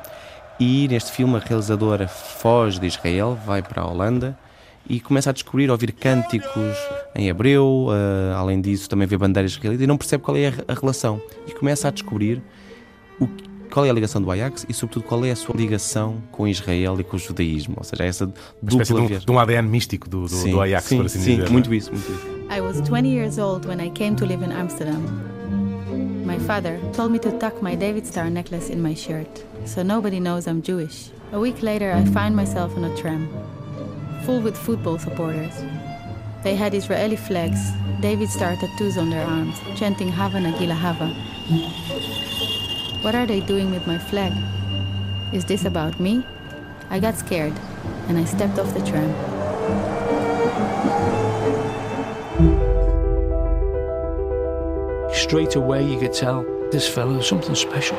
[0.60, 4.38] e neste filme a realizadora foge de Israel, vai para a Holanda
[4.88, 6.76] e começa a descobrir, a ouvir cânticos
[7.16, 10.54] em hebreu, uh, além disso também vê bandeiras israelitas e não percebe qual é a,
[10.68, 11.22] a relação.
[11.48, 12.42] E começa a descobrir
[13.20, 13.28] o,
[13.72, 17.00] qual é a ligação do Ajax e, sobretudo, qual é a sua ligação com Israel
[17.00, 17.76] e com o judaísmo.
[17.78, 18.32] Ou seja, essa
[18.62, 21.20] dupla de um, de um ADN místico do, do, sim, do Ajax, sim, por assim
[21.20, 21.50] sim, dizer.
[21.50, 22.40] muito isso, muito isso.
[22.52, 25.04] I was 20 years old when I came to live in Amsterdam.
[26.26, 30.20] My father told me to tuck my David Star necklace in my shirt, so nobody
[30.20, 31.12] knows I'm Jewish.
[31.32, 33.30] A week later, I find myself on a tram,
[34.26, 35.54] full with football supporters.
[36.44, 37.60] They had Israeli flags,
[38.02, 42.29] David Star tattoos on their arms, chanting Hava Nagila Hava.
[43.02, 44.34] What are they doing with my flag?
[45.32, 46.22] Is this about me?
[46.90, 47.54] I got scared
[48.10, 49.10] and I stepped off the tram.
[55.14, 57.98] Straight away, you could tell this fellow is something special.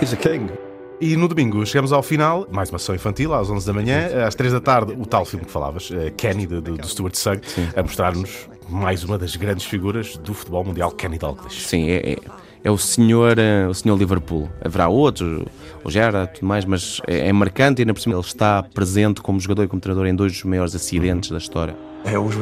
[0.00, 0.50] He's a king.
[0.98, 4.34] E no domingo chegamos ao final, mais uma sessão infantil, às 11 da manhã, às
[4.34, 7.40] 3 da tarde, o tal filme que falavas, eh, Kenny, do, do Stuart Sugg,
[7.76, 11.62] a mostrar-nos mais uma das grandes figuras do futebol mundial, Kenny Dalglish.
[11.62, 12.16] Sim, é, é,
[12.64, 14.48] é o senhor, eh, o senhor Liverpool.
[14.64, 15.44] Haverá outros,
[15.84, 19.20] o Gerrard, tudo mais, mas é, é marcante e ainda por cima ele está presente
[19.20, 21.76] como jogador e como treinador em dois dos maiores acidentes da história.
[22.06, 22.36] I always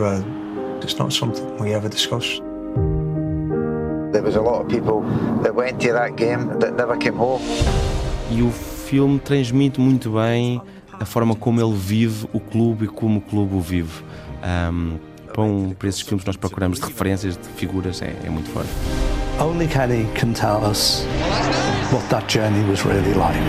[0.82, 2.42] it's not something we ever discussed.
[4.12, 5.02] There was a lot of people
[5.42, 7.42] that went to that game that never came home.
[8.30, 10.60] E o filme transmite muito bem
[10.92, 14.02] a forma como ele vive o clube e como o clube o vive.
[14.42, 14.98] Um,
[15.37, 18.69] bom, para esses filmes que nós procuramos de referências, de figuras, é, é muito forte.
[19.39, 21.05] Only Kenny can tell us
[21.91, 23.39] what that journey was really like.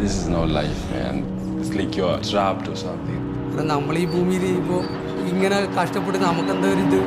[0.00, 1.24] This is no life, man.
[1.60, 3.18] It's like you're trapped or something.
[3.72, 4.82] നമ്മൾ ഈ ഭൂമിയിൽ ഇപ്പോൾ
[5.30, 7.00] ഇങ്ങനെ കഷ്ടപ്പെട്ട് നമുക്കെന്താ ഒരു ഇത്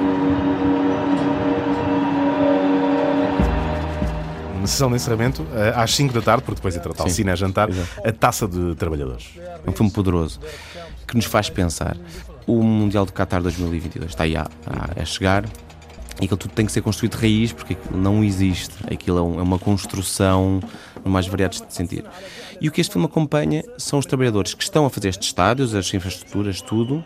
[4.66, 7.36] Uma sessão de encerramento eh, às 5 da tarde, porque depois entra tal cine a
[7.36, 7.88] jantar, exato.
[8.04, 9.28] a taça de trabalhadores.
[9.64, 10.40] É um filme poderoso
[11.06, 11.96] que nos faz pensar.
[12.48, 15.44] O Mundial do Qatar 2022 está aí a, a, a chegar
[16.20, 18.74] e aquilo tudo tem que ser construído de raiz porque aquilo não existe.
[18.92, 20.60] Aquilo é, um- é uma construção
[21.04, 22.04] no mais variados de sentir.
[22.60, 25.76] E o que este filme acompanha são os trabalhadores que estão a fazer estes estádios,
[25.76, 27.04] as infraestruturas, tudo,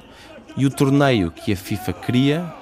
[0.57, 2.55] e o torneio que a FIFA cria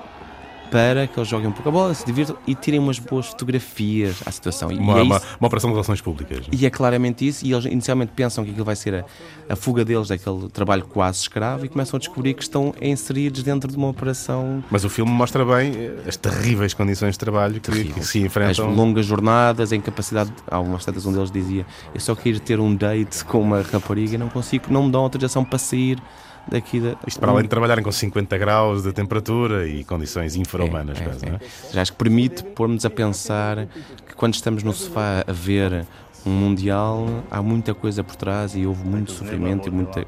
[0.70, 4.22] para que eles joguem um pouco a bola, se divirtam e tirem umas boas fotografias
[4.26, 4.68] à situação.
[4.68, 6.46] Uma, é uma, uma operação de relações públicas.
[6.52, 9.04] e é claramente isso, e eles inicialmente pensam que aquilo vai ser a,
[9.52, 13.70] a fuga deles daquele trabalho quase escravo e começam a descobrir que estão inseridos dentro
[13.70, 17.84] de uma operação Mas o filme mostra bem eh, as terríveis condições de trabalho que,
[17.84, 18.74] que se as enfrentam.
[18.74, 20.32] longas jornadas, a incapacidade.
[20.46, 24.14] Há umas tantas um deles dizia: Eu só quero ter um date com uma rapariga
[24.14, 25.98] e não consigo, não me dão autorização para sair
[26.50, 26.96] daqui da.
[27.06, 31.26] Isto para além de trabalharem com 50 graus de temperatura e condições infra-humanas, É, quase,
[31.26, 31.30] é.
[31.30, 31.40] não é?
[31.72, 33.66] Já acho que permite pôr-nos a pensar
[34.06, 35.86] que quando estamos no sofá a ver
[36.26, 40.06] um Mundial, há muita coisa por trás e houve muito sofrimento e muita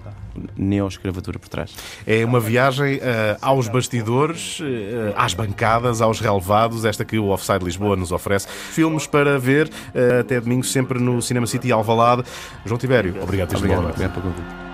[0.57, 1.75] neoescravatura por trás.
[2.07, 7.65] É uma viagem eh, aos bastidores, eh, às bancadas, aos relevados, esta que o Offside
[7.65, 8.49] Lisboa nos oferece.
[8.49, 12.25] Filmes para ver eh, até domingo, sempre no Cinema City Alvalade.
[12.65, 14.70] João Tibério, obrigado por teres Obrigado, obrigado pelo convite.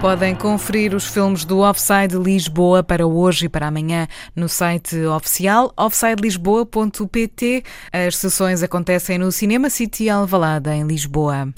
[0.00, 5.72] Podem conferir os filmes do Offside Lisboa para hoje e para amanhã no site oficial
[5.76, 7.64] offsidelisboa.pt.
[7.92, 11.52] As sessões acontecem no Cinema City Alvalade, em Lisboa.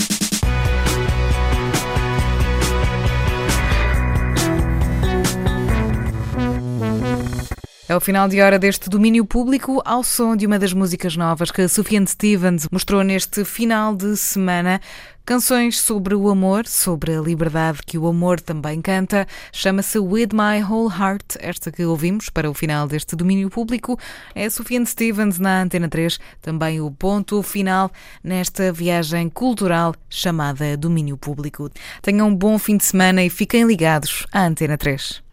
[7.91, 11.51] É o final de hora deste domínio público ao som de uma das músicas novas
[11.51, 14.81] que Sufjan Stevens mostrou neste final de semana.
[15.25, 19.27] Canções sobre o amor, sobre a liberdade que o amor também canta.
[19.53, 21.37] Chama-se With My Whole Heart.
[21.39, 23.99] Esta que ouvimos para o final deste domínio público
[24.35, 26.19] é Sufjan Stevens na Antena 3.
[26.43, 27.91] Também o ponto final
[28.25, 31.71] nesta viagem cultural chamada Domínio Público.
[32.03, 35.30] Tenham um bom fim de semana e fiquem ligados à Antena 3.